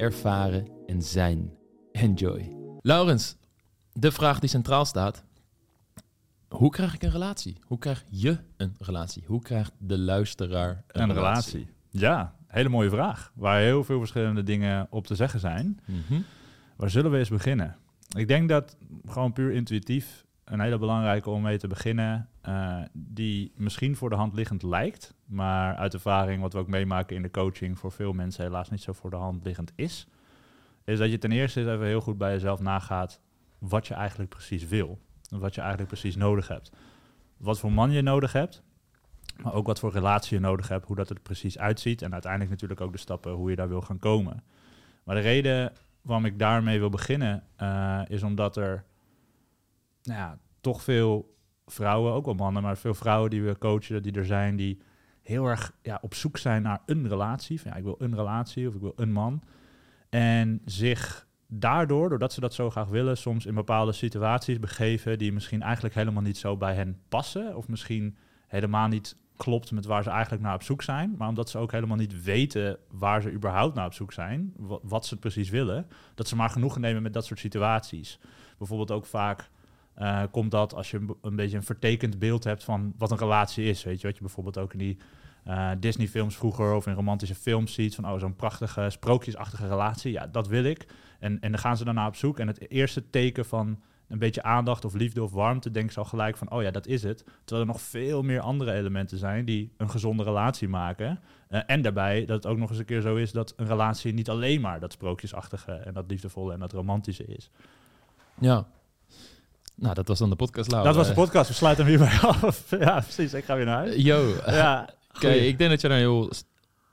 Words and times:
ervaren 0.00 0.68
en 0.86 1.02
zijn. 1.02 1.52
Enjoy. 1.92 2.56
Laurens, 2.80 3.36
de 3.92 4.12
vraag 4.12 4.38
die 4.38 4.48
centraal 4.48 4.84
staat. 4.84 5.24
Hoe 6.48 6.70
krijg 6.70 6.94
ik 6.94 7.02
een 7.02 7.10
relatie? 7.10 7.56
Hoe 7.64 7.78
krijg 7.78 8.04
je 8.10 8.38
een 8.56 8.74
relatie? 8.78 9.24
Hoe 9.26 9.42
krijgt 9.42 9.72
de 9.78 9.98
luisteraar 9.98 10.84
een, 10.86 11.02
Een 11.02 11.14
relatie. 11.14 11.68
Ja, 11.90 12.34
hele 12.46 12.68
mooie 12.68 12.90
vraag. 12.90 13.32
Waar 13.34 13.60
heel 13.60 13.84
veel 13.84 13.98
verschillende 13.98 14.42
dingen 14.42 14.86
op 14.90 15.06
te 15.06 15.14
zeggen 15.14 15.40
zijn. 15.40 15.80
Mhm. 15.84 16.20
Waar 16.76 16.90
zullen 16.90 17.10
we 17.10 17.18
eens 17.18 17.28
beginnen? 17.28 17.76
Ik 18.16 18.28
denk 18.28 18.48
dat 18.48 18.76
gewoon 19.06 19.32
puur 19.32 19.52
intuïtief 19.52 20.24
een 20.44 20.60
hele 20.60 20.78
belangrijke 20.78 21.30
om 21.30 21.42
mee 21.42 21.58
te 21.58 21.66
beginnen, 21.66 22.28
eh, 22.40 22.78
die 22.92 23.52
misschien 23.56 23.96
voor 23.96 24.10
de 24.10 24.16
hand 24.16 24.34
liggend 24.34 24.62
lijkt, 24.62 25.14
maar 25.30 25.76
uit 25.76 25.94
ervaring 25.94 26.40
wat 26.42 26.52
we 26.52 26.58
ook 26.58 26.68
meemaken 26.68 27.16
in 27.16 27.22
de 27.22 27.30
coaching 27.30 27.78
voor 27.78 27.92
veel 27.92 28.12
mensen 28.12 28.44
helaas 28.44 28.70
niet 28.70 28.82
zo 28.82 28.92
voor 28.92 29.10
de 29.10 29.16
hand 29.16 29.44
liggend 29.44 29.72
is, 29.74 30.06
is 30.84 30.98
dat 30.98 31.10
je 31.10 31.18
ten 31.18 31.32
eerste 31.32 31.60
even 31.60 31.86
heel 31.86 32.00
goed 32.00 32.18
bij 32.18 32.32
jezelf 32.32 32.60
nagaat 32.60 33.20
wat 33.58 33.86
je 33.86 33.94
eigenlijk 33.94 34.30
precies 34.30 34.66
wil. 34.66 34.98
Wat 35.28 35.54
je 35.54 35.60
eigenlijk 35.60 35.90
precies 35.90 36.16
nodig 36.16 36.48
hebt. 36.48 36.72
Wat 37.36 37.58
voor 37.58 37.72
man 37.72 37.90
je 37.90 38.02
nodig 38.02 38.32
hebt, 38.32 38.62
maar 39.42 39.54
ook 39.54 39.66
wat 39.66 39.78
voor 39.78 39.92
relatie 39.92 40.36
je 40.36 40.42
nodig 40.42 40.68
hebt, 40.68 40.86
hoe 40.86 40.96
dat 40.96 41.10
er 41.10 41.20
precies 41.20 41.58
uitziet 41.58 42.02
en 42.02 42.12
uiteindelijk 42.12 42.50
natuurlijk 42.50 42.80
ook 42.80 42.92
de 42.92 42.98
stappen 42.98 43.32
hoe 43.32 43.50
je 43.50 43.56
daar 43.56 43.68
wil 43.68 43.80
gaan 43.80 43.98
komen. 43.98 44.44
Maar 45.04 45.14
de 45.14 45.20
reden 45.20 45.72
waarom 46.02 46.24
ik 46.24 46.38
daarmee 46.38 46.78
wil 46.78 46.90
beginnen, 46.90 47.44
eh, 47.56 48.00
is 48.06 48.22
omdat 48.22 48.56
er 48.56 48.84
nou 50.02 50.18
ja, 50.18 50.38
toch 50.60 50.82
veel 50.82 51.36
vrouwen, 51.66 52.12
ook 52.12 52.24
wel 52.24 52.34
mannen, 52.34 52.62
maar 52.62 52.76
veel 52.76 52.94
vrouwen 52.94 53.30
die 53.30 53.42
we 53.42 53.58
coachen, 53.58 54.02
die 54.02 54.12
er 54.12 54.26
zijn, 54.26 54.56
die 54.56 54.80
heel 55.22 55.46
erg 55.46 55.72
ja, 55.82 55.98
op 56.02 56.14
zoek 56.14 56.36
zijn 56.36 56.62
naar 56.62 56.80
een 56.86 57.08
relatie. 57.08 57.60
Van, 57.60 57.70
ja, 57.70 57.76
ik 57.76 57.84
wil 57.84 57.96
een 57.98 58.14
relatie 58.14 58.68
of 58.68 58.74
ik 58.74 58.80
wil 58.80 58.92
een 58.96 59.12
man. 59.12 59.42
En 60.08 60.60
zich 60.64 61.26
daardoor, 61.46 62.08
doordat 62.08 62.32
ze 62.32 62.40
dat 62.40 62.54
zo 62.54 62.70
graag 62.70 62.88
willen, 62.88 63.16
soms 63.16 63.46
in 63.46 63.54
bepaalde 63.54 63.92
situaties 63.92 64.58
begeven 64.58 65.18
die 65.18 65.32
misschien 65.32 65.62
eigenlijk 65.62 65.94
helemaal 65.94 66.22
niet 66.22 66.38
zo 66.38 66.56
bij 66.56 66.74
hen 66.74 66.98
passen. 67.08 67.56
Of 67.56 67.68
misschien 67.68 68.16
helemaal 68.46 68.88
niet 68.88 69.16
klopt 69.36 69.70
met 69.70 69.84
waar 69.84 70.02
ze 70.02 70.10
eigenlijk 70.10 70.42
naar 70.42 70.54
op 70.54 70.62
zoek 70.62 70.82
zijn. 70.82 71.14
Maar 71.18 71.28
omdat 71.28 71.50
ze 71.50 71.58
ook 71.58 71.72
helemaal 71.72 71.96
niet 71.96 72.22
weten 72.22 72.78
waar 72.90 73.22
ze 73.22 73.32
überhaupt 73.32 73.74
naar 73.74 73.86
op 73.86 73.94
zoek 73.94 74.12
zijn, 74.12 74.52
wa- 74.56 74.78
wat, 74.82 75.06
ze 75.06 75.16
precies 75.16 75.50
willen, 75.50 75.86
dat 76.14 76.28
ze 76.28 76.36
maar 76.36 76.50
genoegen 76.50 76.80
nemen 76.80 77.02
met 77.02 77.12
dat 77.12 77.24
soort 77.26 77.38
situaties. 77.38 78.18
Bijvoorbeeld 78.58 78.90
ook 78.90 79.06
vaak 79.06 79.50
eh, 79.94 80.22
komt 80.30 80.50
dat 80.50 80.74
als 80.74 80.90
je 80.90 81.16
een, 81.22 81.36
beetje 81.36 81.56
een 81.56 81.62
vertekend 81.62 82.18
beeld 82.18 82.44
hebt 82.44 82.64
van 82.64 82.94
wat 82.98 83.10
een 83.10 83.18
relatie 83.18 83.64
is. 83.64 83.84
Weet 83.84 84.00
je, 84.00 84.06
wat 84.06 84.16
je 84.16 84.22
bijvoorbeeld 84.22 84.58
ook 84.58 84.72
in 84.72 84.78
die 84.78 84.96
eh, 85.44 85.70
Disney-films 85.78 86.36
vroeger 86.36 86.74
of 86.74 86.86
in 86.86 86.94
romantische 86.94 87.34
films 87.34 87.74
ziet 87.74 87.94
van 87.94 88.10
oh, 88.10 88.18
zo'n 88.18 88.36
prachtige, 88.36 88.90
sprookjesachtige 88.90 89.68
relatie. 89.68 90.12
Ja, 90.12 90.26
dat 90.26 90.48
wil 90.48 90.64
ik. 90.64 90.86
En, 91.18 91.40
en 91.40 91.50
dan 91.50 91.60
gaan 91.60 91.76
ze 91.76 91.84
daarna 91.84 92.06
op 92.06 92.16
zoek. 92.16 92.38
En 92.38 92.46
het 92.46 92.70
eerste 92.70 93.10
teken 93.10 93.44
van 93.44 93.78
een 94.10 94.18
beetje 94.18 94.42
aandacht 94.42 94.84
of 94.84 94.94
liefde 94.94 95.22
of 95.22 95.32
warmte, 95.32 95.70
denken 95.70 95.92
ze 95.92 95.98
al 95.98 96.04
gelijk 96.04 96.36
van, 96.36 96.50
oh 96.50 96.62
ja, 96.62 96.70
dat 96.70 96.86
is 96.86 97.02
het. 97.02 97.24
Terwijl 97.44 97.66
er 97.66 97.72
nog 97.72 97.82
veel 97.82 98.22
meer 98.22 98.40
andere 98.40 98.72
elementen 98.72 99.18
zijn 99.18 99.44
die 99.44 99.72
een 99.76 99.90
gezonde 99.90 100.22
relatie 100.22 100.68
maken. 100.68 101.20
Eh, 101.48 101.60
en 101.66 101.82
daarbij 101.82 102.24
dat 102.24 102.36
het 102.42 102.52
ook 102.52 102.58
nog 102.58 102.68
eens 102.70 102.78
een 102.78 102.84
keer 102.84 103.00
zo 103.00 103.16
is 103.16 103.32
dat 103.32 103.52
een 103.56 103.66
relatie 103.66 104.12
niet 104.12 104.28
alleen 104.28 104.60
maar 104.60 104.80
dat 104.80 104.92
sprookjesachtige 104.92 105.72
en 105.72 105.94
dat 105.94 106.10
liefdevolle 106.10 106.52
en 106.52 106.60
dat 106.60 106.72
romantische 106.72 107.24
is. 107.24 107.50
Ja. 108.38 108.66
Nou, 109.80 109.94
dat 109.94 110.08
was 110.08 110.18
dan 110.18 110.30
de 110.30 110.36
podcast, 110.36 110.70
Laura. 110.70 110.88
dat 110.88 110.96
was 110.96 111.08
de 111.08 111.14
podcast, 111.14 111.48
we 111.48 111.54
sluiten 111.54 111.86
hem 111.86 111.96
hierbij 111.96 112.18
af. 112.18 112.70
ja, 112.86 113.00
precies, 113.00 113.34
ik 113.34 113.44
ga 113.44 113.56
weer 113.56 113.64
naar 113.64 113.76
huis. 113.76 114.02
Yo, 114.02 114.34
Ja, 114.46 114.88
ik 115.20 115.58
denk 115.58 115.70
dat 115.70 115.80
je 115.80 115.88
daar 115.88 115.96
een 115.96 116.02
heel 116.02 116.30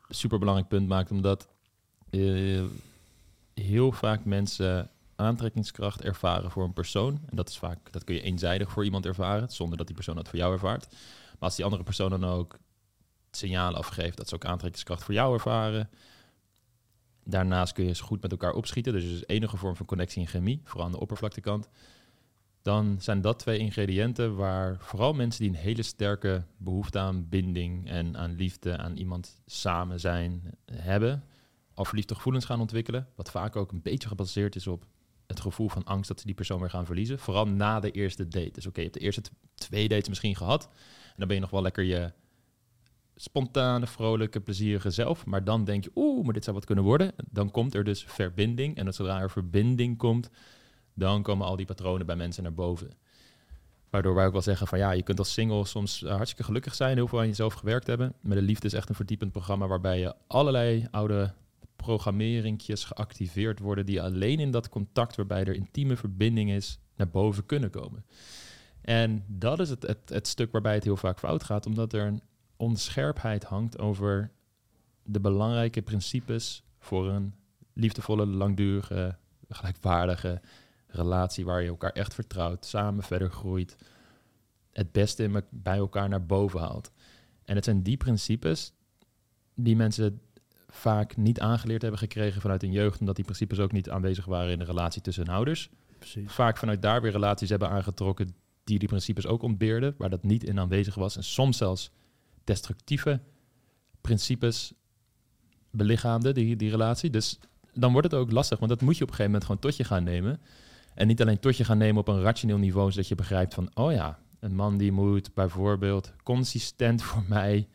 superbelangrijk 0.09 0.69
punt 0.69 0.87
maakt, 0.87 1.11
omdat 1.11 1.47
eh, 2.09 2.63
heel 3.53 3.91
vaak 3.91 4.25
mensen 4.25 4.89
aantrekkingskracht 5.15 6.01
ervaren 6.01 6.51
voor 6.51 6.63
een 6.63 6.73
persoon. 6.73 7.19
En 7.29 7.35
dat 7.35 7.49
is 7.49 7.57
vaak, 7.57 7.91
dat 7.91 8.03
kun 8.03 8.15
je 8.15 8.21
eenzijdig 8.21 8.71
voor 8.71 8.85
iemand 8.85 9.05
ervaren, 9.05 9.49
zonder 9.49 9.77
dat 9.77 9.87
die 9.87 9.95
persoon 9.95 10.15
dat 10.15 10.29
voor 10.29 10.39
jou 10.39 10.53
ervaart. 10.53 10.87
Maar 10.91 11.37
als 11.39 11.55
die 11.55 11.65
andere 11.65 11.83
persoon 11.83 12.09
dan 12.09 12.25
ook 12.25 12.57
signalen 13.31 13.79
afgeeft 13.79 14.17
dat 14.17 14.29
ze 14.29 14.35
ook 14.35 14.45
aantrekkingskracht 14.45 15.03
voor 15.03 15.13
jou 15.13 15.33
ervaren. 15.33 15.89
Daarnaast 17.23 17.73
kun 17.73 17.85
je 17.85 17.95
ze 17.95 18.03
goed 18.03 18.21
met 18.21 18.31
elkaar 18.31 18.53
opschieten. 18.53 18.93
Dus 18.93 19.03
er 19.03 19.11
is 19.11 19.23
enige 19.25 19.57
vorm 19.57 19.75
van 19.75 19.85
connectie 19.85 20.21
en 20.21 20.27
chemie, 20.27 20.61
vooral 20.63 20.85
aan 20.85 20.91
de 20.91 20.99
oppervlaktekant. 20.99 21.69
Dan 22.67 22.97
zijn 22.99 23.21
dat 23.21 23.39
twee 23.39 23.57
ingrediënten 23.57 24.35
waar 24.35 24.77
vooral 24.79 25.13
mensen 25.13 25.41
die 25.41 25.49
een 25.49 25.59
hele 25.59 25.83
sterke 25.83 26.43
behoefte 26.57 26.99
aan 26.99 27.29
binding 27.29 27.89
en 27.89 28.17
aan 28.17 28.35
liefde, 28.35 28.77
aan 28.77 28.95
iemand 28.95 29.41
samen 29.45 29.99
zijn, 29.99 30.41
hebben, 30.71 31.23
al 31.73 31.85
verliefde 31.85 32.15
gevoelens 32.15 32.45
gaan 32.45 32.59
ontwikkelen. 32.59 33.07
Wat 33.15 33.31
vaak 33.31 33.55
ook 33.55 33.71
een 33.71 33.81
beetje 33.81 34.07
gebaseerd 34.07 34.55
is 34.55 34.67
op 34.67 34.85
het 35.27 35.39
gevoel 35.39 35.69
van 35.69 35.83
angst 35.83 36.07
dat 36.07 36.19
ze 36.19 36.25
die 36.25 36.35
persoon 36.35 36.59
weer 36.59 36.69
gaan 36.69 36.85
verliezen. 36.85 37.19
Vooral 37.19 37.45
na 37.45 37.79
de 37.79 37.91
eerste 37.91 38.27
date. 38.27 38.51
Dus 38.51 38.65
oké, 38.65 38.79
je 38.79 38.85
hebt 38.85 38.97
de 38.99 39.05
eerste 39.05 39.21
twee 39.55 39.87
dates 39.87 40.09
misschien 40.09 40.35
gehad. 40.35 40.63
En 41.03 41.15
dan 41.17 41.27
ben 41.27 41.35
je 41.35 41.41
nog 41.41 41.51
wel 41.51 41.61
lekker 41.61 41.83
je 41.83 42.11
spontane, 43.15 43.87
vrolijke, 43.87 44.39
plezierige 44.39 44.89
zelf. 44.89 45.25
Maar 45.25 45.43
dan 45.43 45.63
denk 45.63 45.83
je, 45.83 45.91
oeh, 45.95 46.23
maar 46.23 46.33
dit 46.33 46.43
zou 46.43 46.55
wat 46.55 46.65
kunnen 46.65 46.83
worden. 46.83 47.11
Dan 47.31 47.51
komt 47.51 47.73
er 47.73 47.83
dus 47.83 48.03
verbinding. 48.03 48.75
En 48.75 48.93
zodra 48.93 49.19
er 49.19 49.31
verbinding 49.31 49.97
komt, 49.97 50.29
dan 50.97 51.21
komen 51.21 51.47
al 51.47 51.55
die 51.55 51.65
patronen 51.65 52.05
bij 52.05 52.15
mensen 52.15 52.43
naar 52.43 52.53
boven. 52.53 52.89
Waardoor 53.89 54.15
wij 54.15 54.25
ook 54.25 54.31
wel 54.31 54.41
zeggen 54.41 54.67
van 54.67 54.77
ja, 54.79 54.91
je 54.91 55.03
kunt 55.03 55.19
als 55.19 55.33
single 55.33 55.65
soms 55.65 56.03
eh, 56.03 56.09
hartstikke 56.11 56.43
gelukkig 56.43 56.75
zijn, 56.75 56.95
heel 56.95 57.07
veel 57.07 57.19
aan 57.19 57.27
jezelf 57.27 57.53
gewerkt 57.53 57.87
hebben. 57.87 58.13
Met 58.21 58.37
de 58.37 58.43
liefde 58.43 58.67
is 58.67 58.73
echt 58.73 58.89
een 58.89 58.95
verdiepend 58.95 59.31
programma 59.31 59.67
waarbij 59.67 59.99
je 59.99 60.15
allerlei 60.27 60.87
oude 60.91 61.33
programmeringjes 61.75 62.83
geactiveerd 62.83 63.59
worden 63.59 63.85
die 63.85 64.01
alleen 64.01 64.39
in 64.39 64.51
dat 64.51 64.69
contact 64.69 65.15
waarbij 65.15 65.43
er 65.45 65.55
intieme 65.55 65.97
verbinding 65.97 66.51
is, 66.51 66.79
naar 66.95 67.09
boven 67.09 67.45
kunnen 67.45 67.69
komen. 67.69 68.05
En 68.81 69.23
dat 69.27 69.59
is 69.59 69.69
het, 69.69 69.81
het, 69.81 70.09
het 70.09 70.27
stuk 70.27 70.51
waarbij 70.51 70.73
het 70.73 70.83
heel 70.83 70.97
vaak 70.97 71.19
fout 71.19 71.43
gaat, 71.43 71.65
omdat 71.65 71.93
er 71.93 72.05
een 72.05 72.21
onscherpheid 72.55 73.43
hangt 73.43 73.79
over 73.79 74.31
de 75.03 75.19
belangrijke 75.19 75.81
principes 75.81 76.63
voor 76.79 77.09
een 77.09 77.33
liefdevolle, 77.73 78.25
langdurige, 78.25 79.17
gelijkwaardige 79.49 80.41
relatie 80.87 81.45
waar 81.45 81.61
je 81.61 81.67
elkaar 81.67 81.91
echt 81.91 82.13
vertrouwt, 82.13 82.65
samen 82.65 83.03
verder 83.03 83.31
groeit, 83.31 83.75
het 84.71 84.91
beste 84.91 85.23
in 85.23 85.31
me- 85.31 85.43
bij 85.49 85.77
elkaar 85.77 86.09
naar 86.09 86.25
boven 86.25 86.59
haalt. 86.59 86.91
En 87.45 87.55
het 87.55 87.65
zijn 87.65 87.83
die 87.83 87.97
principes 87.97 88.73
die 89.55 89.75
mensen 89.75 90.21
vaak 90.67 91.17
niet 91.17 91.39
aangeleerd 91.39 91.81
hebben 91.81 91.99
gekregen 91.99 92.41
vanuit 92.41 92.61
hun 92.61 92.71
jeugd, 92.71 92.99
omdat 92.99 93.15
die 93.15 93.25
principes 93.25 93.59
ook 93.59 93.71
niet 93.71 93.89
aanwezig 93.89 94.25
waren 94.25 94.51
in 94.51 94.59
de 94.59 94.65
relatie 94.65 95.01
tussen 95.01 95.25
hun 95.25 95.35
ouders. 95.35 95.69
precies. 95.99 96.31
Vaak 96.31 96.57
vanuit 96.57 96.81
daar 96.81 97.01
weer 97.01 97.11
relaties 97.11 97.49
hebben 97.49 97.69
aangetrokken 97.69 98.35
die 98.63 98.79
die 98.79 98.87
principes 98.87 99.25
ook 99.25 99.41
ontbeerden, 99.41 99.95
waar 99.97 100.09
dat 100.09 100.23
niet 100.23 100.43
in 100.43 100.59
aanwezig 100.59 100.95
was. 100.95 101.15
En 101.15 101.23
soms 101.23 101.57
zelfs 101.57 101.91
destructieve 102.43 103.19
principes 104.01 104.73
belichaamden, 105.71 106.33
die, 106.33 106.55
die 106.55 106.69
relatie. 106.69 107.09
Dus 107.09 107.39
dan 107.73 107.91
wordt 107.91 108.11
het 108.11 108.19
ook 108.19 108.31
lastig, 108.31 108.59
want 108.59 108.71
dat 108.71 108.81
moet 108.81 108.97
je 108.97 109.03
op 109.03 109.09
een 109.09 109.15
gegeven 109.15 109.31
moment 109.31 109.43
gewoon 109.49 109.61
tot 109.61 109.77
je 109.77 109.83
gaan 109.83 110.03
nemen. 110.03 110.39
En 110.97 111.07
niet 111.07 111.21
alleen 111.21 111.39
tot 111.39 111.57
je 111.57 111.63
gaan 111.63 111.77
nemen 111.77 112.01
op 112.01 112.07
een 112.07 112.21
rationeel 112.21 112.57
niveau, 112.57 112.91
zodat 112.91 113.07
je 113.07 113.15
begrijpt 113.15 113.53
van, 113.53 113.69
oh 113.73 113.91
ja, 113.91 114.19
een 114.39 114.55
man 114.55 114.77
die 114.77 114.91
moet 114.91 115.33
bijvoorbeeld 115.33 116.13
consistent 116.23 117.03
voor 117.03 117.23
mij 117.27 117.67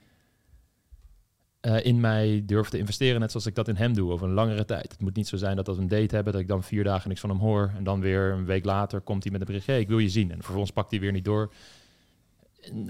eh, 1.60 1.84
in 1.84 2.00
mij 2.00 2.42
durven 2.46 2.70
te 2.70 2.78
investeren, 2.78 3.20
net 3.20 3.30
zoals 3.30 3.46
ik 3.46 3.54
dat 3.54 3.68
in 3.68 3.76
hem 3.76 3.94
doe, 3.94 4.12
over 4.12 4.26
een 4.26 4.34
langere 4.34 4.64
tijd. 4.64 4.92
Het 4.92 5.00
moet 5.00 5.16
niet 5.16 5.28
zo 5.28 5.36
zijn 5.36 5.56
dat 5.56 5.68
als 5.68 5.76
we 5.76 5.82
een 5.82 5.88
date 5.88 6.14
hebben, 6.14 6.32
dat 6.32 6.42
ik 6.42 6.48
dan 6.48 6.62
vier 6.62 6.84
dagen 6.84 7.08
niks 7.08 7.20
van 7.20 7.30
hem 7.30 7.38
hoor 7.38 7.72
en 7.76 7.84
dan 7.84 8.00
weer 8.00 8.32
een 8.32 8.44
week 8.44 8.64
later 8.64 9.00
komt 9.00 9.22
hij 9.22 9.32
met 9.32 9.40
een 9.40 9.46
bericht, 9.46 9.68
ik 9.68 9.88
wil 9.88 9.98
je 9.98 10.08
zien. 10.08 10.30
En 10.30 10.42
vervolgens 10.42 10.72
pakt 10.72 10.90
hij 10.90 11.00
weer 11.00 11.12
niet 11.12 11.24
door. 11.24 11.52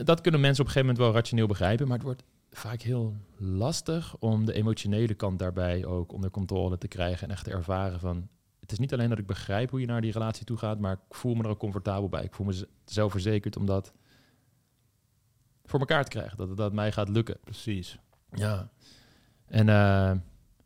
Dat 0.04 0.20
kunnen 0.20 0.40
mensen 0.40 0.60
op 0.62 0.66
een 0.66 0.72
gegeven 0.72 0.80
moment 0.80 0.98
wel 0.98 1.12
rationeel 1.12 1.46
begrijpen, 1.46 1.86
maar 1.86 1.96
het 1.96 2.06
wordt 2.06 2.24
vaak 2.50 2.80
heel 2.80 3.16
lastig 3.36 4.16
om 4.18 4.46
de 4.46 4.52
emotionele 4.52 5.14
kant 5.14 5.38
daarbij 5.38 5.84
ook 5.84 6.12
onder 6.12 6.30
controle 6.30 6.78
te 6.78 6.88
krijgen 6.88 7.28
en 7.28 7.34
echt 7.34 7.44
te 7.44 7.50
ervaren 7.50 8.00
van, 8.00 8.28
het 8.62 8.72
is 8.72 8.78
niet 8.78 8.92
alleen 8.92 9.08
dat 9.08 9.18
ik 9.18 9.26
begrijp 9.26 9.70
hoe 9.70 9.80
je 9.80 9.86
naar 9.86 10.00
die 10.00 10.12
relatie 10.12 10.44
toe 10.44 10.56
gaat, 10.56 10.78
maar 10.78 10.92
ik 10.92 11.14
voel 11.14 11.34
me 11.34 11.42
er 11.42 11.48
ook 11.48 11.58
comfortabel 11.58 12.08
bij. 12.08 12.24
Ik 12.24 12.34
voel 12.34 12.46
me 12.46 12.68
zelfverzekerd 12.84 13.56
om 13.56 13.66
dat 13.66 13.92
voor 15.64 15.80
elkaar 15.80 16.04
te 16.04 16.10
krijgen, 16.10 16.36
dat 16.36 16.48
het 16.48 16.56
dat 16.56 16.72
mij 16.72 16.92
gaat 16.92 17.08
lukken. 17.08 17.38
Precies. 17.44 17.98
Ja. 18.32 18.70
En 19.46 19.68
eh, 19.68 20.12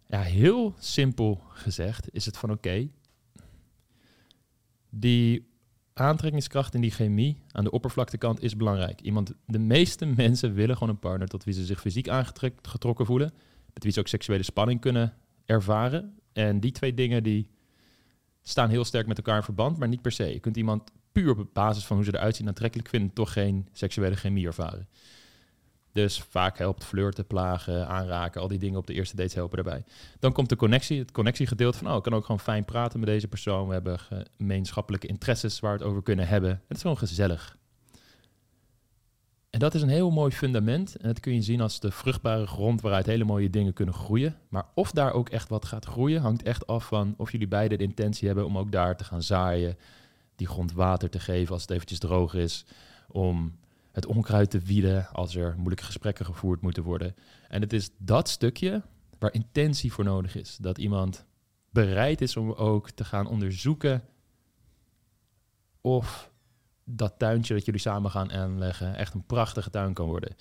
Ja, 0.08 0.20
heel 0.20 0.74
simpel 0.78 1.42
gezegd 1.48 2.08
is 2.12 2.26
het 2.26 2.36
van 2.36 2.50
oké, 2.50 2.88
die 4.90 5.54
aantrekkingskracht 5.92 6.74
en 6.74 6.80
die 6.80 6.90
chemie 6.90 7.42
aan 7.52 7.64
de 7.64 7.70
oppervlaktekant 7.70 8.42
is 8.42 8.56
belangrijk. 8.56 9.00
Iemand, 9.00 9.32
de 9.46 9.58
meeste 9.58 10.06
mensen 10.06 10.54
willen 10.54 10.76
gewoon 10.76 10.92
een 10.92 10.98
partner 10.98 11.28
tot 11.28 11.44
wie 11.44 11.54
ze 11.54 11.64
zich 11.64 11.80
fysiek 11.80 12.08
aangetrokken 12.08 13.06
voelen, 13.06 13.32
met 13.72 13.82
wie 13.82 13.92
ze 13.92 14.00
ook 14.00 14.08
seksuele 14.08 14.42
spanning 14.42 14.80
kunnen 14.80 15.14
ervaren. 15.44 16.18
En 16.32 16.60
die 16.60 16.72
twee 16.72 16.94
dingen 16.94 17.22
die 17.22 17.48
staan 18.48 18.70
heel 18.70 18.84
sterk 18.84 19.06
met 19.06 19.16
elkaar 19.16 19.36
in 19.36 19.42
verband, 19.42 19.78
maar 19.78 19.88
niet 19.88 20.02
per 20.02 20.12
se. 20.12 20.32
Je 20.32 20.40
kunt 20.40 20.56
iemand 20.56 20.90
puur 21.12 21.38
op 21.38 21.48
basis 21.52 21.84
van 21.84 21.96
hoe 21.96 22.04
ze 22.04 22.14
eruit 22.14 22.36
zien 22.36 22.48
aantrekkelijk 22.48 22.88
vinden, 22.88 23.12
toch 23.12 23.32
geen 23.32 23.68
seksuele 23.72 24.16
chemie 24.16 24.46
ervaren. 24.46 24.88
Dus 25.92 26.20
vaak 26.30 26.58
helpt 26.58 26.84
flirten, 26.84 27.26
plagen, 27.26 27.88
aanraken, 27.88 28.40
al 28.40 28.48
die 28.48 28.58
dingen 28.58 28.78
op 28.78 28.86
de 28.86 28.94
eerste 28.94 29.16
dates 29.16 29.34
helpen 29.34 29.56
daarbij. 29.64 29.84
Dan 30.18 30.32
komt 30.32 30.48
de 30.48 30.56
connectie, 30.56 30.98
het 30.98 31.12
connectiegedeelte 31.12 31.78
van, 31.78 31.90
oh, 31.90 31.96
ik 31.96 32.02
kan 32.02 32.14
ook 32.14 32.24
gewoon 32.24 32.40
fijn 32.40 32.64
praten 32.64 33.00
met 33.00 33.08
deze 33.08 33.28
persoon. 33.28 33.66
We 33.66 33.72
hebben 33.72 33.98
gemeenschappelijke 34.36 35.06
interesses 35.06 35.60
waar 35.60 35.72
we 35.72 35.78
het 35.78 35.88
over 35.88 36.02
kunnen 36.02 36.28
hebben. 36.28 36.50
Het 36.50 36.76
is 36.76 36.82
gewoon 36.82 36.98
gezellig. 36.98 37.56
En 39.56 39.62
dat 39.62 39.74
is 39.74 39.82
een 39.82 39.88
heel 39.88 40.10
mooi 40.10 40.32
fundament. 40.32 40.96
En 40.96 41.08
dat 41.08 41.20
kun 41.20 41.34
je 41.34 41.42
zien 41.42 41.60
als 41.60 41.80
de 41.80 41.90
vruchtbare 41.90 42.46
grond 42.46 42.80
waaruit 42.80 43.06
hele 43.06 43.24
mooie 43.24 43.50
dingen 43.50 43.72
kunnen 43.72 43.94
groeien. 43.94 44.36
Maar 44.48 44.64
of 44.74 44.90
daar 44.90 45.12
ook 45.12 45.28
echt 45.28 45.48
wat 45.48 45.64
gaat 45.64 45.84
groeien, 45.84 46.20
hangt 46.20 46.42
echt 46.42 46.66
af 46.66 46.86
van 46.86 47.14
of 47.16 47.32
jullie 47.32 47.48
beide 47.48 47.76
de 47.76 47.84
intentie 47.84 48.26
hebben 48.26 48.46
om 48.46 48.58
ook 48.58 48.72
daar 48.72 48.96
te 48.96 49.04
gaan 49.04 49.22
zaaien. 49.22 49.76
Die 50.34 50.46
grond 50.46 50.72
water 50.72 51.10
te 51.10 51.18
geven 51.18 51.52
als 51.52 51.62
het 51.62 51.70
eventjes 51.70 51.98
droog 51.98 52.34
is. 52.34 52.64
Om 53.08 53.56
het 53.92 54.06
onkruid 54.06 54.50
te 54.50 54.58
wieden 54.58 55.08
als 55.12 55.36
er 55.36 55.54
moeilijke 55.56 55.84
gesprekken 55.84 56.24
gevoerd 56.24 56.60
moeten 56.60 56.82
worden. 56.82 57.14
En 57.48 57.60
het 57.60 57.72
is 57.72 57.90
dat 57.98 58.28
stukje 58.28 58.82
waar 59.18 59.32
intentie 59.32 59.92
voor 59.92 60.04
nodig 60.04 60.36
is. 60.36 60.56
Dat 60.56 60.78
iemand 60.78 61.24
bereid 61.70 62.20
is 62.20 62.36
om 62.36 62.52
ook 62.52 62.90
te 62.90 63.04
gaan 63.04 63.26
onderzoeken 63.26 64.02
of 65.80 66.30
dat 66.88 67.14
tuintje 67.18 67.54
dat 67.54 67.64
jullie 67.64 67.80
samen 67.80 68.10
gaan 68.10 68.32
aanleggen 68.32 68.96
echt 68.96 69.14
een 69.14 69.26
prachtige 69.26 69.70
tuin 69.70 69.92
kan 69.92 70.06
worden. 70.06 70.36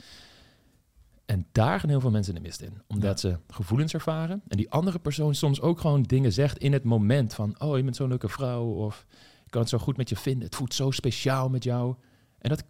En 1.25 1.47
daar 1.51 1.79
gaan 1.79 1.89
heel 1.89 1.99
veel 1.99 2.11
mensen 2.11 2.33
de 2.33 2.39
mist 2.39 2.61
in. 2.61 2.81
Omdat 2.87 3.19
ze 3.19 3.37
gevoelens 3.47 3.93
ervaren. 3.93 4.41
En 4.47 4.57
die 4.57 4.71
andere 4.71 4.99
persoon 4.99 5.35
soms 5.35 5.61
ook 5.61 5.79
gewoon 5.79 6.03
dingen 6.03 6.33
zegt 6.33 6.57
in 6.57 6.73
het 6.73 6.83
moment. 6.83 7.33
Van, 7.33 7.55
oh, 7.59 7.77
je 7.77 7.83
bent 7.83 7.95
zo'n 7.95 8.09
leuke 8.09 8.29
vrouw. 8.29 8.65
Of 8.65 9.05
ik 9.45 9.51
kan 9.51 9.61
het 9.61 9.69
zo 9.69 9.77
goed 9.77 9.97
met 9.97 10.09
je 10.09 10.15
vinden. 10.15 10.45
Het 10.45 10.55
voelt 10.55 10.73
zo 10.73 10.91
speciaal 10.91 11.49
met 11.49 11.63
jou. 11.63 11.95
En 12.39 12.49
dat, 12.49 12.63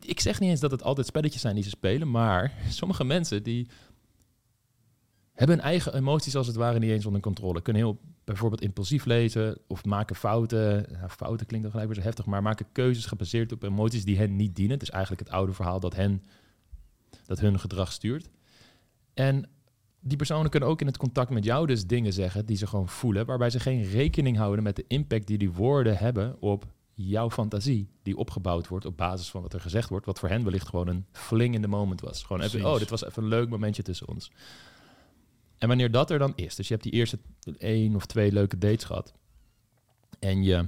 ik 0.00 0.20
zeg 0.20 0.40
niet 0.40 0.50
eens 0.50 0.60
dat 0.60 0.70
het 0.70 0.82
altijd 0.82 1.06
spelletjes 1.06 1.40
zijn 1.40 1.54
die 1.54 1.64
ze 1.64 1.70
spelen. 1.70 2.10
Maar 2.10 2.52
sommige 2.68 3.04
mensen 3.04 3.42
die 3.42 3.68
hebben 5.36 5.56
hun 5.56 5.64
eigen 5.64 5.94
emoties 5.94 6.36
als 6.36 6.46
het 6.46 6.56
ware 6.56 6.78
niet 6.78 6.90
eens 6.90 7.06
onder 7.06 7.20
controle. 7.20 7.62
Kunnen 7.62 7.82
heel 7.82 7.98
bijvoorbeeld 8.24 8.60
impulsief 8.60 9.04
lezen 9.04 9.58
of 9.66 9.84
maken 9.84 10.16
fouten. 10.16 10.86
Nou, 10.92 11.08
fouten 11.08 11.46
klinkt 11.46 11.62
dan 11.62 11.70
gelijk 11.70 11.92
weer 11.92 12.02
zo 12.02 12.08
heftig, 12.08 12.26
maar 12.26 12.42
maken 12.42 12.66
keuzes 12.72 13.06
gebaseerd 13.06 13.52
op 13.52 13.62
emoties 13.62 14.04
die 14.04 14.18
hen 14.18 14.36
niet 14.36 14.56
dienen. 14.56 14.78
Dus 14.78 14.90
eigenlijk 14.90 15.22
het 15.22 15.32
oude 15.32 15.52
verhaal 15.52 15.80
dat, 15.80 15.94
hen, 15.94 16.22
dat 17.26 17.40
hun 17.40 17.60
gedrag 17.60 17.92
stuurt. 17.92 18.28
En 19.14 19.48
die 20.00 20.16
personen 20.16 20.50
kunnen 20.50 20.68
ook 20.68 20.80
in 20.80 20.86
het 20.86 20.96
contact 20.96 21.30
met 21.30 21.44
jou 21.44 21.66
dus 21.66 21.86
dingen 21.86 22.12
zeggen 22.12 22.46
die 22.46 22.56
ze 22.56 22.66
gewoon 22.66 22.88
voelen, 22.88 23.26
waarbij 23.26 23.50
ze 23.50 23.60
geen 23.60 23.82
rekening 23.82 24.36
houden 24.36 24.64
met 24.64 24.76
de 24.76 24.84
impact 24.88 25.26
die 25.26 25.38
die 25.38 25.52
woorden 25.52 25.96
hebben 25.96 26.36
op 26.40 26.66
jouw 26.94 27.30
fantasie, 27.30 27.88
die 28.02 28.16
opgebouwd 28.16 28.68
wordt 28.68 28.86
op 28.86 28.96
basis 28.96 29.30
van 29.30 29.42
wat 29.42 29.52
er 29.52 29.60
gezegd 29.60 29.88
wordt, 29.88 30.06
wat 30.06 30.18
voor 30.18 30.28
hen 30.28 30.44
wellicht 30.44 30.68
gewoon 30.68 30.88
een 30.88 31.06
fling 31.12 31.54
in 31.54 31.62
the 31.62 31.68
moment 31.68 32.00
was. 32.00 32.22
Gewoon 32.22 32.42
even, 32.42 32.64
oh, 32.64 32.78
dit 32.78 32.90
was 32.90 33.04
even 33.04 33.22
een 33.22 33.28
leuk 33.28 33.48
momentje 33.48 33.82
tussen 33.82 34.08
ons. 34.08 34.30
En 35.58 35.68
wanneer 35.68 35.90
dat 35.90 36.10
er 36.10 36.18
dan 36.18 36.32
is, 36.34 36.54
dus 36.54 36.68
je 36.68 36.72
hebt 36.74 36.86
die 36.86 36.96
eerste 36.96 37.18
één 37.58 37.94
of 37.94 38.06
twee 38.06 38.32
leuke 38.32 38.58
dates 38.58 38.84
gehad. 38.84 39.14
En 40.18 40.42
je 40.42 40.66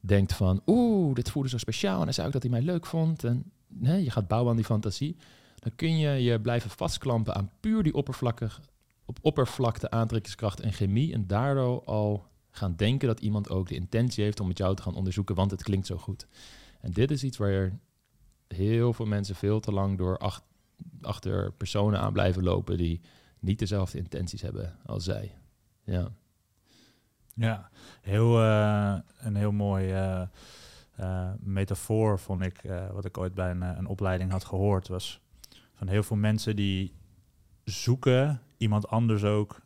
denkt 0.00 0.32
van, 0.32 0.62
oeh, 0.66 1.14
dit 1.14 1.30
voelde 1.30 1.48
zo 1.48 1.58
speciaal. 1.58 1.98
En 1.98 2.04
dan 2.04 2.14
zei 2.14 2.26
ik 2.26 2.32
dat 2.32 2.42
hij 2.42 2.50
mij 2.50 2.62
leuk 2.62 2.86
vond. 2.86 3.24
En 3.24 3.52
nee, 3.66 4.04
je 4.04 4.10
gaat 4.10 4.28
bouwen 4.28 4.50
aan 4.50 4.56
die 4.56 4.64
fantasie. 4.64 5.16
Dan 5.58 5.72
kun 5.76 5.98
je 5.98 6.10
je 6.10 6.40
blijven 6.40 6.70
vastklampen 6.70 7.34
aan 7.34 7.50
puur 7.60 7.82
die 7.82 7.94
oppervlakkig, 7.94 8.60
op 9.04 9.18
oppervlakte, 9.22 9.90
aantrekkingskracht 9.90 10.60
en 10.60 10.72
chemie. 10.72 11.12
En 11.12 11.26
daardoor 11.26 11.84
al 11.84 12.26
gaan 12.50 12.76
denken 12.76 13.08
dat 13.08 13.20
iemand 13.20 13.50
ook 13.50 13.68
de 13.68 13.74
intentie 13.74 14.24
heeft 14.24 14.40
om 14.40 14.46
met 14.46 14.58
jou 14.58 14.76
te 14.76 14.82
gaan 14.82 14.94
onderzoeken, 14.94 15.34
want 15.34 15.50
het 15.50 15.62
klinkt 15.62 15.86
zo 15.86 15.96
goed. 15.96 16.26
En 16.80 16.92
dit 16.92 17.10
is 17.10 17.24
iets 17.24 17.36
waar 17.36 17.78
heel 18.48 18.92
veel 18.92 19.06
mensen 19.06 19.34
veel 19.34 19.60
te 19.60 19.72
lang 19.72 19.98
door 19.98 20.18
achter 21.00 21.52
personen 21.52 22.00
aan 22.00 22.12
blijven 22.12 22.42
lopen 22.42 22.76
die 22.76 23.00
niet 23.40 23.58
dezelfde 23.58 23.98
intenties 23.98 24.42
hebben 24.42 24.76
als 24.86 25.04
zij. 25.04 25.34
Ja, 25.84 26.08
ja 27.34 27.70
heel, 28.00 28.42
uh, 28.42 28.98
een 29.18 29.36
heel 29.36 29.52
mooi 29.52 29.92
uh, 29.92 30.22
uh, 31.00 31.30
metafoor 31.40 32.18
vond 32.18 32.42
ik, 32.42 32.62
wat 32.92 33.04
ik 33.04 33.18
ooit 33.18 33.34
bij 33.34 33.50
een, 33.50 33.62
een 33.62 33.86
opleiding 33.86 34.30
had 34.30 34.44
gehoord, 34.44 34.88
was 34.88 35.20
van 35.74 35.88
heel 35.88 36.02
veel 36.02 36.16
mensen 36.16 36.56
die 36.56 36.94
zoeken 37.64 38.40
iemand 38.56 38.88
anders 38.88 39.24
ook 39.24 39.60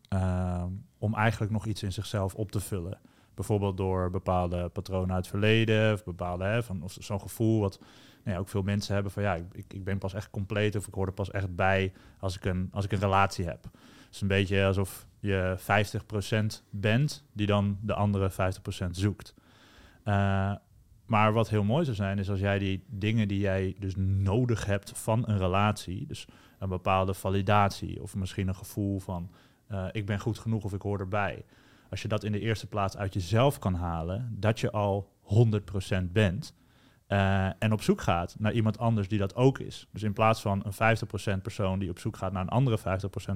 om 0.98 1.14
eigenlijk 1.14 1.52
nog 1.52 1.66
iets 1.66 1.82
in 1.82 1.92
zichzelf 1.92 2.34
op 2.34 2.52
te 2.52 2.60
vullen. 2.60 2.98
Bijvoorbeeld 3.34 3.76
door 3.76 4.10
bepaalde 4.10 4.68
patronen 4.68 5.14
uit 5.14 5.24
het 5.24 5.28
verleden, 5.28 5.92
of 5.92 6.04
bepaalde 6.04 6.62
van 6.62 6.82
of 6.82 6.96
zo'n 7.00 7.20
gevoel 7.20 7.60
wat 7.60 7.80
nou 8.22 8.36
ja, 8.36 8.42
ook 8.42 8.48
veel 8.48 8.62
mensen 8.62 8.94
hebben 8.94 9.12
van 9.12 9.22
ja, 9.22 9.34
ik, 9.34 9.72
ik 9.72 9.84
ben 9.84 9.98
pas 9.98 10.14
echt 10.14 10.30
compleet 10.30 10.76
of 10.76 10.86
ik 10.86 10.94
hoor 10.94 11.06
er 11.06 11.12
pas 11.12 11.30
echt 11.30 11.54
bij 11.54 11.92
als 12.18 12.36
ik 12.36 12.44
een, 12.44 12.68
als 12.72 12.84
ik 12.84 12.92
een 12.92 12.98
relatie 12.98 13.44
heb. 13.44 13.62
Het 13.62 14.14
is 14.14 14.20
een 14.20 14.28
beetje 14.28 14.64
alsof 14.64 15.06
je 15.20 15.56
50% 16.62 16.62
bent 16.70 17.24
die 17.32 17.46
dan 17.46 17.78
de 17.80 17.94
andere 17.94 18.30
50% 18.30 18.34
zoekt. 18.90 19.34
Uh, 20.04 20.54
maar 21.06 21.32
wat 21.32 21.48
heel 21.48 21.64
mooi 21.64 21.84
zou 21.84 21.96
zijn, 21.96 22.18
is 22.18 22.30
als 22.30 22.40
jij 22.40 22.58
die 22.58 22.84
dingen 22.88 23.28
die 23.28 23.38
jij 23.38 23.76
dus 23.78 23.94
nodig 23.96 24.64
hebt 24.64 24.92
van 24.98 25.28
een 25.28 25.38
relatie, 25.38 26.06
dus 26.06 26.26
een 26.58 26.68
bepaalde 26.68 27.14
validatie 27.14 28.02
of 28.02 28.14
misschien 28.14 28.48
een 28.48 28.54
gevoel 28.54 29.00
van 29.00 29.30
uh, 29.68 29.86
ik 29.92 30.06
ben 30.06 30.20
goed 30.20 30.38
genoeg 30.38 30.64
of 30.64 30.72
ik 30.72 30.82
hoor 30.82 31.00
erbij. 31.00 31.44
Als 31.90 32.02
je 32.02 32.08
dat 32.08 32.24
in 32.24 32.32
de 32.32 32.40
eerste 32.40 32.66
plaats 32.66 32.96
uit 32.96 33.14
jezelf 33.14 33.58
kan 33.58 33.74
halen, 33.74 34.36
dat 34.38 34.60
je 34.60 34.70
al 34.70 35.12
100% 36.00 36.04
bent, 36.12 36.54
uh, 37.08 37.62
en 37.62 37.72
op 37.72 37.82
zoek 37.82 38.00
gaat 38.00 38.36
naar 38.38 38.52
iemand 38.52 38.78
anders 38.78 39.08
die 39.08 39.18
dat 39.18 39.34
ook 39.34 39.58
is. 39.58 39.86
Dus 39.90 40.02
in 40.02 40.12
plaats 40.12 40.40
van 40.40 40.62
een 40.64 40.96
50% 41.38 41.42
persoon 41.42 41.78
die 41.78 41.90
op 41.90 41.98
zoek 41.98 42.16
gaat 42.16 42.32
naar 42.32 42.42
een 42.42 42.48
andere 42.48 42.78
50% 42.78 42.82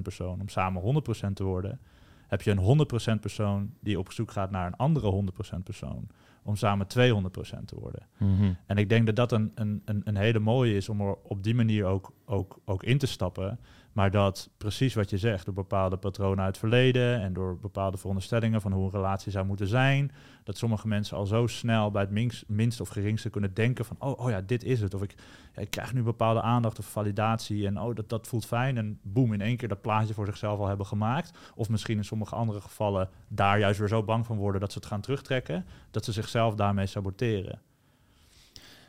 persoon 0.03 0.41
om 0.41 0.49
samen 0.49 1.03
100% 1.29 1.33
te 1.33 1.45
worden, 1.45 1.81
heb 2.27 2.43
je 2.43 2.51
een 2.51 3.17
100% 3.17 3.21
persoon 3.21 3.73
die 3.81 3.99
op 3.99 4.13
zoek 4.13 4.31
gaat 4.31 4.51
naar 4.51 4.67
een 4.67 4.77
andere 4.77 5.25
100% 5.57 5.63
persoon 5.65 6.09
om 6.43 6.57
samen 6.57 6.87
200% 6.87 7.65
te 7.65 7.75
worden. 7.81 8.07
Mhm. 8.17 8.53
En 8.67 8.77
ik 8.77 8.89
denk 8.89 9.07
dat 9.07 9.17
dat 9.17 9.33
een, 9.33 9.53
een, 9.55 9.83
een, 9.85 10.17
hele 10.17 10.39
mooie 10.39 10.77
is 10.77 10.89
om 10.89 11.01
er 11.01 11.15
op 11.23 11.43
die 11.43 11.55
manier 11.55 11.85
ook, 11.85 12.13
ook, 12.25 12.59
ook 12.65 12.83
in 12.83 12.99
te 12.99 13.07
stappen. 13.07 13.59
Maar 13.97 14.11
dat 14.11 14.51
precies 14.57 14.95
wat 14.95 15.11
je 15.11 15.19
zegt, 15.19 15.45
door 15.45 15.55
bepaalde 15.55 15.97
patronen 15.97 16.39
uit 16.39 16.47
het 16.47 16.59
verleden 16.59 17.21
en 17.21 17.33
door 17.33 17.59
bepaalde 17.59 17.97
veronderstellingen 17.97 18.61
van 18.61 18.73
hoe 18.73 18.85
een 18.85 18.91
relatie 18.91 19.33
zou 19.33 19.47
moeten 19.47 19.67
zijn, 19.67 20.13
dat 20.45 20.57
sommige 20.57 20.89
mensen 20.89 21.17
al 21.17 21.27
zo 21.27 21.47
snel 21.47 21.91
bij 21.91 22.07
het 22.11 22.45
minst, 22.47 22.81
of 22.81 22.89
geringste 22.89 23.31
kunnen 23.31 23.55
denken 23.55 23.85
van, 23.85 23.97
oh, 23.99 24.21
oh 24.21 24.31
ja, 24.31 24.41
dit 24.41 24.65
is 24.65 24.81
het. 24.81 24.95
Of 24.95 25.03
ik, 25.03 25.15
ik 25.55 25.71
krijg 25.71 25.93
nu 25.93 26.03
bepaalde 26.03 26.41
aandacht 26.41 26.79
of 26.79 26.91
validatie 26.91 27.67
en 27.67 27.81
oh, 27.81 27.95
dat, 27.95 28.09
dat 28.09 28.27
voelt 28.27 28.47
fijn. 28.47 28.77
En 28.77 28.99
boem, 29.03 29.33
in 29.33 29.41
één 29.41 29.57
keer 29.57 29.69
dat 29.69 29.81
plaatje 29.81 30.15
voor 30.15 30.27
zichzelf 30.27 30.59
al 30.59 30.67
hebben 30.67 30.87
gemaakt. 30.87 31.39
Of 31.55 31.69
misschien 31.69 31.97
in 31.97 32.05
sommige 32.05 32.35
andere 32.35 32.61
gevallen 32.61 33.09
daar 33.29 33.59
juist 33.59 33.79
weer 33.79 33.89
zo 33.89 34.03
bang 34.03 34.27
van 34.27 34.37
worden 34.37 34.61
dat 34.61 34.73
ze 34.73 34.79
het 34.79 34.87
gaan 34.87 35.01
terugtrekken, 35.01 35.67
dat 35.91 36.05
ze 36.05 36.13
zichzelf 36.13 36.55
daarmee 36.55 36.87
saboteren. 36.87 37.61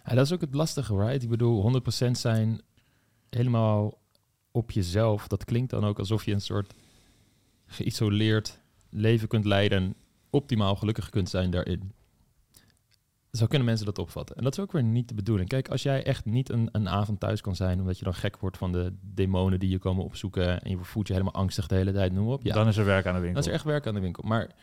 Ja, 0.05 0.15
dat 0.15 0.25
is 0.25 0.33
ook 0.33 0.41
het 0.41 0.53
lastige, 0.53 0.97
right? 0.97 1.23
Ik 1.23 1.29
bedoel, 1.29 1.81
100% 2.07 2.11
zijn 2.11 2.61
helemaal 3.29 3.97
op 4.51 4.71
jezelf. 4.71 5.27
Dat 5.27 5.45
klinkt 5.45 5.69
dan 5.69 5.85
ook 5.85 5.99
alsof 5.99 6.25
je 6.25 6.31
een 6.31 6.41
soort 6.41 6.73
geïsoleerd 7.65 8.59
leven 8.89 9.27
kunt 9.27 9.45
leiden 9.45 9.95
optimaal 10.29 10.75
gelukkig 10.75 11.09
kunt 11.09 11.29
zijn 11.29 11.51
daarin. 11.51 11.91
Zo 13.31 13.45
kunnen 13.45 13.67
mensen 13.67 13.85
dat 13.85 13.99
opvatten. 13.99 14.35
En 14.35 14.43
dat 14.43 14.57
is 14.57 14.59
ook 14.59 14.71
weer 14.71 14.83
niet 14.83 15.07
de 15.07 15.13
bedoeling. 15.13 15.49
Kijk, 15.49 15.69
als 15.69 15.83
jij 15.83 16.03
echt 16.03 16.25
niet 16.25 16.49
een, 16.49 16.69
een 16.71 16.89
avond 16.89 17.19
thuis 17.19 17.41
kan 17.41 17.55
zijn, 17.55 17.79
omdat 17.79 17.97
je 17.97 18.03
dan 18.03 18.13
gek 18.13 18.37
wordt 18.37 18.57
van 18.57 18.71
de 18.71 18.93
demonen 19.01 19.59
die 19.59 19.69
je 19.69 19.79
komen 19.79 20.03
opzoeken 20.03 20.61
en 20.61 20.69
je 20.69 20.77
voelt 20.77 21.07
je 21.07 21.13
helemaal 21.13 21.33
angstig 21.33 21.67
de 21.67 21.75
hele 21.75 21.91
tijd, 21.91 22.13
noem 22.13 22.27
op. 22.27 22.43
Ja, 22.43 22.53
dan 22.53 22.67
is 22.67 22.77
er 22.77 22.85
werk 22.85 23.05
aan 23.05 23.13
de 23.13 23.19
winkel. 23.19 23.41
Dan 23.41 23.41
is 23.41 23.47
er 23.47 23.53
echt 23.53 23.63
werk 23.63 23.87
aan 23.87 23.93
de 23.93 23.99
winkel. 23.99 24.23
Maar 24.27 24.55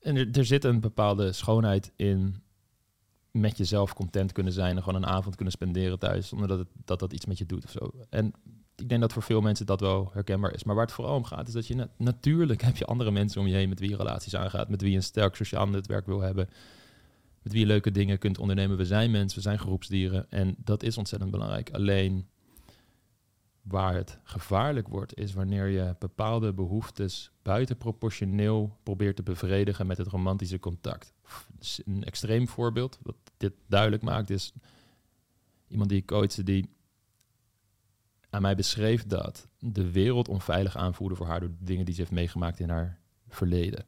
en 0.00 0.16
er, 0.16 0.28
er 0.32 0.44
zit 0.44 0.64
een 0.64 0.80
bepaalde 0.80 1.32
schoonheid 1.32 1.92
in 1.96 2.42
met 3.30 3.56
jezelf 3.56 3.94
content 3.94 4.32
kunnen 4.32 4.52
zijn 4.52 4.76
en 4.76 4.82
gewoon 4.82 5.02
een 5.02 5.08
avond 5.08 5.34
kunnen 5.34 5.54
spenderen 5.54 5.98
thuis, 5.98 6.28
zonder 6.28 6.48
dat 6.48 6.58
het, 6.58 6.68
dat, 6.84 6.98
dat 6.98 7.12
iets 7.12 7.26
met 7.26 7.38
je 7.38 7.46
doet 7.46 7.64
of 7.64 7.70
zo. 7.70 7.92
En 8.10 8.32
ik 8.80 8.88
denk 8.88 9.00
dat 9.00 9.12
voor 9.12 9.22
veel 9.22 9.40
mensen 9.40 9.66
dat 9.66 9.80
wel 9.80 10.10
herkenbaar 10.12 10.54
is. 10.54 10.64
Maar 10.64 10.74
waar 10.74 10.84
het 10.84 10.94
vooral 10.94 11.16
om 11.16 11.24
gaat, 11.24 11.48
is 11.48 11.52
dat 11.52 11.66
je 11.66 11.88
natuurlijk 11.96 12.62
heb 12.62 12.76
je 12.76 12.84
andere 12.84 13.10
mensen 13.10 13.40
om 13.40 13.46
je 13.46 13.54
heen 13.54 13.68
met 13.68 13.80
wie 13.80 13.90
je 13.90 13.96
relaties 13.96 14.36
aangaat, 14.36 14.68
met 14.68 14.80
wie 14.80 14.90
je 14.90 14.96
een 14.96 15.02
sterk 15.02 15.36
sociaal 15.36 15.68
netwerk 15.68 16.06
wil 16.06 16.20
hebben, 16.20 16.48
met 17.42 17.52
wie 17.52 17.60
je 17.60 17.66
leuke 17.66 17.90
dingen 17.90 18.18
kunt 18.18 18.38
ondernemen. 18.38 18.76
We 18.76 18.84
zijn 18.84 19.10
mensen, 19.10 19.36
we 19.36 19.44
zijn 19.44 19.58
groepsdieren 19.58 20.30
en 20.30 20.56
dat 20.64 20.82
is 20.82 20.98
ontzettend 20.98 21.30
belangrijk. 21.30 21.70
Alleen 21.70 22.28
waar 23.62 23.94
het 23.94 24.18
gevaarlijk 24.22 24.88
wordt, 24.88 25.18
is 25.18 25.32
wanneer 25.32 25.66
je 25.66 25.96
bepaalde 25.98 26.52
behoeftes 26.52 27.30
buitenproportioneel 27.42 28.78
probeert 28.82 29.16
te 29.16 29.22
bevredigen 29.22 29.86
met 29.86 29.98
het 29.98 30.06
romantische 30.06 30.58
contact. 30.58 31.12
Een 31.84 32.04
extreem 32.04 32.48
voorbeeld, 32.48 32.98
wat 33.02 33.16
dit 33.36 33.52
duidelijk 33.66 34.02
maakt, 34.02 34.30
is 34.30 34.52
iemand 35.68 35.88
die 35.88 35.98
ik 35.98 36.06
coachte 36.06 36.42
die 36.42 36.68
aan 38.30 38.42
mij 38.42 38.54
beschreef 38.54 39.06
dat 39.06 39.48
de 39.58 39.90
wereld 39.90 40.28
onveilig 40.28 40.76
aanvoelde 40.76 41.14
voor 41.14 41.26
haar 41.26 41.40
door 41.40 41.48
de 41.48 41.64
dingen 41.64 41.84
die 41.84 41.94
ze 41.94 42.00
heeft 42.00 42.12
meegemaakt 42.12 42.60
in 42.60 42.68
haar 42.68 43.00
verleden. 43.28 43.86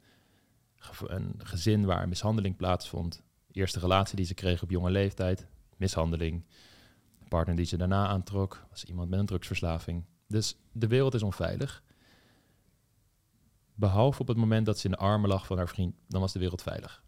Een 1.06 1.34
gezin 1.38 1.84
waar 1.84 2.08
mishandeling 2.08 2.56
plaatsvond, 2.56 3.22
eerste 3.52 3.80
relatie 3.80 4.16
die 4.16 4.24
ze 4.24 4.34
kreeg 4.34 4.62
op 4.62 4.70
jonge 4.70 4.90
leeftijd, 4.90 5.46
mishandeling. 5.76 6.44
Partner 7.28 7.56
die 7.56 7.64
ze 7.64 7.76
daarna 7.76 8.06
aantrok 8.06 8.66
was 8.70 8.84
iemand 8.84 9.10
met 9.10 9.18
een 9.18 9.26
drugsverslaving. 9.26 10.04
Dus 10.26 10.56
de 10.72 10.86
wereld 10.86 11.14
is 11.14 11.22
onveilig. 11.22 11.82
Behalve 13.74 14.20
op 14.20 14.28
het 14.28 14.36
moment 14.36 14.66
dat 14.66 14.78
ze 14.78 14.84
in 14.84 14.92
de 14.92 14.98
armen 14.98 15.28
lag 15.28 15.46
van 15.46 15.56
haar 15.56 15.68
vriend, 15.68 15.94
dan 16.08 16.20
was 16.20 16.32
de 16.32 16.38
wereld 16.38 16.62
veilig. 16.62 17.02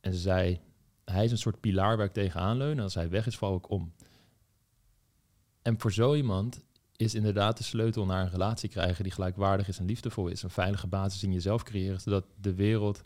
En 0.00 0.12
ze 0.12 0.18
zei, 0.18 0.60
hij 1.04 1.24
is 1.24 1.30
een 1.30 1.38
soort 1.38 1.60
pilaar 1.60 1.96
waar 1.96 2.06
ik 2.06 2.12
tegenaan 2.12 2.56
leun 2.56 2.76
en 2.76 2.82
als 2.82 2.94
hij 2.94 3.08
weg 3.08 3.26
is, 3.26 3.36
val 3.36 3.56
ik 3.56 3.70
om. 3.70 3.92
En 5.66 5.80
voor 5.80 5.92
zo 5.92 6.14
iemand 6.14 6.64
is 6.96 7.14
inderdaad 7.14 7.56
de 7.56 7.64
sleutel 7.64 8.06
naar 8.06 8.22
een 8.22 8.30
relatie 8.30 8.68
krijgen 8.68 9.02
die 9.02 9.12
gelijkwaardig 9.12 9.68
is 9.68 9.78
en 9.78 9.84
liefdevol 9.84 10.28
is. 10.28 10.42
Een 10.42 10.50
veilige 10.50 10.86
basis 10.86 11.22
in 11.22 11.32
jezelf 11.32 11.62
creëren, 11.62 12.00
zodat 12.00 12.24
de 12.40 12.54
wereld 12.54 13.04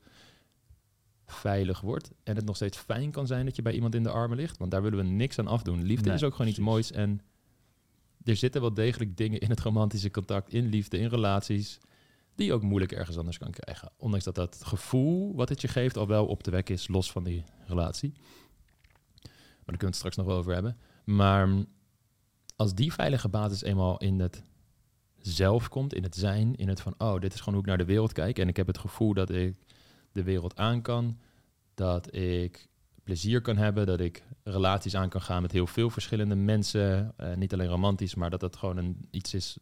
veilig 1.26 1.80
wordt. 1.80 2.10
En 2.22 2.36
het 2.36 2.44
nog 2.44 2.56
steeds 2.56 2.78
fijn 2.78 3.10
kan 3.10 3.26
zijn 3.26 3.44
dat 3.44 3.56
je 3.56 3.62
bij 3.62 3.72
iemand 3.72 3.94
in 3.94 4.02
de 4.02 4.10
armen 4.10 4.36
ligt. 4.36 4.58
Want 4.58 4.70
daar 4.70 4.82
willen 4.82 4.98
we 4.98 5.04
niks 5.04 5.38
aan 5.38 5.46
afdoen. 5.46 5.82
Liefde 5.82 6.12
is 6.12 6.22
ook 6.22 6.34
gewoon 6.34 6.50
iets 6.50 6.58
moois. 6.58 6.92
En 6.92 7.20
er 8.24 8.36
zitten 8.36 8.60
wel 8.60 8.74
degelijk 8.74 9.16
dingen 9.16 9.40
in 9.40 9.50
het 9.50 9.60
romantische 9.60 10.10
contact, 10.10 10.52
in 10.52 10.66
liefde, 10.66 10.98
in 10.98 11.08
relaties, 11.08 11.78
die 12.34 12.46
je 12.46 12.52
ook 12.52 12.62
moeilijk 12.62 12.92
ergens 12.92 13.18
anders 13.18 13.38
kan 13.38 13.50
krijgen. 13.50 13.92
Ondanks 13.96 14.24
dat 14.24 14.34
dat 14.34 14.60
gevoel 14.64 15.34
wat 15.34 15.48
het 15.48 15.60
je 15.60 15.68
geeft 15.68 15.96
al 15.96 16.06
wel 16.06 16.26
op 16.26 16.44
de 16.44 16.50
weg 16.50 16.64
is, 16.64 16.88
los 16.88 17.12
van 17.12 17.24
die 17.24 17.44
relatie. 17.66 18.12
Maar 18.12 19.78
daar 19.78 19.78
kunnen 19.78 19.78
we 19.78 19.86
het 19.86 19.94
straks 19.94 20.16
nog 20.16 20.26
wel 20.26 20.36
over 20.36 20.52
hebben. 20.52 20.76
Maar 21.04 21.48
als 22.60 22.74
die 22.74 22.92
veilige 22.92 23.28
basis 23.28 23.62
eenmaal 23.62 23.98
in 23.98 24.20
het 24.20 24.42
zelf 25.18 25.68
komt, 25.68 25.94
in 25.94 26.02
het 26.02 26.16
zijn, 26.16 26.56
in 26.56 26.68
het 26.68 26.80
van, 26.80 26.94
oh, 26.98 27.20
dit 27.20 27.34
is 27.34 27.38
gewoon 27.38 27.54
hoe 27.54 27.62
ik 27.62 27.68
naar 27.68 27.78
de 27.78 27.92
wereld 27.92 28.12
kijk. 28.12 28.38
En 28.38 28.48
ik 28.48 28.56
heb 28.56 28.66
het 28.66 28.78
gevoel 28.78 29.14
dat 29.14 29.30
ik 29.30 29.56
de 30.12 30.22
wereld 30.22 30.56
aan 30.56 30.82
kan, 30.82 31.18
dat 31.74 32.14
ik 32.14 32.68
plezier 33.04 33.40
kan 33.40 33.56
hebben, 33.56 33.86
dat 33.86 34.00
ik 34.00 34.22
relaties 34.42 34.96
aan 34.96 35.08
kan 35.08 35.22
gaan 35.22 35.42
met 35.42 35.52
heel 35.52 35.66
veel 35.66 35.90
verschillende 35.90 36.34
mensen. 36.34 37.14
Uh, 37.20 37.34
niet 37.34 37.52
alleen 37.52 37.68
romantisch, 37.68 38.14
maar 38.14 38.30
dat 38.30 38.40
dat 38.40 38.56
gewoon 38.56 38.76
een, 38.76 39.06
iets 39.10 39.34
is 39.34 39.58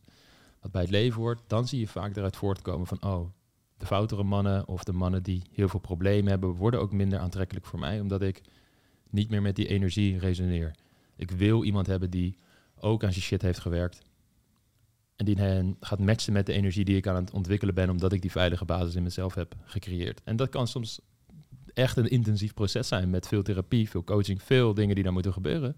wat 0.60 0.70
bij 0.70 0.82
het 0.82 0.90
leven 0.90 1.20
hoort. 1.20 1.40
Dan 1.46 1.68
zie 1.68 1.80
je 1.80 1.88
vaak 1.88 2.16
eruit 2.16 2.36
voortkomen 2.36 2.86
van, 2.86 3.02
oh, 3.02 3.30
de 3.76 3.86
foutere 3.86 4.22
mannen 4.22 4.68
of 4.68 4.84
de 4.84 4.92
mannen 4.92 5.22
die 5.22 5.42
heel 5.52 5.68
veel 5.68 5.80
problemen 5.80 6.30
hebben, 6.30 6.54
worden 6.54 6.80
ook 6.80 6.92
minder 6.92 7.18
aantrekkelijk 7.18 7.66
voor 7.66 7.78
mij, 7.78 8.00
omdat 8.00 8.22
ik 8.22 8.42
niet 9.10 9.30
meer 9.30 9.42
met 9.42 9.56
die 9.56 9.66
energie 9.66 10.18
resoneer. 10.18 10.74
Ik 11.16 11.30
wil 11.30 11.64
iemand 11.64 11.86
hebben 11.86 12.10
die 12.10 12.36
ook 12.80 13.04
aan 13.04 13.12
zijn 13.12 13.24
shit 13.24 13.42
heeft 13.42 13.58
gewerkt. 13.58 14.02
En 15.16 15.24
die 15.24 15.36
hen 15.36 15.76
gaat 15.80 15.98
matchen 15.98 16.32
met 16.32 16.46
de 16.46 16.52
energie 16.52 16.84
die 16.84 16.96
ik 16.96 17.06
aan 17.06 17.14
het 17.14 17.30
ontwikkelen 17.30 17.74
ben, 17.74 17.90
omdat 17.90 18.12
ik 18.12 18.22
die 18.22 18.30
veilige 18.30 18.64
basis 18.64 18.94
in 18.94 19.02
mezelf 19.02 19.34
heb 19.34 19.54
gecreëerd. 19.64 20.20
En 20.24 20.36
dat 20.36 20.48
kan 20.48 20.68
soms 20.68 21.00
echt 21.74 21.96
een 21.96 22.10
intensief 22.10 22.54
proces 22.54 22.88
zijn 22.88 23.10
met 23.10 23.28
veel 23.28 23.42
therapie, 23.42 23.90
veel 23.90 24.04
coaching, 24.04 24.42
veel 24.42 24.74
dingen 24.74 24.94
die 24.94 25.04
daar 25.04 25.12
moeten 25.12 25.32
gebeuren. 25.32 25.76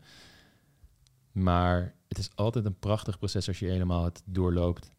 Maar 1.33 1.95
het 2.09 2.19
is 2.19 2.31
altijd 2.35 2.65
een 2.65 2.79
prachtig 2.79 3.19
proces 3.19 3.49
als 3.49 3.59
je 3.59 3.67
helemaal 3.67 4.05
het 4.05 4.23
doorloopt 4.25 4.91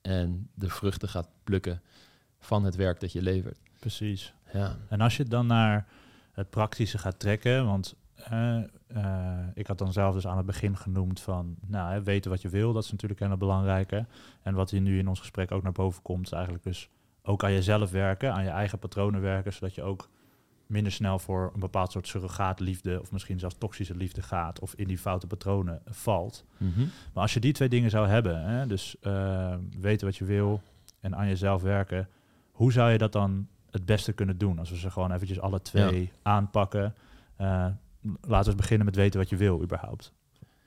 en 0.00 0.50
de 0.54 0.68
vruchten 0.68 1.08
gaat 1.08 1.28
plukken 1.44 1.82
van 2.38 2.64
het 2.64 2.74
werk 2.74 3.00
dat 3.00 3.12
je 3.12 3.22
levert. 3.22 3.58
Precies. 3.78 4.34
Ja. 4.52 4.78
En 4.88 5.00
als 5.00 5.16
je 5.16 5.24
dan 5.24 5.46
naar 5.46 5.88
het 6.32 6.50
praktische 6.50 6.98
gaat 6.98 7.18
trekken, 7.18 7.66
want 7.66 7.94
uh, 8.32 9.38
ik 9.54 9.66
had 9.66 9.78
dan 9.78 9.92
zelf 9.92 10.14
dus 10.14 10.26
aan 10.26 10.36
het 10.36 10.46
begin 10.46 10.76
genoemd 10.76 11.20
van, 11.20 11.56
nou, 11.66 11.92
hè, 11.92 12.02
weten 12.02 12.30
wat 12.30 12.42
je 12.42 12.48
wil, 12.48 12.72
dat 12.72 12.84
is 12.84 12.90
natuurlijk 12.90 13.20
heel 13.20 13.36
belangrijk. 13.36 14.02
En 14.42 14.54
wat 14.54 14.70
hier 14.70 14.80
nu 14.80 14.98
in 14.98 15.08
ons 15.08 15.20
gesprek 15.20 15.52
ook 15.52 15.62
naar 15.62 15.72
boven 15.72 16.02
komt, 16.02 16.26
is 16.26 16.32
eigenlijk 16.32 16.64
dus 16.64 16.88
ook 17.22 17.44
aan 17.44 17.52
jezelf 17.52 17.90
werken, 17.90 18.32
aan 18.32 18.44
je 18.44 18.50
eigen 18.50 18.78
patronen 18.78 19.20
werken, 19.20 19.52
zodat 19.52 19.74
je 19.74 19.82
ook 19.82 20.08
minder 20.66 20.92
snel 20.92 21.18
voor 21.18 21.50
een 21.54 21.60
bepaald 21.60 21.92
soort 21.92 22.08
surrogaatliefde 22.08 23.00
of 23.00 23.12
misschien 23.12 23.38
zelfs 23.38 23.54
toxische 23.58 23.96
liefde 23.96 24.22
gaat 24.22 24.60
of 24.60 24.74
in 24.74 24.86
die 24.86 24.98
foute 24.98 25.26
patronen 25.26 25.82
valt. 25.86 26.44
Mhm. 26.56 26.80
Maar 26.80 27.22
als 27.22 27.34
je 27.34 27.40
die 27.40 27.52
twee 27.52 27.68
dingen 27.68 27.90
zou 27.90 28.08
hebben, 28.08 28.42
hè, 28.44 28.66
dus 28.66 28.96
uh, 29.02 29.54
weten 29.80 30.06
wat 30.06 30.16
je 30.16 30.24
wil 30.24 30.62
en 31.00 31.16
aan 31.16 31.28
jezelf 31.28 31.62
werken, 31.62 32.08
hoe 32.50 32.72
zou 32.72 32.90
je 32.90 32.98
dat 32.98 33.12
dan 33.12 33.48
het 33.70 33.84
beste 33.84 34.12
kunnen 34.12 34.38
doen? 34.38 34.58
Als 34.58 34.70
we 34.70 34.76
ze 34.76 34.90
gewoon 34.90 35.12
eventjes 35.12 35.40
alle 35.40 35.62
twee 35.62 36.12
aanpakken. 36.22 36.94
Uh, 37.40 37.66
laten 38.02 38.20
we 38.28 38.46
eens 38.46 38.54
beginnen 38.54 38.86
met 38.86 38.96
weten 38.96 39.20
wat 39.20 39.28
je 39.28 39.36
wil 39.36 39.62
überhaupt. 39.62 40.12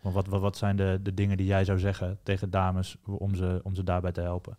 Want 0.02 0.16
wat, 0.16 0.28
wat, 0.28 0.42
wat 0.42 0.58
zijn 0.58 0.76
de, 0.76 1.00
de 1.04 1.14
dingen 1.14 1.38
die 1.38 1.46
jij 1.46 1.66
zou 1.66 1.80
zeggen 1.80 2.20
tegen 2.24 2.50
dames 2.50 2.98
om 3.06 3.36
ze, 3.36 3.60
om 3.64 3.76
ze 3.76 3.84
daarbij 3.84 4.12
te 4.12 4.22
helpen? 4.22 4.58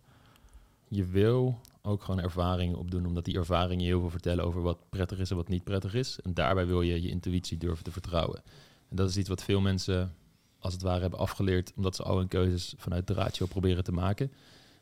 Je 0.87 1.05
wil 1.05 1.59
ook 1.81 2.03
gewoon 2.03 2.21
ervaringen 2.21 2.77
opdoen, 2.77 3.05
omdat 3.05 3.25
die 3.25 3.37
ervaringen 3.37 3.85
heel 3.85 3.99
veel 3.99 4.09
vertellen 4.09 4.45
over 4.45 4.61
wat 4.61 4.89
prettig 4.89 5.19
is 5.19 5.29
en 5.29 5.35
wat 5.35 5.47
niet 5.47 5.63
prettig 5.63 5.93
is. 5.93 6.19
En 6.21 6.33
daarbij 6.33 6.65
wil 6.65 6.81
je 6.81 7.01
je 7.01 7.09
intuïtie 7.09 7.57
durven 7.57 7.83
te 7.83 7.91
vertrouwen. 7.91 8.41
En 8.89 8.95
dat 8.95 9.09
is 9.09 9.17
iets 9.17 9.29
wat 9.29 9.43
veel 9.43 9.61
mensen 9.61 10.13
als 10.59 10.73
het 10.73 10.81
ware 10.81 11.01
hebben 11.01 11.19
afgeleerd, 11.19 11.73
omdat 11.75 11.95
ze 11.95 12.03
al 12.03 12.17
hun 12.17 12.27
keuzes 12.27 12.73
vanuit 12.77 13.07
de 13.07 13.13
ratio 13.13 13.45
proberen 13.45 13.83
te 13.83 13.91
maken. 13.91 14.31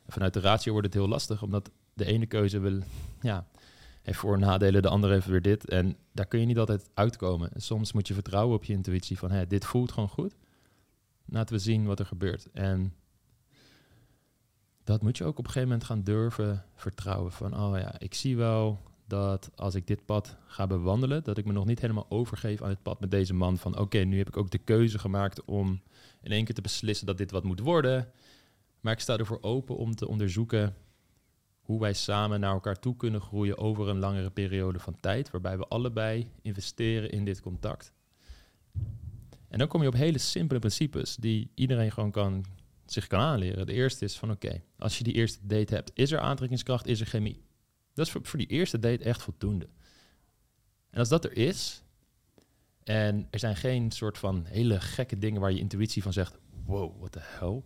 En 0.06 0.12
vanuit 0.12 0.34
de 0.34 0.40
ratio 0.40 0.72
wordt 0.72 0.86
het 0.86 0.96
heel 0.96 1.08
lastig, 1.08 1.42
omdat 1.42 1.70
de 1.94 2.04
ene 2.04 2.26
keuze 2.26 2.58
wil, 2.58 2.80
ja, 3.20 3.46
heeft 4.04 4.18
voor- 4.18 4.38
nadelen, 4.38 4.82
de 4.82 4.88
andere 4.88 5.12
heeft 5.12 5.26
weer 5.26 5.42
dit. 5.42 5.68
En 5.68 5.96
daar 6.12 6.26
kun 6.26 6.40
je 6.40 6.46
niet 6.46 6.58
altijd 6.58 6.90
uitkomen. 6.94 7.50
soms 7.56 7.92
moet 7.92 8.08
je 8.08 8.14
vertrouwen 8.14 8.56
op 8.56 8.64
je 8.64 8.72
intuïtie 8.72 9.18
van, 9.18 9.30
hé, 9.30 9.46
dit 9.46 9.64
voelt 9.64 9.92
gewoon 9.92 10.08
goed. 10.08 10.34
Laten 11.24 11.54
we 11.54 11.60
zien 11.60 11.86
wat 11.86 11.98
er 11.98 12.06
gebeurt. 12.06 12.50
En 12.52 12.94
dat 14.84 15.02
moet 15.02 15.16
je 15.16 15.24
ook 15.24 15.38
op 15.38 15.44
een 15.44 15.50
gegeven 15.50 15.68
moment 15.68 15.86
gaan 15.86 16.02
durven 16.02 16.64
vertrouwen. 16.74 17.32
Van, 17.32 17.60
oh 17.60 17.78
ja, 17.78 17.98
ik 17.98 18.14
zie 18.14 18.36
wel 18.36 18.80
dat 19.06 19.50
als 19.54 19.74
ik 19.74 19.86
dit 19.86 20.04
pad 20.04 20.36
ga 20.46 20.66
bewandelen, 20.66 21.24
dat 21.24 21.38
ik 21.38 21.44
me 21.44 21.52
nog 21.52 21.64
niet 21.64 21.80
helemaal 21.80 22.06
overgeef 22.08 22.62
aan 22.62 22.68
het 22.68 22.82
pad 22.82 23.00
met 23.00 23.10
deze 23.10 23.34
man. 23.34 23.58
Van, 23.58 23.78
oké, 23.78 23.98
nu 23.98 24.18
heb 24.18 24.28
ik 24.28 24.36
ook 24.36 24.50
de 24.50 24.58
keuze 24.58 24.98
gemaakt 24.98 25.44
om 25.44 25.80
in 26.22 26.30
één 26.30 26.44
keer 26.44 26.54
te 26.54 26.60
beslissen 26.60 27.06
dat 27.06 27.18
dit 27.18 27.30
wat 27.30 27.44
moet 27.44 27.60
worden. 27.60 28.08
Maar 28.80 28.92
ik 28.92 29.00
sta 29.00 29.16
ervoor 29.16 29.38
open 29.40 29.76
om 29.76 29.94
te 29.94 30.08
onderzoeken 30.08 30.74
hoe 31.64 31.80
wij 31.80 31.92
samen 31.92 32.40
naar 32.40 32.52
elkaar 32.52 32.78
toe 32.78 32.96
kunnen 32.96 33.20
groeien 33.20 33.58
over 33.58 33.88
een 33.88 33.98
langere 33.98 34.30
periode 34.30 34.78
van 34.78 35.00
tijd, 35.00 35.30
waarbij 35.30 35.58
we 35.58 35.68
allebei 35.68 36.30
investeren 36.42 37.10
in 37.10 37.24
dit 37.24 37.40
contact. 37.40 37.92
En 39.48 39.58
dan 39.58 39.68
kom 39.68 39.82
je 39.82 39.88
op 39.88 39.94
hele 39.94 40.18
simpele 40.18 40.58
principes 40.58 41.16
die 41.16 41.50
iedereen 41.54 41.92
gewoon 41.92 42.10
kan, 42.10 42.44
zich 42.86 43.06
kan 43.06 43.20
aanleren. 43.20 43.66
De 43.66 43.72
eerste 43.72 44.04
is 44.04 44.16
van 44.16 44.30
oké, 44.30 44.62
als 44.78 44.98
je 44.98 45.04
die 45.04 45.14
eerste 45.14 45.46
date 45.46 45.74
hebt, 45.74 45.90
is 45.94 46.12
er 46.12 46.18
aantrekkingskracht, 46.18 46.86
is 46.86 47.00
er 47.00 47.06
chemie? 47.06 47.42
Dat 47.92 48.06
is 48.06 48.12
voor, 48.12 48.24
voor 48.24 48.38
die 48.38 48.48
eerste 48.48 48.78
date 48.78 49.04
echt 49.04 49.22
voldoende. 49.22 49.68
En 50.90 50.98
als 50.98 51.08
dat 51.08 51.24
er 51.24 51.36
is, 51.36 51.82
en 52.84 53.26
er 53.30 53.38
zijn 53.38 53.56
geen 53.56 53.90
soort 53.90 54.18
van 54.18 54.44
hele 54.44 54.80
gekke 54.80 55.18
dingen 55.18 55.40
waar 55.40 55.52
je 55.52 55.58
intuïtie 55.58 56.02
van 56.02 56.12
zegt, 56.12 56.38
wow, 56.64 56.98
what 56.98 57.12
the 57.12 57.20
hell, 57.22 57.62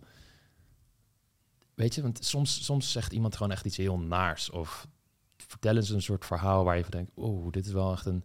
Weet 1.79 1.95
je, 1.95 2.01
want 2.01 2.25
soms, 2.25 2.63
soms 2.65 2.91
zegt 2.91 3.13
iemand 3.13 3.35
gewoon 3.35 3.51
echt 3.51 3.65
iets 3.65 3.77
heel 3.77 3.99
naars. 3.99 4.49
Of 4.49 4.87
vertellen 5.37 5.83
ze 5.83 5.93
een 5.93 6.01
soort 6.01 6.25
verhaal 6.25 6.63
waar 6.63 6.77
je 6.77 6.81
van 6.81 6.91
denkt, 6.91 7.11
oh, 7.13 7.51
dit 7.51 7.65
is 7.65 7.71
wel 7.71 7.91
echt 7.91 8.05
een... 8.05 8.23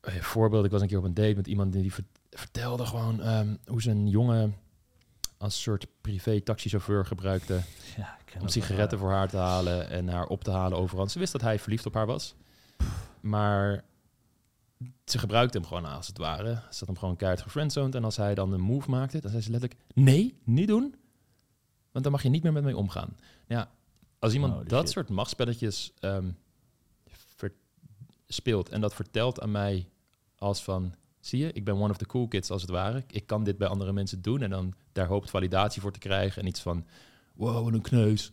Eh, 0.00 0.14
voorbeeld, 0.14 0.64
ik 0.64 0.70
was 0.70 0.80
een 0.80 0.88
keer 0.88 0.98
op 0.98 1.04
een 1.04 1.14
date 1.14 1.34
met 1.34 1.46
iemand 1.46 1.72
die 1.72 1.92
vertelde 2.30 2.86
gewoon 2.86 3.26
um, 3.26 3.58
hoe 3.66 3.82
ze 3.82 3.90
een 3.90 4.08
jongen 4.08 4.56
als 5.38 5.62
soort 5.62 5.86
privé 6.00 6.40
taxichauffeur 6.40 7.06
gebruikte 7.06 7.60
ja, 7.96 8.18
om 8.40 8.48
sigaretten 8.48 8.98
voor 8.98 9.10
haar 9.10 9.28
te 9.28 9.36
halen 9.36 9.88
en 9.88 10.08
haar 10.08 10.26
op 10.26 10.44
te 10.44 10.50
halen 10.50 10.78
overal. 10.78 11.08
Ze 11.08 11.18
wist 11.18 11.32
dat 11.32 11.40
hij 11.40 11.58
verliefd 11.58 11.86
op 11.86 11.94
haar 11.94 12.06
was, 12.06 12.34
maar 13.20 13.84
ze 15.04 15.18
gebruikte 15.18 15.58
hem 15.58 15.66
gewoon 15.66 15.84
als 15.84 16.06
het 16.06 16.18
ware. 16.18 16.54
Ze 16.54 16.78
had 16.78 16.88
hem 16.88 16.98
gewoon 16.98 17.16
keihard 17.16 17.42
gefriendzoned 17.42 17.94
en 17.94 18.04
als 18.04 18.16
hij 18.16 18.34
dan 18.34 18.52
een 18.52 18.60
move 18.60 18.90
maakte, 18.90 19.20
dan 19.20 19.30
zei 19.30 19.42
ze 19.42 19.50
letterlijk, 19.50 19.80
nee, 19.94 20.38
niet 20.44 20.68
doen. 20.68 20.94
Want 21.92 22.04
dan 22.04 22.12
mag 22.12 22.22
je 22.22 22.28
niet 22.28 22.42
meer 22.42 22.52
met 22.52 22.62
mij 22.62 22.72
omgaan. 22.72 23.16
Ja, 23.46 23.70
als 24.18 24.32
iemand 24.32 24.68
dat 24.68 24.90
soort 24.90 25.08
machtspelletjes 25.08 25.92
um, 26.00 26.36
speelt 28.32 28.68
en 28.68 28.80
dat 28.80 28.94
vertelt 28.94 29.40
aan 29.40 29.50
mij 29.50 29.88
als 30.36 30.62
van... 30.62 30.94
Zie 31.20 31.38
je, 31.38 31.52
ik 31.52 31.64
ben 31.64 31.74
one 31.74 31.90
of 31.90 31.96
the 31.96 32.06
cool 32.06 32.28
kids 32.28 32.50
als 32.50 32.62
het 32.62 32.70
ware. 32.70 33.04
Ik 33.10 33.26
kan 33.26 33.44
dit 33.44 33.58
bij 33.58 33.68
andere 33.68 33.92
mensen 33.92 34.22
doen 34.22 34.42
en 34.42 34.50
dan 34.50 34.74
daar 34.92 35.06
hoopt 35.06 35.30
validatie 35.30 35.80
voor 35.82 35.92
te 35.92 35.98
krijgen. 35.98 36.42
En 36.42 36.48
iets 36.48 36.60
van, 36.60 36.86
wow, 37.34 37.64
wat 37.64 37.72
een 37.72 37.80
kneus. 37.80 38.30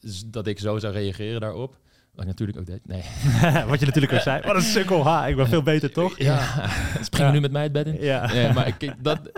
Dus 0.00 0.24
dat 0.26 0.46
ik 0.46 0.58
zo 0.58 0.78
zou 0.78 0.92
reageren 0.92 1.40
daarop. 1.40 1.78
Wat 2.12 2.24
ik 2.24 2.30
natuurlijk 2.30 2.58
ook 2.58 2.66
deed. 2.66 2.86
Nee. 2.86 3.02
Wat 3.70 3.80
je 3.80 3.86
natuurlijk 3.86 4.12
ook 4.12 4.20
zei. 4.20 4.42
Wat 4.42 4.54
een 4.54 4.62
sukkel. 4.62 5.04
Ha, 5.04 5.26
ik 5.26 5.36
ben 5.36 5.48
veel 5.48 5.62
beter, 5.62 5.92
toch? 5.92 6.18
Ja. 6.18 6.68
Spring 7.02 7.32
nu 7.32 7.40
met 7.40 7.52
mij 7.52 7.62
het 7.62 7.72
bed 7.72 7.86
in? 7.86 8.00
Ja. 8.00 8.52
maar 8.52 8.66
ik, 8.66 8.94
dat, 9.04 9.30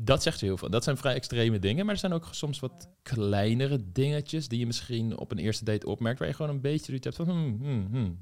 Dat 0.00 0.22
zegt 0.22 0.40
heel 0.40 0.56
veel. 0.56 0.70
Dat 0.70 0.84
zijn 0.84 0.96
vrij 0.96 1.14
extreme 1.14 1.58
dingen. 1.58 1.84
Maar 1.84 1.94
er 1.94 2.00
zijn 2.00 2.12
ook 2.12 2.28
soms 2.30 2.60
wat 2.60 2.88
kleinere 3.02 3.92
dingetjes 3.92 4.48
die 4.48 4.58
je 4.58 4.66
misschien 4.66 5.18
op 5.18 5.30
een 5.30 5.38
eerste 5.38 5.64
date 5.64 5.86
opmerkt. 5.86 6.18
Waar 6.18 6.28
je 6.28 6.34
gewoon 6.34 6.50
een 6.50 6.60
beetje 6.60 6.98
hebt 7.00 7.16
van... 7.16 7.28
Hmm, 7.28 7.58
hmm, 7.60 7.88
hmm. 7.90 8.18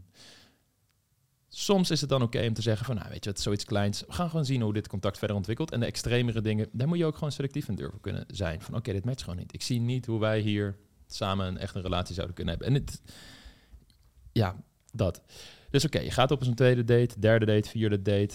Soms 1.49 1.91
is 1.91 2.01
het 2.01 2.11
dan 2.11 2.23
oké 2.23 2.47
om 2.47 2.53
te 2.55 2.63
zeggen 2.63 2.87
van, 2.87 2.95
nou 2.95 3.09
weet 3.09 3.25
je, 3.25 3.31
het 3.31 3.39
is 3.39 3.45
zoiets 3.45 3.65
kleins. 3.65 4.05
We 4.07 4.13
gaan 4.13 4.31
gewoon 4.31 4.45
zien 4.45 4.61
hoe 4.61 4.73
dit 4.73 4.89
contact 4.89 5.19
verder 5.19 5.37
ontwikkelt. 5.37 5.71
En 5.71 5.81
de 5.81 5.87
extremere 5.87 6.41
dingen, 6.41 6.69
daar 6.73 6.89
moet 6.89 6.99
je 6.99 7.05
ook 7.05 7.15
gewoon 7.15 7.33
selectief 7.33 7.69
in 7.69 7.75
durven 7.75 8.01
kunnen 8.01 8.25
zijn. 8.27 8.63
Van 8.63 8.75
oké, 8.75 8.93
dit 8.93 9.05
matcht 9.05 9.23
gewoon 9.23 9.39
niet. 9.39 9.55
Ik 9.55 9.63
zie 9.63 9.81
niet 9.81 10.07
hoe 10.07 10.21
wij 10.21 10.41
hier 10.41 10.77
samen 11.07 11.47
een 11.47 11.59
echt 11.59 11.75
een 11.75 11.83
relatie 11.83 12.15
zouden 12.15 12.37
kunnen 12.37 12.55
hebben. 12.59 12.75
En 12.75 12.83
het, 12.83 13.03
ja, 14.33 14.57
dat. 14.93 15.23
Dus 15.71 15.85
oké, 15.85 15.99
je 15.99 16.11
gaat 16.11 16.31
op 16.31 16.43
een 16.43 16.55
tweede 16.55 16.85
date, 16.85 17.21
derde 17.21 17.47
date, 17.47 17.69
vierde 17.69 18.03
date. 18.03 18.35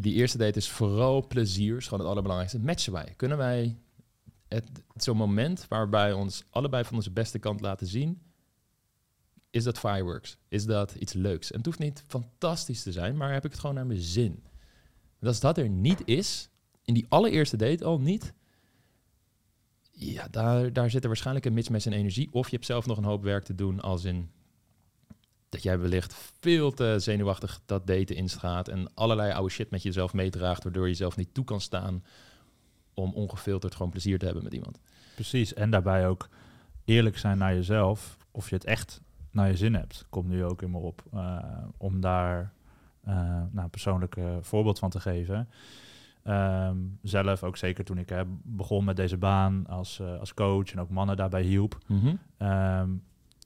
Die 0.00 0.14
eerste 0.14 0.38
date 0.38 0.58
is 0.58 0.68
vooral 0.68 1.26
plezier, 1.26 1.76
is 1.76 1.84
gewoon 1.84 1.98
het 1.98 2.08
allerbelangrijkste. 2.08 2.60
Matchen 2.60 2.92
wij? 2.92 3.14
Kunnen 3.16 3.38
wij 3.38 3.78
het, 4.48 4.64
zo'n 4.94 5.16
moment 5.16 5.68
waarbij 5.68 6.12
ons 6.12 6.44
allebei 6.50 6.84
van 6.84 6.96
onze 6.96 7.10
beste 7.10 7.38
kant 7.38 7.60
laten 7.60 7.86
zien 7.86 8.22
is 9.50 9.64
dat 9.64 9.78
fireworks? 9.78 10.36
Is 10.48 10.64
dat 10.64 10.94
iets 10.94 11.12
leuks? 11.12 11.50
En 11.50 11.56
het 11.56 11.66
hoeft 11.66 11.78
niet 11.78 12.04
fantastisch 12.06 12.82
te 12.82 12.92
zijn, 12.92 13.16
maar 13.16 13.32
heb 13.32 13.44
ik 13.44 13.50
het 13.50 13.60
gewoon 13.60 13.74
naar 13.74 13.86
mijn 13.86 14.00
zin? 14.00 14.42
En 15.18 15.26
als 15.26 15.40
dat 15.40 15.58
er 15.58 15.68
niet 15.68 16.02
is, 16.04 16.50
in 16.82 16.94
die 16.94 17.06
allereerste 17.08 17.56
date 17.56 17.84
al 17.84 18.00
niet, 18.00 18.34
ja, 19.90 20.28
daar, 20.28 20.72
daar 20.72 20.90
zit 20.90 21.02
er 21.02 21.08
waarschijnlijk 21.08 21.46
een 21.46 21.54
mismatch 21.54 21.86
in 21.86 21.92
energie. 21.92 22.28
Of 22.32 22.48
je 22.48 22.54
hebt 22.54 22.66
zelf 22.66 22.86
nog 22.86 22.96
een 22.96 23.04
hoop 23.04 23.22
werk 23.22 23.44
te 23.44 23.54
doen, 23.54 23.80
als 23.80 24.04
in 24.04 24.30
dat 25.48 25.62
jij 25.62 25.78
wellicht 25.78 26.14
veel 26.40 26.70
te 26.70 26.94
zenuwachtig 26.98 27.60
dat 27.66 27.86
daten 27.86 28.16
instraat 28.16 28.68
en 28.68 28.94
allerlei 28.94 29.32
oude 29.32 29.52
shit 29.52 29.70
met 29.70 29.82
jezelf 29.82 30.12
meedraagt, 30.12 30.62
waardoor 30.62 30.88
je 30.88 30.94
zelf 30.94 31.16
niet 31.16 31.34
toe 31.34 31.44
kan 31.44 31.60
staan 31.60 32.04
om 32.94 33.12
ongefilterd 33.12 33.74
gewoon 33.74 33.90
plezier 33.90 34.18
te 34.18 34.24
hebben 34.24 34.44
met 34.44 34.54
iemand. 34.54 34.78
Precies, 35.14 35.54
en 35.54 35.70
daarbij 35.70 36.08
ook 36.08 36.28
eerlijk 36.84 37.18
zijn 37.18 37.38
naar 37.38 37.54
jezelf, 37.54 38.16
of 38.30 38.48
je 38.48 38.54
het 38.54 38.64
echt 38.64 39.00
naar 39.30 39.48
je 39.48 39.56
zin 39.56 39.74
hebt. 39.74 40.06
Komt 40.08 40.28
nu 40.28 40.44
ook 40.44 40.62
in 40.62 40.70
me 40.70 40.78
op. 40.78 41.02
Uh, 41.14 41.38
om 41.76 42.00
daar 42.00 42.52
uh, 43.08 43.14
nou, 43.14 43.48
een 43.52 43.70
persoonlijk 43.70 44.16
voorbeeld 44.40 44.78
van 44.78 44.90
te 44.90 45.00
geven. 45.00 45.48
Um, 46.24 46.98
zelf 47.02 47.42
ook 47.42 47.56
zeker 47.56 47.84
toen 47.84 47.98
ik 47.98 48.10
uh, 48.10 48.20
begon 48.42 48.84
met 48.84 48.96
deze 48.96 49.16
baan 49.16 49.66
als, 49.66 50.00
als 50.00 50.34
coach 50.34 50.72
en 50.72 50.80
ook 50.80 50.90
mannen 50.90 51.16
daarbij 51.16 51.42
hielp. 51.42 51.78
Mm 51.86 52.00
-hmm. 52.00 52.48
um, 52.48 53.02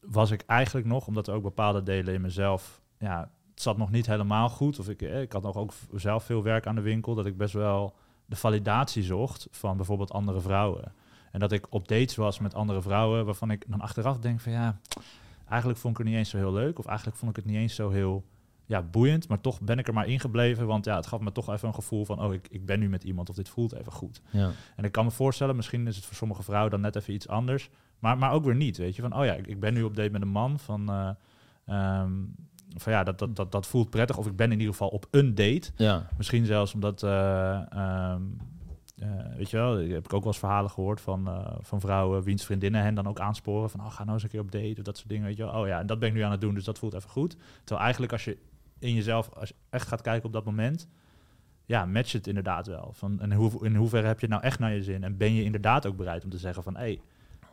was 0.07 0.31
ik 0.31 0.43
eigenlijk 0.47 0.87
nog, 0.87 1.07
omdat 1.07 1.27
er 1.27 1.35
ook 1.35 1.43
bepaalde 1.43 1.83
delen 1.83 2.15
in 2.15 2.21
mezelf... 2.21 2.81
Ja, 2.99 3.31
het 3.51 3.63
zat 3.63 3.77
nog 3.77 3.91
niet 3.91 4.07
helemaal 4.07 4.49
goed. 4.49 4.79
Of 4.79 4.89
ik, 4.89 5.03
ik 5.03 5.33
had 5.33 5.43
nog 5.43 5.57
ook 5.57 5.73
zelf 5.95 6.25
veel 6.25 6.43
werk 6.43 6.67
aan 6.67 6.75
de 6.75 6.81
winkel. 6.81 7.15
Dat 7.15 7.27
ik 7.27 7.37
best 7.37 7.55
wel 7.55 7.95
de 8.27 8.37
validatie 8.37 9.03
zocht 9.03 9.49
van 9.51 9.77
bijvoorbeeld 9.77 10.13
andere 10.13 10.41
vrouwen. 10.41 10.93
En 11.33 11.41
dat 11.41 11.53
ik 11.53 11.67
op 11.71 11.89
dates 11.89 12.17
was 12.17 12.39
met 12.39 12.55
andere 12.55 12.83
vrouwen 12.83 13.25
waarvan 13.25 13.51
ik 13.51 13.65
dan 13.69 13.81
achteraf 13.81 14.19
denk 14.19 14.41
van 14.41 14.53
ja, 14.53 14.79
eigenlijk 15.49 15.81
vond 15.81 15.93
ik 15.93 15.99
het 15.99 16.09
niet 16.09 16.19
eens 16.19 16.31
zo 16.31 16.37
heel 16.37 16.53
leuk. 16.53 16.79
Of 16.79 16.87
eigenlijk 16.87 17.19
vond 17.19 17.31
ik 17.31 17.37
het 17.37 17.45
niet 17.45 17.57
eens 17.57 17.75
zo 17.75 17.91
heel 17.91 18.25
ja, 18.67 18.83
boeiend. 18.83 19.29
Maar 19.29 19.41
toch 19.41 19.61
ben 19.61 19.79
ik 19.79 19.87
er 19.87 19.95
maar 19.95 20.07
ingebleven. 20.07 20.67
Want 20.67 20.85
ja, 20.85 20.97
het 20.97 21.07
gaf 21.07 21.21
me 21.21 21.33
toch 21.33 21.51
even 21.51 21.69
een 21.69 21.75
gevoel 21.75 22.05
van... 22.05 22.23
oh, 22.23 22.35
ik, 22.35 22.49
ik 22.51 22.67
ben 22.67 22.81
nu 22.81 22.89
met 22.89 23.05
iemand 23.05 23.29
of 23.29 23.37
dit 23.37 23.49
voelt 23.49 23.73
even 23.73 23.93
goed. 23.93 24.21
Ja. 24.31 24.51
En 24.77 24.85
ik 24.85 24.93
kan 24.93 25.05
me 25.05 25.11
voorstellen, 25.11 25.57
misschien 25.57 25.87
is 25.87 25.97
het 25.97 26.05
voor 26.05 26.17
sommige 26.17 26.43
vrouwen 26.43 26.71
dan 26.71 26.81
net 26.81 26.97
even 26.97 27.15
iets 27.15 27.29
anders. 27.29 27.71
Maar, 28.03 28.19
maar 28.19 28.33
ook 28.33 28.45
weer 28.45 28.57
niet, 28.57 28.77
weet 28.77 28.97
je. 28.97 29.03
Van, 29.03 29.17
oh 29.17 29.25
ja, 29.25 29.33
ik, 29.33 29.47
ik 29.47 29.61
ben 29.61 29.75
nu 29.75 29.83
op 29.83 29.97
date 29.97 30.11
met 30.11 30.23
een 30.23 30.29
man 30.29 30.59
van... 30.59 30.91
Uh, 30.91 32.01
um, 32.01 32.35
van 32.77 32.93
ja, 32.93 33.03
dat, 33.05 33.19
dat, 33.19 33.37
dat, 33.37 33.53
dat 33.53 33.67
voelt 33.67 33.91
prettig. 33.91 34.17
Of 34.17 34.27
ik 34.27 34.37
ben 34.37 34.53
in 34.53 34.59
ieder 34.59 34.73
geval 34.73 34.89
op 34.89 35.07
een 35.11 35.35
date. 35.35 35.71
Ja. 35.77 36.09
Misschien 36.17 36.47
zelfs 36.47 36.75
omdat... 36.75 37.03
Uh, 37.03 37.61
um, 38.13 38.37
uh, 39.03 39.37
weet 39.37 39.51
je 39.51 39.57
wel, 39.57 39.77
heb 39.77 40.05
ik 40.05 40.13
ook 40.13 40.23
wel 40.23 40.33
eens 40.33 40.39
verhalen 40.39 40.71
gehoord 40.71 41.01
van, 41.01 41.29
uh, 41.29 41.47
van 41.61 41.81
vrouwen 41.81 42.23
wiens 42.23 42.45
vriendinnen 42.45 42.83
hen 42.83 42.95
dan 42.95 43.07
ook 43.07 43.21
aansporen 43.21 43.71
van, 43.71 43.81
oh, 43.81 43.93
ga 43.93 44.03
nou 44.03 44.15
eens 44.15 44.23
een 44.23 44.29
keer 44.29 44.41
op 44.41 44.53
date 44.53 44.75
of 44.77 44.83
dat 44.83 44.97
soort 44.97 45.09
dingen, 45.09 45.27
weet 45.27 45.37
je 45.37 45.45
wel. 45.45 45.61
Oh 45.61 45.67
ja, 45.67 45.79
en 45.79 45.87
dat 45.87 45.99
ben 45.99 46.09
ik 46.09 46.15
nu 46.15 46.21
aan 46.21 46.31
het 46.31 46.41
doen, 46.41 46.55
dus 46.55 46.65
dat 46.65 46.79
voelt 46.79 46.95
even 46.95 47.11
goed. 47.11 47.37
Terwijl 47.59 47.81
eigenlijk 47.81 48.13
als 48.13 48.25
je 48.25 48.39
in 48.79 48.95
jezelf, 48.95 49.31
als 49.35 49.49
je 49.49 49.55
echt 49.71 49.89
gaat 49.89 50.01
kijken 50.01 50.27
op 50.27 50.33
dat 50.33 50.45
moment, 50.45 50.89
ja, 51.65 51.85
match 51.85 52.13
het 52.13 52.27
inderdaad 52.27 52.67
wel. 52.67 52.91
Van, 52.93 53.21
en 53.21 53.33
hoe, 53.33 53.65
in 53.65 53.75
hoeverre 53.75 54.07
heb 54.07 54.21
je 54.21 54.27
het 54.27 54.35
nou 54.35 54.47
echt 54.47 54.59
naar 54.59 54.75
je 54.75 54.83
zin? 54.83 55.05
En 55.05 55.17
ben 55.17 55.35
je 55.35 55.45
inderdaad 55.45 55.87
ook 55.87 55.97
bereid 55.97 56.25
om 56.25 56.31
te 56.31 56.39
zeggen 56.39 56.63
van, 56.63 56.75
hé, 56.75 56.81
hey, 56.81 57.01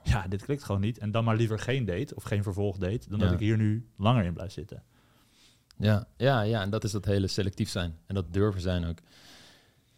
ja, 0.03 0.27
dit 0.27 0.43
klikt 0.43 0.63
gewoon 0.63 0.81
niet. 0.81 0.97
En 0.97 1.11
dan 1.11 1.23
maar 1.23 1.35
liever 1.35 1.59
geen 1.59 1.85
date 1.85 2.15
of 2.15 2.23
geen 2.23 2.43
vervolgdate, 2.43 3.09
dan 3.09 3.19
ja. 3.19 3.25
dat 3.25 3.33
ik 3.33 3.39
hier 3.39 3.57
nu 3.57 3.87
langer 3.97 4.25
in 4.25 4.33
blijf 4.33 4.51
zitten. 4.51 4.83
Ja, 5.77 6.07
ja, 6.17 6.41
ja, 6.41 6.61
en 6.61 6.69
dat 6.69 6.83
is 6.83 6.91
dat 6.91 7.05
hele 7.05 7.27
selectief 7.27 7.69
zijn. 7.69 7.97
En 8.05 8.15
dat 8.15 8.33
durven 8.33 8.61
zijn 8.61 8.85
ook. 8.85 8.97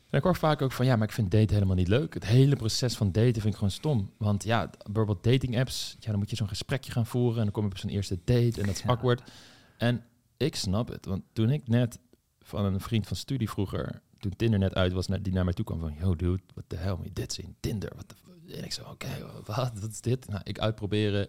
En 0.10 0.18
ik 0.18 0.24
hoor 0.24 0.36
vaak 0.36 0.62
ook 0.62 0.72
van, 0.72 0.86
ja, 0.86 0.96
maar 0.96 1.08
ik 1.08 1.14
vind 1.14 1.32
daten 1.32 1.54
helemaal 1.54 1.76
niet 1.76 1.88
leuk. 1.88 2.14
Het 2.14 2.26
hele 2.26 2.56
proces 2.56 2.96
van 2.96 3.12
daten 3.12 3.34
vind 3.34 3.46
ik 3.46 3.56
gewoon 3.56 3.72
stom. 3.72 4.12
Want 4.18 4.44
ja, 4.44 4.70
bijvoorbeeld 4.84 5.24
dating 5.24 5.60
apps, 5.60 5.96
ja, 6.00 6.10
dan 6.10 6.20
moet 6.20 6.30
je 6.30 6.36
zo'n 6.36 6.48
gesprekje 6.48 6.92
gaan 6.92 7.06
voeren 7.06 7.38
en 7.38 7.44
dan 7.44 7.52
kom 7.52 7.64
je 7.64 7.70
op 7.70 7.78
zo'n 7.78 7.90
eerste 7.90 8.20
date 8.24 8.62
en 8.62 8.66
dat 8.66 8.76
is 8.76 8.82
ja. 8.82 8.90
awkward. 8.90 9.32
En 9.78 10.04
ik 10.38 10.56
snap 10.56 10.88
het, 10.88 11.06
want 11.06 11.24
toen 11.34 11.50
ik 11.50 11.68
net 11.68 12.00
van 12.40 12.66
een 12.66 12.80
vriend 12.80 13.08
van 13.08 13.18
studie 13.18 13.50
vroeger, 13.50 14.02
toen 14.20 14.36
Tinder 14.36 14.60
net 14.60 14.76
uit 14.76 14.94
was, 14.94 15.08
die 15.08 15.34
naar 15.34 15.44
mij 15.44 15.54
toe 15.54 15.66
kwam 15.66 15.80
van, 15.80 15.96
yo 16.00 16.16
dude, 16.16 16.42
wat 16.54 16.64
de 16.68 16.76
hel 16.76 16.98
moet 16.98 17.06
je 17.06 17.14
dit 17.14 17.34
zien? 17.34 17.56
Tinder, 17.60 17.92
wat 17.96 18.16
En 18.52 18.64
ik 18.64 18.74
zo, 18.74 18.84
oké, 18.84 19.42
wat, 19.46 19.72
is 19.90 20.02
dit? 20.02 20.28
Nou, 20.28 20.42
ik 20.44 20.60
uitproberen. 20.60 21.28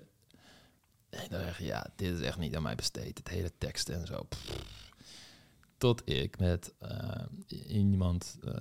En 1.11 1.27
dan 1.29 1.41
ja, 1.59 1.87
dit 1.97 2.19
is 2.19 2.21
echt 2.21 2.39
niet 2.39 2.57
aan 2.57 2.63
mij 2.63 2.75
besteed. 2.75 3.19
Het 3.19 3.29
hele 3.29 3.53
tekst 3.59 3.89
en 3.89 4.07
zo. 4.07 4.29
Tot 5.77 6.09
ik 6.09 6.39
met 6.39 6.73
uh, 6.83 7.69
iemand 7.69 8.39
uh, 8.45 8.53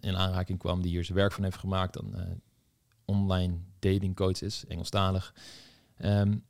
in 0.00 0.16
aanraking 0.16 0.58
kwam 0.58 0.82
die 0.82 0.90
hier 0.90 1.04
zijn 1.04 1.18
werk 1.18 1.32
van 1.32 1.44
heeft 1.44 1.58
gemaakt, 1.58 1.94
dan 1.94 2.12
uh, 2.16 2.22
online 3.04 3.58
dating 3.78 4.16
coach 4.16 4.42
is, 4.42 4.64
Engelstalig. 4.68 5.34
Um, 5.98 6.44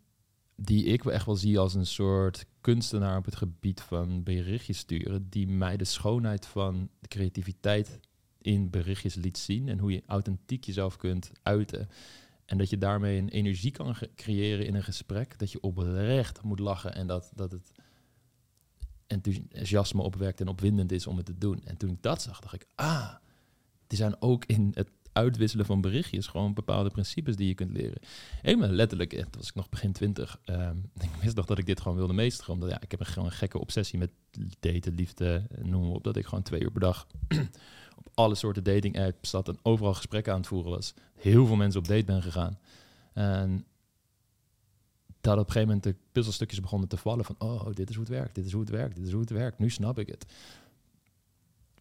die 0.57 0.85
ik 0.85 1.05
echt 1.05 1.27
wel 1.27 1.37
zie 1.37 1.59
als 1.59 1.75
een 1.75 1.87
soort 1.87 2.47
kunstenaar 2.61 3.17
op 3.17 3.25
het 3.25 3.37
gebied 3.37 3.81
van 3.81 4.23
berichtjes 4.23 4.79
sturen, 4.79 5.29
die 5.29 5.49
mij 5.49 5.77
de 5.77 5.85
schoonheid 5.85 6.47
van 6.47 6.91
de 7.01 7.09
creativiteit 7.09 8.01
in 8.45 8.71
berichtjes 8.71 9.15
liet 9.15 9.39
zien 9.39 9.69
en 9.69 9.79
hoe 9.79 9.93
je 9.93 10.03
authentiek 10.07 10.65
jezelf 10.65 10.97
kunt 10.97 11.31
uiten. 11.43 11.89
En 12.45 12.59
dat 12.59 12.71
je 12.71 12.79
daarmee 12.79 13.19
een 13.19 13.29
energie 13.29 13.71
kan 13.71 13.97
creëren 14.15 14.67
in 14.67 14.75
een 14.75 14.83
gesprek, 14.83 15.39
dat 15.39 15.53
je 15.53 15.61
oprecht 15.61 16.43
moet 16.43 16.59
lachen 16.59 16.95
en 16.95 17.07
dat, 17.07 17.31
dat 17.35 17.53
het 17.53 17.71
enthousiasme 19.07 20.03
opwekt 20.03 20.41
en 20.41 20.49
opwindend 20.49 20.93
is 20.93 21.07
om 21.07 21.17
het 21.17 21.27
te 21.27 21.39
doen. 21.39 21.65
En 21.65 21.77
toen 21.77 21.91
ik 21.91 22.03
dat 22.03 22.23
zag, 22.23 22.41
dacht 22.41 22.55
ik, 22.55 22.67
ah, 22.75 23.15
die 23.87 23.99
zijn 23.99 24.23
ook 24.23 24.45
in 24.45 24.71
het 24.75 24.91
uitwisselen 25.13 25.67
van 25.67 25.81
berichtjes 25.81 26.27
gewoon 26.27 26.55
bepaalde 26.55 26.91
principes 26.91 27.37
die 27.37 27.49
je 27.49 27.55
kunt 27.55 27.73
leren. 27.73 27.99
Helemaal 28.43 28.69
letterlijk, 28.69 29.11
toen 29.11 29.27
was 29.37 29.49
ik 29.49 29.55
nog 29.55 29.69
begin 29.69 29.93
twintig, 29.93 30.41
um, 30.45 30.91
ik 31.01 31.11
wist 31.23 31.37
nog 31.37 31.47
dat 31.47 31.59
ik 31.59 31.67
dit 31.67 31.81
gewoon 31.81 31.97
wilde 31.97 32.13
meesteren, 32.13 32.55
omdat 32.55 32.71
ja, 32.71 32.81
ik 32.81 32.91
heb 32.91 33.01
een, 33.01 33.07
gewoon 33.07 33.29
een 33.29 33.35
gekke 33.35 33.61
obsessie 33.61 33.99
met 33.99 34.11
daten, 34.61 34.95
liefde, 34.95 35.47
noem 35.63 35.91
op, 35.91 36.05
dat 36.05 36.17
ik 36.17 36.27
gewoon 36.27 36.45
twee 36.45 36.63
uur 36.63 36.71
per 36.71 36.81
dag 36.81 37.07
op 37.97 38.09
alle 38.15 38.35
soorten 38.35 38.65
dating 38.65 38.99
apps 38.99 39.31
zat 39.31 39.49
en 39.49 39.59
overal 39.63 39.95
gesprekken 39.95 40.33
aan 40.33 40.39
het 40.39 40.49
voeren 40.49 40.71
was. 40.71 40.95
Heel 41.15 41.47
veel 41.47 41.57
mensen 41.57 41.81
op 41.81 41.89
date 41.89 42.05
ben 42.05 42.23
gegaan. 42.23 42.59
En 43.13 43.67
dat 45.21 45.39
op 45.39 45.47
een 45.47 45.53
gegeven 45.53 45.67
moment 45.67 45.83
de 45.83 45.95
puzzelstukjes 46.13 46.61
begonnen 46.61 46.89
te 46.89 46.97
vallen 46.97 47.25
van, 47.25 47.35
oh, 47.39 47.67
dit 47.73 47.89
is 47.89 47.97
hoe 47.97 48.05
het 48.05 48.15
werkt, 48.15 48.35
dit 48.35 48.47
is 48.47 48.53
hoe 48.53 48.61
het 48.61 48.71
werkt, 48.71 48.97
dit 48.97 49.07
is 49.07 49.13
hoe 49.13 49.21
het 49.21 49.31
werkt, 49.31 49.59
nu 49.59 49.71
snap 49.71 49.99
ik 49.99 50.07
het. 50.07 50.27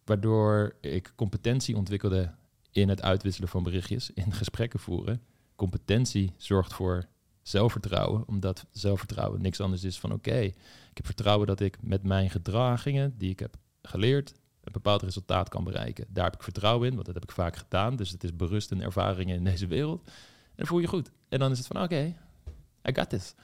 Waardoor 0.04 0.76
ik 0.80 1.12
competentie 1.14 1.76
ontwikkelde 1.76 2.34
in 2.70 2.88
het 2.88 3.02
uitwisselen 3.02 3.48
van 3.48 3.62
berichtjes, 3.62 4.10
in 4.10 4.32
gesprekken 4.32 4.80
voeren. 4.80 5.22
Competentie 5.56 6.32
zorgt 6.36 6.72
voor 6.72 7.06
zelfvertrouwen, 7.42 8.28
omdat 8.28 8.66
zelfvertrouwen 8.70 9.42
niks 9.42 9.60
anders 9.60 9.84
is 9.84 9.98
van 9.98 10.12
oké, 10.12 10.38
ik 10.38 10.96
heb 10.96 11.06
vertrouwen 11.06 11.46
dat 11.46 11.60
ik 11.60 11.78
met 11.80 12.02
mijn 12.02 12.30
gedragingen 12.30 13.14
die 13.18 13.30
ik 13.30 13.38
heb 13.38 13.56
geleerd 13.82 14.34
een 14.64 14.72
bepaald 14.72 15.02
resultaat 15.02 15.48
kan 15.48 15.64
bereiken. 15.64 16.06
Daar 16.08 16.24
heb 16.24 16.34
ik 16.34 16.42
vertrouwen 16.42 16.88
in, 16.88 16.94
want 16.94 17.06
dat 17.06 17.14
heb 17.14 17.24
ik 17.24 17.32
vaak 17.32 17.56
gedaan. 17.56 17.96
Dus 17.96 18.10
het 18.10 18.24
is 18.24 18.36
berust 18.36 18.70
in 18.70 18.82
ervaringen 18.82 19.36
in 19.36 19.44
deze 19.44 19.66
wereld. 19.66 20.06
En 20.06 20.54
dan 20.56 20.66
voel 20.66 20.78
je 20.78 20.86
goed. 20.86 21.10
En 21.28 21.38
dan 21.38 21.50
is 21.50 21.58
het 21.58 21.66
van 21.66 21.82
oké, 21.82 22.16
I 22.88 22.94
got 22.94 23.08
this. 23.08 23.34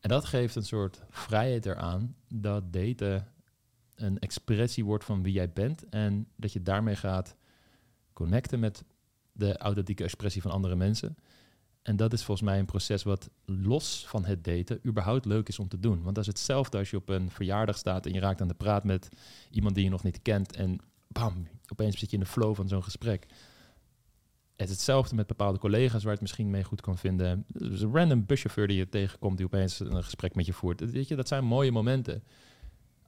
En 0.00 0.08
dat 0.08 0.24
geeft 0.24 0.54
een 0.54 0.64
soort 0.64 1.02
vrijheid 1.10 1.66
eraan 1.66 2.16
dat 2.28 2.72
daten 2.72 3.26
een 3.94 4.18
expressie 4.18 4.84
wordt 4.84 5.04
van 5.04 5.22
wie 5.22 5.32
jij 5.32 5.52
bent 5.52 5.88
en 5.88 6.28
dat 6.36 6.52
je 6.52 6.62
daarmee 6.62 6.96
gaat 6.96 7.36
connecten 8.12 8.60
met 8.60 8.84
de 9.32 9.56
authentieke 9.56 10.04
expressie 10.04 10.42
van 10.42 10.50
andere 10.50 10.76
mensen. 10.76 11.16
En 11.82 11.96
dat 11.96 12.12
is 12.12 12.24
volgens 12.24 12.48
mij 12.48 12.58
een 12.58 12.64
proces 12.64 13.02
wat 13.02 13.30
los 13.44 14.04
van 14.08 14.24
het 14.24 14.44
daten 14.44 14.80
überhaupt 14.86 15.24
leuk 15.24 15.48
is 15.48 15.58
om 15.58 15.68
te 15.68 15.80
doen. 15.80 16.02
Want 16.02 16.14
dat 16.14 16.24
is 16.24 16.26
hetzelfde 16.26 16.78
als 16.78 16.90
je 16.90 16.96
op 16.96 17.08
een 17.08 17.30
verjaardag 17.30 17.78
staat 17.78 18.06
en 18.06 18.12
je 18.12 18.20
raakt 18.20 18.40
aan 18.40 18.48
de 18.48 18.54
praat 18.54 18.84
met 18.84 19.08
iemand 19.50 19.74
die 19.74 19.84
je 19.84 19.90
nog 19.90 20.02
niet 20.02 20.22
kent 20.22 20.56
en 20.56 20.78
bam, 21.08 21.48
opeens 21.68 21.98
zit 21.98 22.10
je 22.10 22.16
in 22.16 22.22
de 22.22 22.28
flow 22.28 22.54
van 22.54 22.68
zo'n 22.68 22.82
gesprek. 22.82 23.26
Het 24.56 24.70
is 24.70 24.76
hetzelfde 24.76 25.14
met 25.14 25.26
bepaalde 25.26 25.58
collega's 25.58 26.02
waar 26.02 26.12
het 26.12 26.20
misschien 26.20 26.50
mee 26.50 26.64
goed 26.64 26.80
kan 26.80 26.98
vinden. 26.98 27.44
Dus 27.46 27.80
een 27.80 27.94
random 27.94 28.26
buschauffeur 28.26 28.66
die 28.66 28.76
je 28.76 28.88
tegenkomt 28.88 29.36
die 29.36 29.46
opeens 29.46 29.80
een 29.80 30.04
gesprek 30.04 30.34
met 30.34 30.46
je 30.46 30.52
voert. 30.52 30.90
Weet 30.90 31.08
je, 31.08 31.16
dat 31.16 31.28
zijn 31.28 31.44
mooie 31.44 31.72
momenten. 31.72 32.22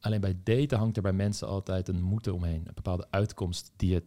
Alleen 0.01 0.21
bij 0.21 0.37
daten 0.43 0.79
hangt 0.79 0.97
er 0.97 1.03
bij 1.03 1.13
mensen 1.13 1.49
altijd 1.49 1.89
een 1.89 2.03
moeten 2.03 2.35
omheen. 2.35 2.63
Een 2.67 2.75
bepaalde 2.75 3.07
uitkomst 3.11 3.73
die 3.77 3.95
het 3.95 4.05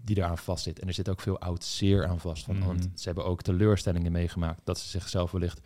die 0.00 0.16
eraan 0.16 0.38
vastzit. 0.38 0.78
En 0.78 0.88
er 0.88 0.94
zit 0.94 1.08
ook 1.08 1.20
veel 1.20 1.38
oud 1.38 1.64
zeer 1.64 2.06
aan 2.06 2.20
vast. 2.20 2.44
Van, 2.44 2.56
Mhm. 2.56 2.66
Want 2.66 2.88
ze 2.94 3.04
hebben 3.04 3.24
ook 3.24 3.42
teleurstellingen 3.42 4.12
meegemaakt. 4.12 4.60
Dat 4.64 4.78
ze 4.78 4.88
zichzelf 4.88 5.30
wellicht 5.30 5.60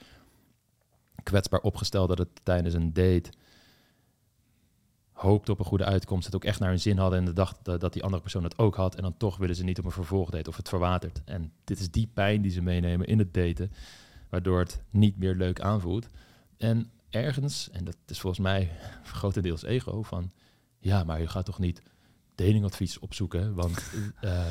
kwetsbaar 1.22 1.60
opgesteld 1.60 2.08
dat 2.08 2.18
het 2.18 2.28
tijdens 2.42 2.74
een 2.74 2.92
date 2.92 3.30
hoopte 5.12 5.52
op 5.52 5.58
een 5.58 5.64
goede 5.64 5.84
uitkomst, 5.84 6.26
het 6.26 6.34
ook 6.34 6.44
echt 6.44 6.60
naar 6.60 6.68
hun 6.68 6.80
zin 6.80 6.98
hadden 6.98 7.18
en 7.18 7.24
de 7.24 7.32
dacht 7.32 7.58
dat, 7.62 7.80
dat 7.80 7.92
die 7.92 8.02
andere 8.02 8.22
persoon 8.22 8.44
het 8.44 8.58
ook 8.58 8.74
had 8.76 8.94
en 8.94 9.02
dan 9.02 9.16
toch 9.16 9.36
willen 9.36 9.56
ze 9.56 9.64
niet 9.64 9.78
op 9.78 9.84
een 9.84 9.90
vervolgdate 9.90 10.50
of 10.50 10.56
het 10.56 10.68
verwatert. 10.68 11.22
En 11.24 11.52
dit 11.64 11.78
is 11.78 11.90
die 11.90 12.10
pijn 12.14 12.42
die 12.42 12.50
ze 12.50 12.62
meenemen 12.62 13.06
in 13.06 13.18
het 13.18 13.34
daten, 13.34 13.72
waardoor 14.28 14.58
het 14.58 14.82
niet 14.90 15.18
meer 15.18 15.34
leuk 15.34 15.60
aanvoelt. 15.60 16.08
En 16.56 16.90
ergens, 17.10 17.70
en 17.70 17.84
dat 17.84 17.96
is 18.06 18.20
volgens 18.20 18.42
mij 18.42 18.70
grotendeels 19.04 19.62
ego, 19.62 20.02
van 20.02 20.30
ja, 20.78 21.04
maar 21.04 21.20
je 21.20 21.28
gaat 21.28 21.44
toch 21.44 21.58
niet 21.58 21.82
datingadvies 22.36 22.98
opzoeken, 22.98 23.54
want 23.54 23.78
eh, 24.20 24.46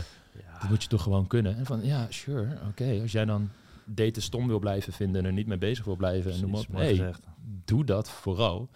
dat 0.60 0.70
moet 0.70 0.84
je 0.84 0.90
toch 0.90 1.04
gewoon 1.04 1.28
kunnen. 1.28 1.58
En 1.58 1.66
van 1.66 1.86
ja, 1.86 2.08
sure, 2.10 2.58
oké, 2.68 3.00
als 3.02 3.12
jij 3.12 3.26
dan 3.26 3.50
daten 3.86 4.22
stom 4.22 4.48
wil 4.48 4.60
blijven 4.60 4.94
vinden 4.94 5.22
en 5.22 5.28
er 5.28 5.34
niet 5.34 5.48
mee 5.48 5.58
bezig 5.58 5.86
wil 5.86 5.96
blijven 5.96 6.32
en 6.32 6.42
noem 6.42 6.56
op, 6.56 6.66
gezegd. 6.72 7.24
doe 7.66 7.86
dat 7.86 8.10
vooral. 8.10 8.70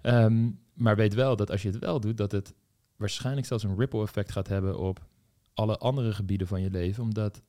Ehm, 0.00 0.50
maar 0.72 0.96
weet 0.96 1.14
wel 1.14 1.36
dat 1.36 1.50
als 1.50 1.62
je 1.62 1.68
het 1.68 1.78
wel 1.78 2.00
doet, 2.00 2.16
dat 2.16 2.32
het 2.32 2.54
waarschijnlijk 2.96 3.46
zelfs 3.46 3.64
een 3.64 3.78
ripple 3.78 4.02
effect 4.02 4.32
gaat 4.32 4.48
hebben 4.48 4.78
op 4.78 5.06
alle 5.54 5.78
andere 5.78 6.12
gebieden 6.12 6.46
van 6.46 6.60
je 6.60 6.70
leven. 6.70 7.02
Omdat 7.02 7.42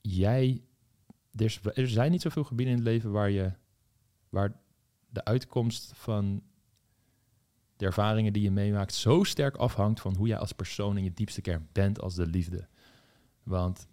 jij. 0.00 0.62
Er, 1.36 1.60
er 1.74 1.88
zijn 1.88 2.10
niet 2.10 2.22
zoveel 2.22 2.44
gebieden 2.44 2.74
in 2.74 2.80
het 2.80 2.88
leven 2.88 3.10
waar 3.10 3.30
je. 3.30 3.52
waar 4.28 4.62
de 5.08 5.24
uitkomst 5.24 5.92
van 5.94 6.42
de 7.76 7.84
ervaringen 7.84 8.32
die 8.32 8.42
je 8.42 8.50
meemaakt 8.50 8.94
zo 8.94 9.22
sterk 9.22 9.56
afhangt 9.56 10.00
van 10.00 10.16
hoe 10.16 10.26
jij 10.28 10.38
als 10.38 10.52
persoon 10.52 10.96
in 10.96 11.04
je 11.04 11.12
diepste 11.14 11.40
kern 11.40 11.68
bent 11.72 12.00
als 12.00 12.14
de 12.14 12.26
liefde. 12.26 12.66
Want 13.42 13.86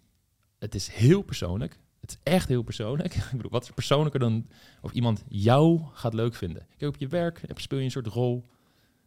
het 0.58 0.74
is 0.74 0.88
heel 0.88 1.22
persoonlijk. 1.22 1.78
Het 2.00 2.10
is 2.10 2.18
echt 2.22 2.48
heel 2.48 2.62
persoonlijk. 2.62 3.14
Ik 3.16 3.30
bedoel, 3.32 3.50
wat 3.50 3.62
is 3.62 3.70
persoonlijker 3.70 4.20
dan 4.20 4.46
of 4.80 4.92
iemand 4.92 5.24
jou 5.28 5.80
gaat 5.92 6.14
leuk 6.14 6.34
vinden? 6.34 6.66
Kijk, 6.76 6.94
op 6.94 7.00
je 7.00 7.08
werk 7.08 7.42
speel 7.54 7.78
je 7.78 7.84
een 7.84 7.90
soort 7.90 8.06
rol. 8.06 8.48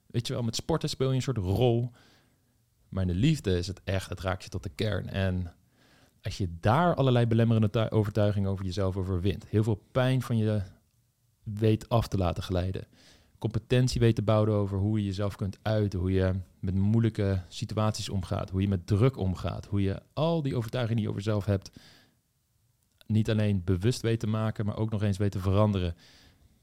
Weet 0.08 0.28
je 0.28 0.34
wel, 0.34 0.44
met 0.44 0.56
sporten 0.56 0.90
speel 0.90 1.10
je 1.10 1.16
een 1.16 1.22
soort 1.22 1.38
rol. 1.38 1.92
Maar 2.90 3.02
in 3.02 3.08
de 3.10 3.16
liefde 3.20 3.58
is 3.58 3.68
het 3.68 3.82
echt, 3.84 4.10
het 4.10 4.20
raakt 4.22 4.44
je 4.44 4.50
tot 4.50 4.64
de 4.64 4.70
kern. 4.70 5.10
En 5.10 5.54
als 6.22 6.38
je 6.38 6.48
daar 6.60 6.96
allerlei 6.96 7.26
belemmerende 7.26 7.70
tu- 7.70 7.90
overtuigingen 7.90 8.50
over 8.50 8.66
jezelf 8.66 8.98
overwint, 8.98 9.46
heel 9.48 9.64
veel 9.64 9.84
pijn 9.92 10.22
van 10.22 10.38
je 10.38 10.62
weet 11.44 11.90
af 11.90 12.08
te 12.08 12.18
laten 12.18 12.44
glijden, 12.44 12.88
competentie 13.52 14.00
weet 14.00 14.16
te 14.16 14.22
bouwen 14.22 14.54
over 14.54 14.78
hoe 14.78 15.00
je 15.00 15.06
jezelf 15.06 15.36
kunt 15.36 15.60
uiten, 15.62 16.00
hoe 16.00 16.12
je 16.12 16.34
met 16.60 16.76
moeilijke 16.76 17.42
situaties 17.48 18.10
omgaat, 18.10 18.50
hoe 18.50 18.62
je 18.62 18.68
met 18.68 18.88
druk 18.88 19.18
omgaat, 19.18 19.66
hoe 19.66 19.82
je 19.82 20.02
al 20.14 20.42
die 20.42 20.56
overtuigingen 20.56 20.96
die 20.96 21.06
je 21.06 21.12
over 21.12 21.24
jezelf 21.24 21.46
hebt, 21.46 21.72
niet 23.08 23.30
alleen 23.30 23.64
bewust 23.64 24.02
weet 24.02 24.20
te 24.20 24.28
maken, 24.28 24.66
maar 24.66 24.78
ook 24.78 24.92
nog 24.92 25.04
eens 25.04 25.18
weet 25.18 25.32
te 25.32 25.40
veranderen. 25.40 25.96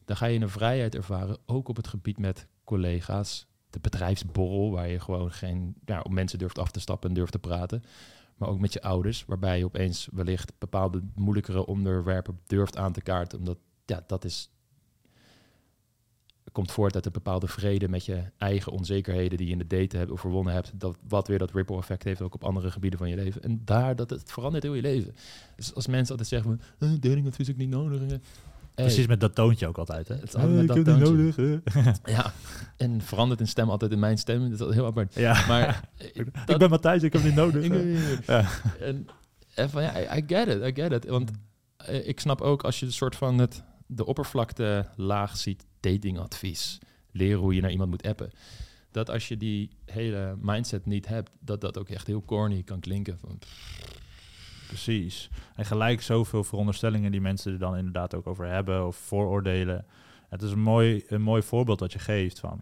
Dan 0.04 0.16
ga 0.16 0.26
je 0.26 0.40
een 0.40 0.48
vrijheid 0.48 0.94
ervaren, 0.94 1.38
ook 1.46 1.68
op 1.68 1.76
het 1.76 1.86
gebied 1.86 2.18
met 2.18 2.46
collega's. 2.64 3.46
De 3.70 3.80
bedrijfsborrel, 3.80 4.70
waar 4.70 4.88
je 4.88 5.00
gewoon 5.00 5.32
geen 5.32 5.74
ja, 5.84 6.00
op 6.00 6.12
mensen 6.12 6.38
durft 6.38 6.58
af 6.58 6.70
te 6.70 6.80
stappen 6.80 7.08
en 7.08 7.14
durft 7.14 7.32
te 7.32 7.38
praten. 7.38 7.82
Maar 8.36 8.48
ook 8.48 8.60
met 8.60 8.72
je 8.72 8.82
ouders, 8.82 9.24
waarbij 9.24 9.58
je 9.58 9.64
opeens 9.64 10.08
wellicht 10.12 10.52
bepaalde 10.58 11.02
moeilijkere 11.14 11.66
onderwerpen 11.66 12.40
durft 12.46 12.76
aan 12.76 12.92
te 12.92 13.02
kaarten. 13.02 13.38
Omdat 13.38 13.58
ja, 13.84 14.04
dat 14.06 14.24
is. 14.24 14.50
Komt 16.52 16.72
voort 16.72 16.94
uit 16.94 17.06
een 17.06 17.12
bepaalde 17.12 17.46
vrede 17.48 17.88
met 17.88 18.04
je 18.04 18.22
eigen 18.38 18.72
onzekerheden 18.72 19.38
die 19.38 19.46
je 19.46 19.52
in 19.52 19.58
de 19.58 19.66
daten 19.66 19.98
hebt 19.98 20.10
overwonnen 20.10 20.52
hebt. 20.54 20.72
Dat, 20.74 20.96
wat 21.08 21.28
weer 21.28 21.38
dat 21.38 21.50
ripple 21.52 21.76
effect 21.76 22.02
heeft 22.04 22.20
ook 22.22 22.34
op 22.34 22.44
andere 22.44 22.70
gebieden 22.70 22.98
van 22.98 23.08
je 23.08 23.16
leven. 23.16 23.42
En 23.42 23.60
daar, 23.64 23.96
dat 23.96 24.10
het 24.10 24.32
verandert 24.32 24.62
heel 24.62 24.74
je 24.74 24.82
leven. 24.82 25.14
Dus 25.56 25.74
als 25.74 25.86
mensen 25.86 26.10
altijd 26.10 26.28
zeggen 26.28 26.60
eh, 26.78 26.88
datingadvies 27.00 27.50
ook 27.50 27.56
niet 27.56 27.68
nodig. 27.68 28.00
eh, 28.02 28.08
hey, 28.08 28.20
Precies 28.74 29.06
met 29.06 29.20
dat 29.20 29.34
toontje 29.34 29.66
ook 29.66 29.78
altijd. 29.78 30.08
Hè? 30.08 30.14
Het 30.14 30.24
is 30.28 30.34
altijd 30.34 30.52
met 30.54 30.60
Eh, 30.60 30.66
dat 30.68 30.76
ik 30.76 30.86
heb 30.86 30.94
toontje. 31.04 31.14
nodig. 31.14 31.36
hè. 31.74 31.90
Ja, 32.14 32.32
en 32.76 33.00
verandert 33.00 33.40
een 33.40 33.48
stem 33.48 33.70
altijd 33.70 33.92
in 33.92 33.98
mijn 33.98 34.18
stem. 34.18 34.56
Dat 34.56 34.68
is 34.68 34.74
heel 34.74 34.86
apart. 34.86 35.14
ja. 35.14 35.46
Maar 35.46 35.66
eh, 35.96 36.06
ik 36.46 36.58
ben 36.58 36.70
Matthijs, 36.70 37.02
ik 37.02 37.12
heb 37.12 37.22
niet 37.22 37.34
nodig. 37.34 37.64
Ik 37.64 38.26
Ja. 38.26 38.44
En, 38.80 39.06
en 39.54 39.70
van 39.70 39.82
ja, 39.82 40.00
I, 40.16 40.18
I 40.18 40.24
get 40.26 40.48
it, 40.48 40.62
I 40.62 40.82
get 40.82 40.92
it. 40.92 41.06
Want 41.06 41.30
eh, 41.76 42.08
ik 42.08 42.20
snap 42.20 42.40
ook 42.40 42.62
als 42.62 42.80
je 42.80 42.86
een 42.86 42.92
soort 42.92 43.16
van 43.16 43.38
het, 43.38 43.62
de 43.86 44.06
oppervlakte 44.06 44.86
laag 44.96 45.36
ziet, 45.36 45.66
datingadvies, 45.82 46.78
leren 47.10 47.40
hoe 47.40 47.54
je 47.54 47.60
naar 47.60 47.70
iemand 47.70 47.90
moet 47.90 48.06
appen. 48.06 48.30
Dat 48.90 49.10
als 49.10 49.28
je 49.28 49.36
die 49.36 49.70
hele 49.84 50.36
mindset 50.40 50.86
niet 50.86 51.08
hebt, 51.08 51.30
dat 51.40 51.60
dat 51.60 51.78
ook 51.78 51.88
echt 51.88 52.06
heel 52.06 52.24
corny 52.24 52.62
kan 52.62 52.80
klinken. 52.80 53.18
Van, 53.18 53.38
Precies. 54.72 55.30
En 55.54 55.64
gelijk 55.64 56.02
zoveel 56.02 56.44
veronderstellingen 56.44 57.10
die 57.10 57.20
mensen 57.20 57.52
er 57.52 57.58
dan 57.58 57.76
inderdaad 57.76 58.14
ook 58.14 58.26
over 58.26 58.46
hebben 58.46 58.86
of 58.86 58.96
vooroordelen. 58.96 59.86
Het 60.28 60.42
is 60.42 60.50
een 60.50 60.60
mooi, 60.60 61.04
een 61.06 61.22
mooi 61.22 61.42
voorbeeld 61.42 61.78
dat 61.78 61.92
je 61.92 61.98
geeft 61.98 62.40
van, 62.40 62.60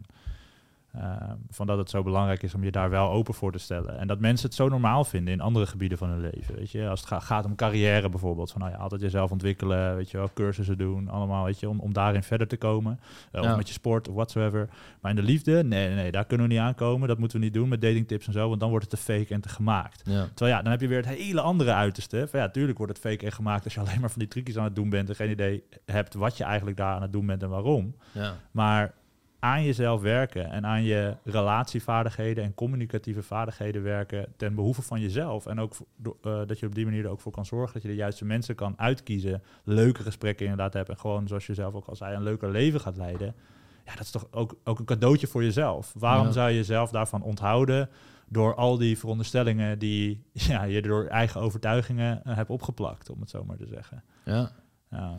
van 1.50 1.66
dat 1.66 1.79
het 1.79 1.90
zo 1.90 2.03
belangrijk 2.03 2.42
is 2.42 2.55
om 2.55 2.64
je 2.64 2.70
daar 2.70 2.90
wel 2.90 3.11
open 3.11 3.35
voor 3.35 3.53
te 3.53 3.59
stellen. 3.59 3.98
En 3.98 4.07
dat 4.07 4.18
mensen 4.20 4.46
het 4.46 4.57
zo 4.57 4.68
normaal 4.68 5.05
vinden 5.05 5.33
in 5.33 5.40
andere 5.40 5.66
gebieden 5.66 5.98
van 5.98 6.09
hun 6.09 6.20
leven. 6.20 6.55
Weet 6.55 6.70
je, 6.70 6.88
als 6.88 7.00
het 7.00 7.09
ga- 7.09 7.20
gaat 7.20 7.44
om 7.44 7.55
carrière 7.55 8.09
bijvoorbeeld, 8.09 8.50
van 8.50 8.61
nou 8.61 8.72
ja, 8.72 8.79
altijd 8.79 9.00
jezelf 9.00 9.31
ontwikkelen, 9.31 9.96
weet 9.96 10.11
je 10.11 10.16
wel, 10.16 10.31
cursussen 10.35 10.79
doen, 10.79 11.09
allemaal, 11.09 11.44
weet 11.44 11.61
je, 11.61 11.68
om, 11.68 11.81
om 11.81 11.92
daarin 11.92 12.22
verder 12.22 12.46
te 12.46 12.57
komen. 12.57 13.00
Eh, 13.33 13.42
Ja. 13.42 13.50
Of 13.50 13.57
met 13.57 13.66
je 13.68 13.72
sport 13.74 14.09
of 14.09 14.14
whatsoever. 14.14 14.68
Maar 15.00 15.11
in 15.11 15.16
de 15.16 15.22
liefde, 15.22 15.53
nee, 15.64 15.87
nee, 15.87 15.94
nee, 15.96 16.11
daar 16.11 16.24
kunnen 16.24 16.46
we 16.46 16.53
niet 16.53 16.62
aankomen. 16.62 17.09
Dat 17.09 17.18
moeten 17.18 17.38
we 17.38 17.44
niet 17.44 17.55
doen 17.55 17.68
met 17.68 17.81
datingtips 17.81 18.26
en 18.26 18.33
zo, 18.33 18.48
want 18.48 18.61
dan 18.61 18.68
wordt 18.70 18.90
het 18.90 18.94
te 19.05 19.12
fake 19.12 19.35
en 19.35 19.40
te 19.40 19.48
gemaakt. 19.48 20.03
ja. 20.05 20.26
Terwijl 20.35 20.57
ja, 20.57 20.62
dan 20.62 20.70
heb 20.70 20.81
je 20.81 20.88
weer 20.88 21.05
het 21.07 21.16
hele 21.18 21.40
andere 21.40 21.72
uiterste. 21.72 22.26
Van 22.31 22.40
ja, 22.40 22.48
tuurlijk 22.48 22.79
wordt 22.79 22.92
het 22.92 23.03
fake 23.03 23.24
en 23.24 23.33
gemaakt 23.33 23.64
als 23.64 23.74
je 23.74 23.81
alleen 23.81 24.00
maar 24.00 24.11
van 24.11 24.18
die 24.18 24.29
trucjes 24.29 24.57
aan 24.59 24.64
het 24.64 24.74
doen 24.74 24.90
bent 24.90 25.09
en 25.09 25.14
geen 25.14 25.31
idee 25.31 25.62
hebt 25.87 26.14
wat 26.14 26.37
je 26.37 26.44
eigenlijk 26.44 26.76
daar 26.76 26.94
aan 26.94 27.03
het 27.03 27.12
doen 27.12 27.26
bent 27.26 27.42
en 27.42 27.48
waarom. 27.48 27.94
Ja. 28.12 28.35
Maar 28.50 28.92
aan 29.40 29.64
jezelf 29.64 30.00
werken 30.00 30.50
en 30.50 30.66
aan 30.66 30.83
je 30.83 31.16
relatievaardigheden 31.24 32.44
en 32.44 32.55
communicatieve 32.55 33.22
vaardigheden 33.22 33.83
werken 33.83 34.26
ten 34.37 34.55
behoeve 34.55 34.83
van 34.83 35.00
jezelf. 35.00 35.46
En 35.46 35.61
ook 35.61 35.74
eh, 36.22 36.40
dat 36.46 36.59
je 36.59 36.66
op 36.66 36.74
die 36.74 36.85
manier 36.85 37.05
er 37.05 37.11
ook 37.11 37.20
voor 37.20 37.33
kan 37.33 37.46
zorgen 37.46 37.72
dat 37.72 37.83
je 37.83 37.88
de 37.88 37.94
juiste 37.94 38.24
mensen 38.24 38.55
kan 38.55 38.74
uitkiezen, 38.76 39.42
leuke 39.64 40.03
gesprekken 40.03 40.46
inderdaad 40.46 40.72
hebt 40.72 40.88
en 40.88 40.98
gewoon 40.98 41.29
zoals 41.29 41.46
je 41.46 41.55
zelf 41.55 41.74
ook 41.74 41.87
al 41.87 41.96
zei, 41.96 42.14
een 42.16 42.22
leuker 42.22 42.50
leven 42.50 42.81
gaat 42.81 42.96
leiden. 42.96 43.35
Ja, 43.85 43.92
dat 43.92 44.05
is 44.05 44.11
toch 44.11 44.26
ook, 44.31 44.55
ook 44.64 44.79
een 44.79 44.85
cadeautje 44.85 45.26
voor 45.26 45.42
jezelf. 45.42 45.92
Waarom 45.98 46.26
Ja. 46.26 46.33
zou 46.33 46.48
je 46.50 46.57
jezelf 46.57 46.90
daarvan 46.90 47.22
onthouden 47.22 47.88
door 48.29 48.55
al 48.55 48.79
die 48.79 48.98
veronderstellingen 48.98 49.79
die 49.79 50.22
ja, 50.33 50.62
je 50.62 50.83
door 50.83 51.05
eigen 51.07 51.40
overtuigingen 51.40 52.24
eh, 52.24 52.37
hebt 52.37 52.50
opgeplakt, 52.50 53.11
om 53.11 53.20
het 53.20 53.31
zo 53.31 53.44
maar 53.44 53.57
te 53.57 53.66
zeggen. 53.66 54.03
ja. 54.24 54.50
Ja. 54.90 55.16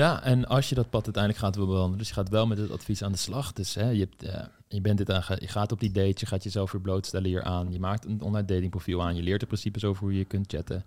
Ja, 0.00 0.22
en 0.22 0.46
als 0.46 0.68
je 0.68 0.74
dat 0.74 0.90
pad 0.90 1.04
uiteindelijk 1.04 1.44
gaat 1.44 1.54
bewandelen, 1.54 1.98
dus 1.98 2.08
je 2.08 2.14
gaat 2.14 2.28
wel 2.28 2.46
met 2.46 2.58
het 2.58 2.70
advies 2.70 3.02
aan 3.02 3.12
de 3.12 3.18
slag. 3.18 3.52
Dus 3.52 3.74
hè, 3.74 3.88
je, 3.90 3.98
hebt, 3.98 4.22
eh, 4.22 4.44
je, 4.68 4.80
bent 4.80 4.98
dit 4.98 5.10
aan, 5.10 5.22
je 5.38 5.48
gaat 5.48 5.72
op 5.72 5.80
die 5.80 5.90
date, 5.90 6.14
je 6.16 6.26
gaat 6.26 6.42
jezelf 6.42 6.72
weer 6.72 6.80
blootstellen 6.80 7.26
hier 7.26 7.42
aan. 7.42 7.72
Je 7.72 7.80
maakt 7.80 8.04
een 8.04 8.20
online 8.20 8.46
datingprofiel 8.46 9.02
aan, 9.02 9.16
je 9.16 9.22
leert 9.22 9.40
de 9.40 9.46
principes 9.46 9.84
over 9.84 10.02
hoe 10.02 10.16
je 10.16 10.24
kunt 10.24 10.52
chatten. 10.52 10.84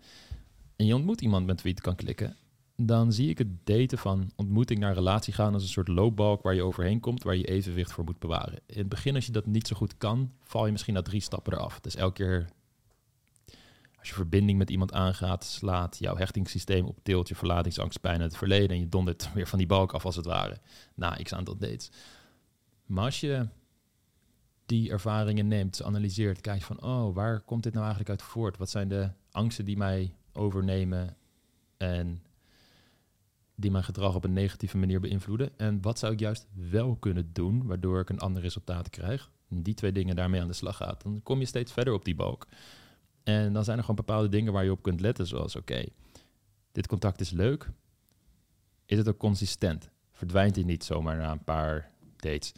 En 0.75 0.85
je 0.85 0.95
ontmoet 0.95 1.21
iemand 1.21 1.45
met 1.45 1.61
wie 1.61 1.71
het 1.71 1.81
kan 1.81 1.95
klikken. 1.95 2.35
Dan 2.75 3.13
zie 3.13 3.29
ik 3.29 3.37
het 3.37 3.65
daten 3.65 3.97
van 3.97 4.31
ontmoeting 4.35 4.79
naar 4.79 4.93
relatie 4.93 5.33
gaan 5.33 5.53
als 5.53 5.63
een 5.63 5.69
soort 5.69 5.87
loopbalk 5.87 6.41
waar 6.41 6.55
je 6.55 6.63
overheen 6.63 6.99
komt, 6.99 7.23
waar 7.23 7.35
je 7.35 7.47
evenwicht 7.47 7.91
voor 7.91 8.03
moet 8.03 8.19
bewaren. 8.19 8.59
In 8.65 8.77
het 8.77 8.89
begin, 8.89 9.15
als 9.15 9.25
je 9.25 9.31
dat 9.31 9.45
niet 9.45 9.67
zo 9.67 9.75
goed 9.75 9.97
kan, 9.97 10.31
val 10.43 10.65
je 10.65 10.71
misschien 10.71 10.93
na 10.93 11.01
drie 11.01 11.21
stappen 11.21 11.53
eraf. 11.53 11.79
Dus 11.79 11.95
elke 11.95 12.13
keer 12.13 12.49
als 14.03 14.11
je 14.11 14.17
verbinding 14.17 14.57
met 14.57 14.69
iemand 14.69 14.93
aangaat, 14.93 15.43
slaat 15.43 15.97
jouw 15.99 16.15
hechtingssysteem 16.15 16.85
op 16.85 16.99
tilt, 17.03 17.27
je 17.27 17.35
verlatingsangst, 17.35 18.01
pijn 18.01 18.21
uit 18.21 18.29
het 18.29 18.37
verleden 18.37 18.69
en 18.69 18.79
je 18.79 18.89
dondert 18.89 19.29
weer 19.33 19.47
van 19.47 19.57
die 19.57 19.67
balk 19.67 19.91
af 19.91 20.05
als 20.05 20.15
het 20.15 20.25
ware, 20.25 20.57
na 20.95 21.11
x 21.11 21.33
aantal 21.33 21.57
dates. 21.57 21.91
Maar 22.85 23.05
als 23.05 23.19
je 23.19 23.47
die 24.65 24.91
ervaringen 24.91 25.47
neemt, 25.47 25.83
analyseert, 25.83 26.41
kijkt 26.41 26.63
van, 26.63 26.83
oh, 26.83 27.15
waar 27.15 27.41
komt 27.41 27.63
dit 27.63 27.73
nou 27.73 27.85
eigenlijk 27.85 28.19
uit 28.19 28.29
voort? 28.29 28.57
Wat 28.57 28.69
zijn 28.69 28.87
de 28.87 29.09
angsten 29.31 29.65
die 29.65 29.77
mij 29.77 30.15
overnemen 30.33 31.17
en 31.77 32.23
die 33.55 33.71
mijn 33.71 33.83
gedrag 33.83 34.15
op 34.15 34.23
een 34.23 34.33
negatieve 34.33 34.77
manier 34.77 34.99
beïnvloeden? 34.99 35.57
En 35.57 35.81
wat 35.81 35.99
zou 35.99 36.13
ik 36.13 36.19
juist 36.19 36.47
wel 36.69 36.95
kunnen 36.95 37.29
doen, 37.33 37.65
waardoor 37.65 37.99
ik 37.99 38.09
een 38.09 38.19
ander 38.19 38.41
resultaat 38.41 38.89
krijg? 38.89 39.31
En 39.49 39.63
die 39.63 39.73
twee 39.73 39.91
dingen 39.91 40.15
daarmee 40.15 40.41
aan 40.41 40.47
de 40.47 40.53
slag 40.53 40.77
gaat, 40.77 41.03
dan 41.03 41.19
kom 41.23 41.39
je 41.39 41.45
steeds 41.45 41.71
verder 41.71 41.93
op 41.93 42.05
die 42.05 42.15
balk. 42.15 42.47
En 43.23 43.53
dan 43.53 43.63
zijn 43.63 43.77
er 43.77 43.83
gewoon 43.83 44.05
bepaalde 44.05 44.29
dingen 44.29 44.53
waar 44.53 44.63
je 44.63 44.71
op 44.71 44.81
kunt 44.81 44.99
letten, 45.01 45.27
zoals 45.27 45.55
oké, 45.55 45.83
dit 46.71 46.87
contact 46.87 47.21
is 47.21 47.31
leuk. 47.31 47.69
Is 48.85 48.97
het 48.97 49.07
ook 49.07 49.17
consistent? 49.17 49.89
Verdwijnt 50.11 50.55
hij 50.55 50.63
niet 50.63 50.83
zomaar 50.83 51.17
na 51.17 51.31
een 51.31 51.43
paar 51.43 51.91
dates? 52.17 52.53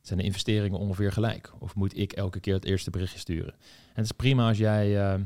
Zijn 0.00 0.18
de 0.18 0.24
investeringen 0.24 0.78
ongeveer 0.78 1.12
gelijk? 1.12 1.52
Of 1.58 1.74
moet 1.74 1.96
ik 1.96 2.12
elke 2.12 2.40
keer 2.40 2.54
het 2.54 2.64
eerste 2.64 2.90
berichtje 2.90 3.18
sturen? 3.18 3.52
En 3.52 3.94
het 3.94 4.04
is 4.04 4.12
prima 4.12 4.48
als 4.48 4.58
jij, 4.58 5.12
eh, 5.12 5.20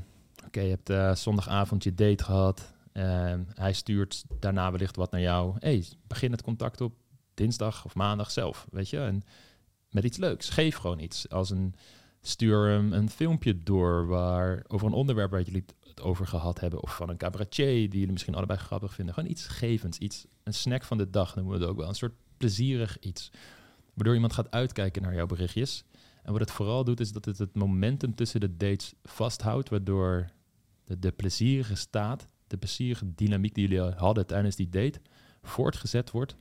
oké, 0.47 0.61
je 0.61 0.71
hebt 0.71 0.91
eh, 0.91 1.15
zondagavond 1.15 1.85
je 1.85 1.95
date 1.95 2.25
gehad. 2.25 2.73
eh, 2.93 3.35
hij 3.55 3.73
stuurt 3.73 4.25
daarna 4.39 4.71
wellicht 4.71 4.97
wat 4.97 5.11
naar 5.11 5.21
jou. 5.21 5.57
hey, 5.59 5.85
begin 6.07 6.31
het 6.33 6.43
contact 6.43 6.81
op 6.81 6.95
dinsdag 7.35 7.85
of 7.85 7.95
maandag 7.95 8.31
zelf, 8.31 8.67
weet 8.71 8.89
je? 8.89 8.99
En 8.99 9.23
met 9.91 10.05
iets 10.05 10.19
leuks. 10.19 10.49
Geef 10.49 10.77
gewoon 10.77 10.99
iets. 10.99 11.29
Als 11.29 11.51
een 11.51 11.75
Stuur 12.25 12.69
hem 12.69 12.93
een 12.93 13.11
filmpje 13.11 13.59
door 13.59 14.07
waar, 14.07 14.65
over 14.69 14.87
een 14.87 14.93
onderwerp 14.93 15.31
waar 15.31 15.43
jullie 15.43 15.65
het 15.81 16.01
over 16.01 16.27
gehad 16.27 16.61
hebben. 16.61 16.83
Of 16.83 16.97
van 16.97 17.09
een 17.09 17.17
cabaretier 17.17 17.67
die 17.67 17.99
jullie 17.99 18.13
misschien 18.13 18.35
allebei 18.35 18.59
grappig 18.59 18.95
vinden. 18.95 19.15
Gewoon 19.15 19.31
iets 19.31 19.47
gevends, 19.47 19.99
iets, 19.99 20.27
een 20.43 20.55
snack 20.55 20.85
van 20.85 20.99
de 20.99 21.11
dag 21.11 21.35
noemen 21.35 21.55
we 21.55 21.61
het 21.61 21.71
ook 21.71 21.77
wel. 21.77 21.89
Een 21.89 21.95
soort 21.95 22.15
plezierig 22.37 22.99
iets. 22.99 23.31
Waardoor 23.95 24.15
iemand 24.15 24.33
gaat 24.33 24.51
uitkijken 24.51 25.03
naar 25.03 25.15
jouw 25.15 25.27
berichtjes. 25.27 25.85
En 26.23 26.33
wat 26.33 26.41
het 26.41 26.51
vooral 26.51 26.85
doet, 26.85 27.01
is 27.01 27.13
dat 27.13 27.25
het 27.25 27.39
het 27.39 27.55
momentum 27.55 28.15
tussen 28.15 28.41
de 28.41 28.57
dates 28.57 28.95
vasthoudt. 29.03 29.69
Waardoor 29.69 30.31
de, 30.85 30.99
de 30.99 31.13
plezierige 31.13 31.75
staat, 31.75 32.29
de 32.47 32.57
plezierige 32.57 33.15
dynamiek 33.15 33.55
die 33.55 33.69
jullie 33.69 33.93
hadden 33.93 34.27
tijdens 34.27 34.57
die 34.57 34.69
date, 34.69 35.01
voortgezet 35.43 36.11
wordt. 36.11 36.37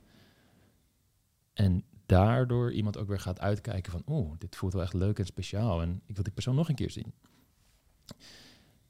En 1.52 1.84
daardoor 2.12 2.72
iemand 2.72 2.96
ook 2.98 3.08
weer 3.08 3.20
gaat 3.20 3.40
uitkijken 3.40 3.92
van, 3.92 4.02
oh, 4.04 4.32
dit 4.38 4.56
voelt 4.56 4.72
wel 4.72 4.82
echt 4.82 4.92
leuk 4.92 5.18
en 5.18 5.26
speciaal 5.26 5.82
en 5.82 6.02
ik 6.06 6.14
wil 6.14 6.24
die 6.24 6.32
persoon 6.32 6.54
nog 6.54 6.68
een 6.68 6.74
keer 6.74 6.90
zien. 6.90 7.12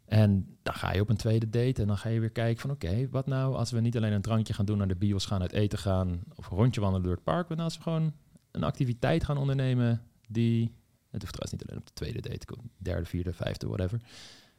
En 0.04 0.58
dan 0.62 0.74
ga 0.74 0.92
je 0.92 1.00
op 1.00 1.08
een 1.08 1.16
tweede 1.16 1.50
date 1.50 1.80
en 1.82 1.86
dan 1.86 1.98
ga 1.98 2.08
je 2.08 2.20
weer 2.20 2.30
kijken 2.30 2.60
van, 2.60 2.70
oké, 2.70 3.08
wat 3.10 3.26
nou 3.26 3.54
als 3.54 3.70
we 3.70 3.80
niet 3.80 3.96
alleen 3.96 4.12
een 4.12 4.22
drankje 4.22 4.52
gaan 4.52 4.64
doen, 4.64 4.78
naar 4.78 4.88
de 4.88 4.96
bios 4.96 5.26
gaan, 5.26 5.40
uit 5.40 5.52
eten 5.52 5.78
gaan 5.78 6.20
of 6.34 6.50
een 6.50 6.56
rondje 6.56 6.80
wandelen 6.80 7.06
door 7.06 7.14
het 7.14 7.24
park, 7.24 7.48
maar 7.48 7.58
als 7.58 7.76
we 7.76 7.82
gewoon 7.82 8.12
een 8.50 8.64
activiteit 8.64 9.24
gaan 9.24 9.36
ondernemen 9.36 10.02
die, 10.28 10.74
het 11.10 11.22
hoeft 11.22 11.34
trouwens 11.34 11.52
niet 11.52 11.66
alleen 11.66 11.78
op 11.78 11.86
de 11.86 11.92
tweede 11.92 12.20
date, 12.20 12.46
derde, 12.76 13.04
vierde, 13.04 13.32
vijfde, 13.32 13.66
whatever, 13.66 14.00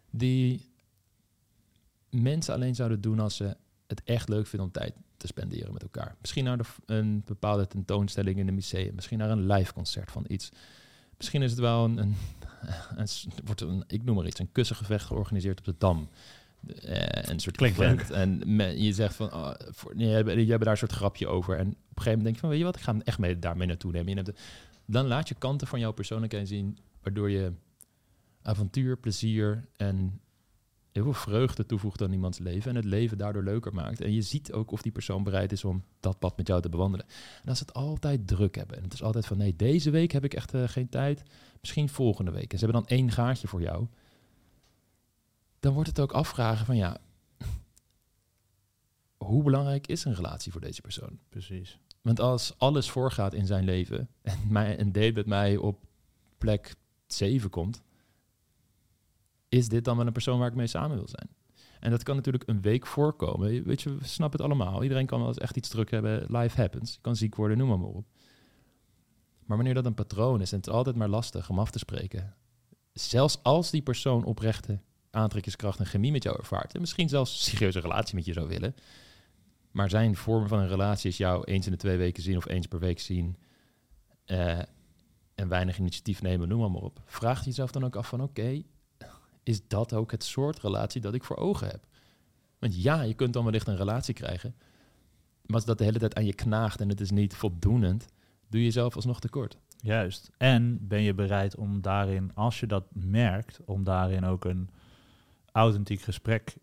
die 0.10 0.71
mensen 2.10 2.54
alleen 2.54 2.76
zouden 2.76 3.02
doen 3.02 3.19
als 3.19 3.36
ze 3.36 3.58
het 3.88 4.04
echt 4.04 4.30
leuk 4.30 4.48
vinden 4.48 4.67
om 4.67 4.74
tijd 4.74 4.93
te 5.17 5.28
spenderen 5.28 5.74
met 5.74 5.82
elkaar. 5.82 6.15
Misschien 6.22 6.43
naar 6.43 6.58
de, 6.58 6.63
een 6.86 7.22
bepaalde 7.26 7.67
tentoonstelling 7.67 8.38
in 8.38 8.48
een 8.48 8.54
museum. 8.54 8.96
Misschien 8.96 9.17
naar 9.17 9.30
een 9.30 9.46
live 9.46 9.74
concert 9.74 10.12
van 10.12 10.26
iets. 10.28 10.52
Misschien 11.17 11.41
is 11.41 11.52
het 11.52 11.60
wel 11.60 11.84
een, 11.84 11.98
een, 11.98 12.15
een, 12.98 13.08
wordt 13.46 13.62
een 13.62 13.84
ik 13.88 14.04
noem 14.04 14.15
maar 14.15 14.26
iets, 14.26 14.39
een 14.39 14.52
kussengevecht 14.52 15.06
georganiseerd 15.06 15.60
op 15.60 15.65
de 15.65 15.76
Dam. 15.78 16.10
Uh, 16.67 17.06
een 17.12 17.39
soort 17.39 17.56
Klinkt. 17.56 18.12
En 18.12 18.41
je 18.78 18.93
zegt 18.93 19.15
van, 19.15 19.34
oh, 19.34 19.52
voor, 19.69 19.98
je, 19.98 20.06
hebt, 20.06 20.48
daar 20.48 20.67
een 20.67 20.78
soort 20.78 20.91
grapje 20.91 21.28
over. 21.28 21.58
En 21.58 21.67
op 21.67 21.74
een 21.74 22.04
gegeven 22.04 22.17
moment 22.17 22.24
denk 22.24 22.36
je 22.36 22.41
van, 22.41 22.50
weet 22.50 22.60
je 22.60 22.65
wat, 22.65 22.76
ik 22.76 22.82
ga 22.82 22.91
hem 22.91 23.02
echt 23.02 23.17
mee, 23.17 23.39
daarmee 23.39 23.67
naartoe 23.67 23.91
nemen. 23.91 24.10
Je 24.10 24.15
hebt 24.15 24.39
dan 24.86 25.08
laat 25.08 25.28
je 25.28 25.36
kanten 25.36 25.67
van 25.67 25.80
jouw 25.80 25.91
persoonlijkheid 25.91 26.48
zien, 26.48 26.78
waardoor 27.02 27.30
je 27.30 27.54
avontuur, 28.41 28.98
plezier 28.98 29.67
en 29.76 30.22
heel 30.93 31.03
veel 31.03 31.13
vreugde 31.13 31.65
toevoegt 31.65 32.01
aan 32.01 32.12
iemands 32.12 32.39
leven 32.39 32.69
en 32.69 32.75
het 32.75 32.86
leven 32.86 33.17
daardoor 33.17 33.43
leuker 33.43 33.73
maakt. 33.73 34.01
En 34.01 34.13
je 34.13 34.21
ziet 34.21 34.51
ook 34.51 34.71
of 34.71 34.82
die 34.82 34.91
persoon 34.91 35.23
bereid 35.23 35.51
is 35.51 35.63
om 35.63 35.84
dat 35.99 36.19
pad 36.19 36.38
met 36.38 36.47
jou 36.47 36.62
te 36.62 36.69
bewandelen. 36.69 37.06
En 37.43 37.49
als 37.49 37.58
ze 37.58 37.63
het 37.63 37.73
altijd 37.73 38.27
druk 38.27 38.56
hebben, 38.56 38.77
en 38.77 38.84
het 38.84 38.93
is 38.93 39.03
altijd 39.03 39.25
van 39.25 39.38
nee, 39.38 39.56
deze 39.56 39.89
week 39.89 40.12
heb 40.12 40.23
ik 40.23 40.34
echt 40.34 40.53
uh, 40.53 40.67
geen 40.67 40.89
tijd, 40.89 41.23
misschien 41.62 41.89
volgende 41.89 42.32
week. 42.32 42.51
En 42.51 42.60
ze 42.60 42.65
hebben 42.65 42.84
dan 42.84 42.97
één 42.97 43.12
gaatje 43.12 43.47
voor 43.47 43.62
jou. 43.62 43.88
Dan 45.60 45.73
wordt 45.73 45.89
het 45.89 45.99
ook 45.99 46.12
afvragen 46.12 46.65
van 46.65 46.75
ja, 46.75 46.97
hoe 49.17 49.43
belangrijk 49.43 49.88
is 49.88 50.06
een 50.06 50.15
relatie 50.15 50.51
voor 50.51 50.62
deze 50.62 50.82
persoon? 50.82 51.19
Precies. 51.29 51.79
Want 52.01 52.19
als 52.19 52.53
alles 52.58 52.89
voorgaat 52.89 53.34
in 53.34 53.45
zijn 53.45 53.63
leven 53.63 54.10
en 54.21 54.39
mij, 54.49 54.79
een 54.79 54.91
date 54.91 55.12
met 55.13 55.25
mij 55.25 55.58
op 55.58 55.79
plek 56.38 56.75
7 57.08 57.49
komt, 57.49 57.82
is 59.54 59.68
dit 59.68 59.86
dan 59.86 59.98
wel 59.98 60.06
een 60.06 60.13
persoon 60.13 60.39
waar 60.39 60.48
ik 60.48 60.56
mee 60.56 60.68
samen 60.68 60.98
wil 60.98 61.08
zijn? 61.08 61.30
En 61.80 61.92
dat 61.92 62.04
kan 62.04 62.16
natuurlijk 62.16 62.44
een 62.48 62.62
week 62.62 62.86
voorkomen. 62.86 63.63
Weet 63.63 63.82
je, 63.82 63.96
we 63.96 64.08
snappen 64.08 64.42
het 64.42 64.50
allemaal. 64.50 64.84
Iedereen 64.84 65.06
kan 65.06 65.20
wel 65.20 65.28
eens 65.28 65.38
echt 65.38 65.58
iets 65.58 65.70
druk 65.70 65.92
hebben. 65.92 66.26
Life 66.28 66.62
happens. 66.62 66.94
Je 66.94 67.02
kan 67.02 67.16
ziek 67.16 67.36
worden, 67.36 67.58
noem 67.58 67.68
maar, 67.68 67.88
op. 67.88 68.06
Maar 69.46 69.58
wanneer 69.58 69.74
dat 69.74 69.86
een 69.86 69.94
patroon 69.94 70.42
is 70.42 70.52
en 70.52 70.58
het 70.58 70.68
is 70.68 70.74
altijd 70.74 70.96
maar 70.96 71.08
lastig 71.08 71.50
om 71.50 71.60
af 71.60 71.72
te 71.72 71.80
spreken. 71.80 72.36
Zelfs 72.94 73.44
als 73.44 73.70
die 73.70 73.82
persoon 73.82 74.24
oprechte 74.24 74.80
aantrekkingskracht 75.12 75.80
en 75.80 75.86
chemie 75.86 76.12
met 76.12 76.24
jou 76.24 76.38
ervaart. 76.38 76.74
En 76.74 76.80
misschien 76.80 77.10
zelfs 77.10 77.32
een 77.32 77.52
serieuze 77.52 77.80
relatie 77.80 78.16
met 78.16 78.26
je 78.26 78.34
zou 78.34 78.48
willen. 78.48 78.76
Maar 79.72 79.89
zijn 79.89 80.16
vorm 80.16 80.48
van 80.48 80.60
een 80.60 80.68
relatie 80.68 81.10
is 81.10 81.18
jou 81.18 81.44
eens 81.44 81.66
in 81.66 81.72
de 81.72 81.78
twee 81.78 81.98
weken 81.98 82.24
zien 82.24 82.38
of 82.38 82.48
eens 82.48 82.68
per 82.68 82.80
week 82.80 83.00
zien. 83.00 83.38
Uh, 84.26 84.60
en 85.36 85.48
weinig 85.48 85.78
initiatief 85.78 86.22
nemen, 86.22 86.48
noem 86.48 86.72
maar, 86.72 86.82
op. 86.82 87.02
Vraag 87.06 87.39
je 87.39 87.46
jezelf 87.46 87.72
dan 87.72 87.86
ook 87.86 87.96
af 87.96 88.08
van 88.08 88.22
oké, 88.22 88.63
is 89.43 89.67
dat 89.67 89.93
ook 89.93 90.12
het 90.12 90.23
soort 90.23 90.60
relatie 90.60 91.01
dat 91.01 91.13
ik 91.13 91.23
voor 91.23 91.38
ogen 91.38 91.67
heb? 91.67 91.86
Want 92.60 92.82
ja, 92.84 93.01
je 93.01 93.13
kunt 93.13 93.34
dan 93.34 93.43
wellicht 93.43 93.67
een 93.67 93.75
relatie 93.75 94.13
krijgen. 94.13 94.56
Maar 95.45 95.56
als 95.56 95.65
dat 95.65 95.77
de 95.77 95.84
hele 95.84 95.99
tijd 95.99 96.15
aan 96.15 96.25
je 96.25 96.34
knaagt 96.34 96.82
en 96.82 96.89
het 96.89 97.01
is 97.01 97.12
niet 97.12 97.36
voldoenend, 97.36 98.06
doe 98.47 98.60
je 98.60 98.65
jezelf 98.65 98.95
alsnog 98.95 99.19
tekort. 99.19 99.58
Juist. 99.77 100.32
En 100.38 100.88
ben 100.88 101.01
je 101.01 101.13
bereid 101.13 101.56
om 101.56 101.82
daarin, 101.82 102.32
als 102.34 102.60
je 102.60 102.67
dat 102.67 102.84
merkt, 102.93 103.60
om 103.65 103.84
daarin 103.84 104.25
ook 104.25 104.45
een 104.45 104.69
authentiek 105.51 106.01
gesprek 106.01 106.56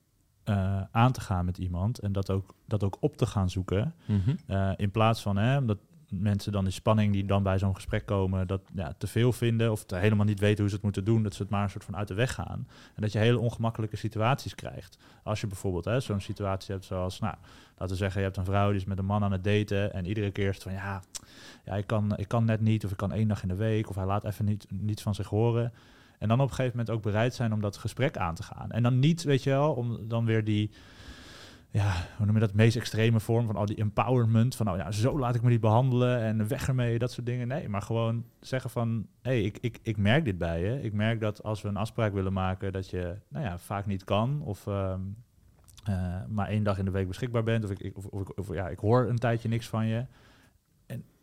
uh, 0.44 0.82
aan 0.90 1.12
te 1.12 1.20
gaan 1.20 1.44
met 1.44 1.58
iemand 1.58 1.98
en 1.98 2.12
dat 2.12 2.30
ook, 2.30 2.54
dat 2.66 2.84
ook 2.84 2.96
op 3.00 3.16
te 3.16 3.26
gaan 3.26 3.50
zoeken. 3.50 3.94
Mm 4.06 4.22
-hmm. 4.24 4.38
uh, 4.48 4.72
in 4.76 4.90
plaats 4.90 5.22
van, 5.22 5.36
hè, 5.36 5.64
dat, 5.64 5.78
mensen 6.10 6.52
dan 6.52 6.64
die 6.64 6.72
spanning 6.72 7.12
die 7.12 7.24
dan 7.24 7.42
bij 7.42 7.58
zo'n 7.58 7.74
gesprek 7.74 8.06
komen, 8.06 8.46
dat 8.46 8.60
ja, 8.74 8.94
te 8.98 9.06
veel 9.06 9.32
vinden 9.32 9.72
of 9.72 9.84
te 9.84 9.96
helemaal 9.96 10.24
niet 10.24 10.40
weten 10.40 10.58
hoe 10.58 10.68
ze 10.68 10.74
het 10.74 10.84
moeten 10.84 11.04
doen, 11.04 11.22
dat 11.22 11.34
ze 11.34 11.42
het 11.42 11.50
maar 11.50 11.62
een 11.62 11.70
soort 11.70 11.84
van 11.84 11.96
uit 11.96 12.08
de 12.08 12.14
weg 12.14 12.34
gaan. 12.34 12.68
En 12.94 13.02
dat 13.02 13.12
je 13.12 13.18
hele 13.18 13.38
ongemakkelijke 13.38 13.96
situaties 13.96 14.54
krijgt. 14.54 14.98
Als 15.22 15.40
je 15.40 15.46
bijvoorbeeld 15.46 16.02
zo'n 16.02 16.20
situatie 16.20 16.74
hebt 16.74 16.86
zoals, 16.86 17.18
nou, 17.18 17.34
laten 17.70 17.94
we 17.94 18.02
zeggen, 18.02 18.20
je 18.20 18.26
hebt 18.26 18.38
een 18.38 18.44
vrouw 18.44 18.68
die 18.68 18.80
is 18.80 18.84
met 18.84 18.98
een 18.98 19.04
man 19.04 19.24
aan 19.24 19.32
het 19.32 19.44
daten 19.44 19.92
en 19.92 20.06
iedere 20.06 20.30
keer 20.30 20.54
van, 20.54 20.72
ja, 20.72 21.02
ja 21.64 21.74
ik, 21.74 21.86
kan, 21.86 22.16
ik 22.16 22.28
kan 22.28 22.44
net 22.44 22.60
niet 22.60 22.84
of 22.84 22.90
ik 22.90 22.96
kan 22.96 23.12
één 23.12 23.28
dag 23.28 23.42
in 23.42 23.48
de 23.48 23.54
week 23.54 23.88
of 23.88 23.94
hij 23.94 24.06
laat 24.06 24.24
even 24.24 24.44
niet, 24.44 24.66
niets 24.68 25.02
van 25.02 25.14
zich 25.14 25.28
horen. 25.28 25.72
En 26.18 26.28
dan 26.28 26.40
op 26.40 26.48
een 26.48 26.54
gegeven 26.54 26.78
moment 26.78 26.96
ook 26.96 27.02
bereid 27.02 27.34
zijn 27.34 27.52
om 27.52 27.60
dat 27.60 27.76
gesprek 27.76 28.16
aan 28.16 28.34
te 28.34 28.42
gaan. 28.42 28.70
En 28.70 28.82
dan 28.82 28.98
niet, 28.98 29.22
weet 29.22 29.42
je 29.42 29.50
wel, 29.50 29.72
om 29.72 30.08
dan 30.08 30.24
weer 30.24 30.44
die 30.44 30.70
ja, 31.70 31.92
hoe 32.16 32.26
noem 32.26 32.34
je 32.34 32.40
dat, 32.40 32.54
meest 32.54 32.76
extreme 32.76 33.20
vorm 33.20 33.46
van 33.46 33.56
al 33.56 33.66
die 33.66 33.76
empowerment. 33.76 34.56
Van 34.56 34.66
nou 34.66 34.78
ja, 34.78 34.90
zo 34.90 35.18
laat 35.18 35.34
ik 35.34 35.42
me 35.42 35.50
niet 35.50 35.60
behandelen 35.60 36.20
en 36.20 36.48
weg 36.48 36.68
ermee, 36.68 36.98
dat 36.98 37.12
soort 37.12 37.26
dingen. 37.26 37.48
Nee, 37.48 37.68
maar 37.68 37.82
gewoon 37.82 38.24
zeggen 38.40 38.70
van, 38.70 39.06
hé, 39.22 39.30
hey, 39.30 39.42
ik, 39.42 39.58
ik, 39.60 39.78
ik 39.82 39.96
merk 39.96 40.24
dit 40.24 40.38
bij 40.38 40.60
je. 40.60 40.82
Ik 40.82 40.92
merk 40.92 41.20
dat 41.20 41.42
als 41.42 41.62
we 41.62 41.68
een 41.68 41.76
afspraak 41.76 42.12
willen 42.12 42.32
maken, 42.32 42.72
dat 42.72 42.90
je, 42.90 43.16
nou 43.28 43.44
ja, 43.44 43.58
vaak 43.58 43.86
niet 43.86 44.04
kan. 44.04 44.42
Of 44.42 44.66
um, 44.66 45.16
uh, 45.88 46.16
maar 46.28 46.48
één 46.48 46.62
dag 46.62 46.78
in 46.78 46.84
de 46.84 46.90
week 46.90 47.08
beschikbaar 47.08 47.42
bent. 47.42 47.64
Of, 47.64 47.70
ik, 47.70 47.96
of, 47.96 48.06
of, 48.36 48.54
ja, 48.54 48.68
ik 48.68 48.78
hoor 48.78 49.08
een 49.08 49.18
tijdje 49.18 49.48
niks 49.48 49.68
van 49.68 49.86
je. 49.86 50.04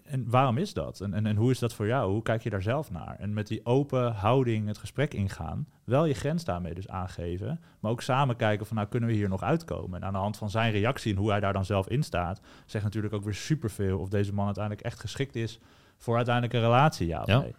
En, 0.07 0.29
waarom 0.29 0.57
is 0.57 0.73
dat? 0.73 1.01
En, 1.01 1.13
en, 1.13 1.25
en 1.25 1.35
hoe 1.35 1.51
is 1.51 1.59
dat 1.59 1.73
voor 1.73 1.87
jou? 1.87 2.11
Hoe 2.11 2.21
kijk 2.21 2.43
je 2.43 2.49
daar 2.49 2.61
zelf 2.61 2.91
naar? 2.91 3.15
En 3.19 3.33
met 3.33 3.47
die 3.47 3.65
open 3.65 4.13
houding 4.13 4.67
het 4.67 4.77
gesprek 4.77 5.13
ingaan, 5.13 5.67
wel 5.83 6.05
je 6.05 6.13
grens 6.13 6.43
daarmee 6.43 6.73
dus 6.73 6.87
aangeven, 6.87 7.59
maar 7.79 7.91
ook 7.91 8.01
samen 8.01 8.35
kijken 8.35 8.65
van 8.65 8.75
nou 8.75 8.87
kunnen 8.87 9.09
we 9.09 9.15
hier 9.15 9.29
nog 9.29 9.43
uitkomen. 9.43 9.99
En 9.99 10.07
aan 10.07 10.13
de 10.13 10.19
hand 10.19 10.37
van 10.37 10.49
zijn 10.49 10.71
reactie 10.71 11.13
en 11.13 11.19
hoe 11.19 11.29
hij 11.29 11.39
daar 11.39 11.53
dan 11.53 11.65
zelf 11.65 11.87
in 11.87 12.03
staat, 12.03 12.41
zegt 12.65 12.83
natuurlijk 12.83 13.13
ook 13.13 13.23
weer 13.23 13.33
superveel 13.33 13.99
of 13.99 14.09
deze 14.09 14.33
man 14.33 14.45
uiteindelijk 14.45 14.85
echt 14.85 14.99
geschikt 14.99 15.35
is 15.35 15.59
voor 15.97 16.15
uiteindelijk 16.15 16.53
een 16.53 16.61
relatie, 16.61 17.07
ja 17.07 17.23
ja. 17.25 17.39
nee. 17.39 17.55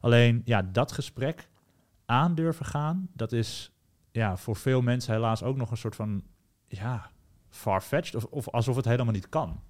Alleen 0.00 0.42
ja, 0.44 0.62
dat 0.62 0.92
gesprek 0.92 1.48
aandurven 2.06 2.66
gaan, 2.66 3.08
dat 3.12 3.32
is 3.32 3.72
ja, 4.10 4.36
voor 4.36 4.56
veel 4.56 4.82
mensen 4.82 5.12
helaas 5.12 5.42
ook 5.42 5.56
nog 5.56 5.70
een 5.70 5.76
soort 5.76 5.96
van 5.96 6.22
ja, 6.68 7.10
far-fetched 7.48 8.14
of, 8.14 8.24
of 8.24 8.48
alsof 8.48 8.76
het 8.76 8.84
helemaal 8.84 9.12
niet 9.12 9.28
kan. 9.28 9.60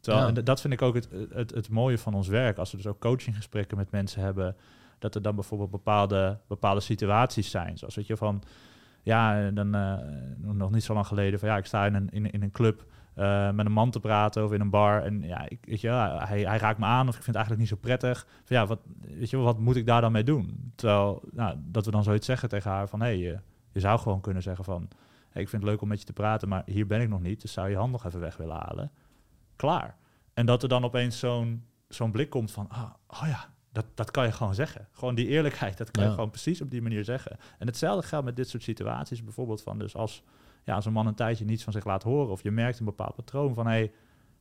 Terwijl, 0.00 0.26
ja. 0.26 0.34
en 0.34 0.44
dat 0.44 0.60
vind 0.60 0.72
ik 0.72 0.82
ook 0.82 0.94
het, 0.94 1.08
het, 1.32 1.54
het 1.54 1.68
mooie 1.68 1.98
van 1.98 2.14
ons 2.14 2.28
werk. 2.28 2.58
Als 2.58 2.70
we 2.70 2.76
dus 2.76 2.86
ook 2.86 3.00
coachinggesprekken 3.00 3.76
met 3.76 3.90
mensen 3.90 4.22
hebben, 4.22 4.56
dat 4.98 5.14
er 5.14 5.22
dan 5.22 5.34
bijvoorbeeld 5.34 5.70
bepaalde, 5.70 6.38
bepaalde 6.46 6.80
situaties 6.80 7.50
zijn. 7.50 7.78
Zoals 7.78 7.94
weet 7.94 8.06
je 8.06 8.16
van, 8.16 8.42
ja, 9.02 9.50
dan 9.50 9.76
uh, 9.76 9.94
nog 10.36 10.70
niet 10.70 10.84
zo 10.84 10.94
lang 10.94 11.06
geleden, 11.06 11.38
van 11.38 11.48
ja, 11.48 11.56
ik 11.56 11.66
sta 11.66 11.86
in 11.86 11.94
een, 11.94 12.10
in, 12.10 12.30
in 12.30 12.42
een 12.42 12.50
club 12.50 12.84
uh, 13.16 13.50
met 13.50 13.66
een 13.66 13.72
man 13.72 13.90
te 13.90 14.00
praten 14.00 14.44
of 14.44 14.52
in 14.52 14.60
een 14.60 14.70
bar. 14.70 15.02
En 15.02 15.22
ja, 15.22 15.48
ik, 15.48 15.58
weet 15.64 15.80
je, 15.80 15.88
hij, 15.88 16.40
hij 16.40 16.58
raakt 16.58 16.78
me 16.78 16.84
aan 16.84 17.08
of 17.08 17.16
ik 17.16 17.22
vind 17.22 17.36
het 17.36 17.36
eigenlijk 17.36 17.58
niet 17.58 17.68
zo 17.68 17.76
prettig. 17.76 18.26
Van 18.44 18.56
ja, 18.56 18.66
wat, 18.66 18.80
weet 19.00 19.30
je, 19.30 19.36
wat 19.36 19.58
moet 19.58 19.76
ik 19.76 19.86
daar 19.86 20.00
dan 20.00 20.12
mee 20.12 20.24
doen? 20.24 20.72
Terwijl, 20.74 21.22
nou, 21.32 21.56
dat 21.58 21.84
we 21.84 21.90
dan 21.90 22.02
zoiets 22.02 22.26
zeggen 22.26 22.48
tegen 22.48 22.70
haar 22.70 22.88
van, 22.88 23.00
hé, 23.00 23.06
hey, 23.06 23.18
je, 23.18 23.38
je 23.72 23.80
zou 23.80 23.98
gewoon 23.98 24.20
kunnen 24.20 24.42
zeggen 24.42 24.64
van, 24.64 24.88
hey, 25.30 25.42
ik 25.42 25.48
vind 25.48 25.62
het 25.62 25.70
leuk 25.70 25.80
om 25.82 25.88
met 25.88 25.98
je 25.98 26.06
te 26.06 26.12
praten, 26.12 26.48
maar 26.48 26.62
hier 26.66 26.86
ben 26.86 27.00
ik 27.00 27.08
nog 27.08 27.20
niet, 27.20 27.40
dus 27.40 27.52
zou 27.52 27.68
je 27.68 27.76
hand 27.76 27.92
nog 27.92 28.04
even 28.04 28.20
weg 28.20 28.36
willen 28.36 28.56
halen 28.56 28.90
klaar. 29.58 29.96
En 30.34 30.46
dat 30.46 30.62
er 30.62 30.68
dan 30.68 30.84
opeens 30.84 31.18
zo'n 31.18 31.66
zo'n 31.88 32.10
blik 32.10 32.30
komt 32.30 32.50
van, 32.50 32.68
ah, 32.68 32.90
oh 33.06 33.22
ja, 33.26 33.48
dat, 33.72 33.84
dat 33.94 34.10
kan 34.10 34.24
je 34.24 34.32
gewoon 34.32 34.54
zeggen. 34.54 34.88
Gewoon 34.92 35.14
die 35.14 35.26
eerlijkheid, 35.26 35.78
dat 35.78 35.90
kan 35.90 36.02
ja. 36.02 36.08
je 36.08 36.14
gewoon 36.14 36.30
precies 36.30 36.60
op 36.60 36.70
die 36.70 36.82
manier 36.82 37.04
zeggen. 37.04 37.36
En 37.58 37.66
hetzelfde 37.66 38.06
geldt 38.06 38.24
met 38.24 38.36
dit 38.36 38.48
soort 38.48 38.62
situaties, 38.62 39.24
bijvoorbeeld 39.24 39.62
van 39.62 39.78
dus 39.78 39.96
als, 39.96 40.22
ja, 40.64 40.74
als 40.74 40.86
een 40.86 40.92
man 40.92 41.06
een 41.06 41.14
tijdje 41.14 41.44
niets 41.44 41.64
van 41.64 41.72
zich 41.72 41.84
laat 41.84 42.02
horen 42.02 42.30
of 42.30 42.42
je 42.42 42.50
merkt 42.50 42.78
een 42.78 42.84
bepaald 42.84 43.14
patroon 43.14 43.54
van, 43.54 43.66
hey, 43.66 43.92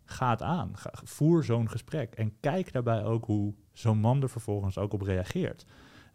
ga 0.06 0.30
het 0.30 0.42
aan, 0.42 0.78
ga, 0.78 0.92
voer 1.04 1.44
zo'n 1.44 1.70
gesprek 1.70 2.14
en 2.14 2.40
kijk 2.40 2.72
daarbij 2.72 3.04
ook 3.04 3.26
hoe 3.26 3.54
zo'n 3.74 3.98
man 3.98 4.22
er 4.22 4.30
vervolgens 4.30 4.78
ook 4.78 4.94
op 4.94 5.02
reageert. 5.02 5.66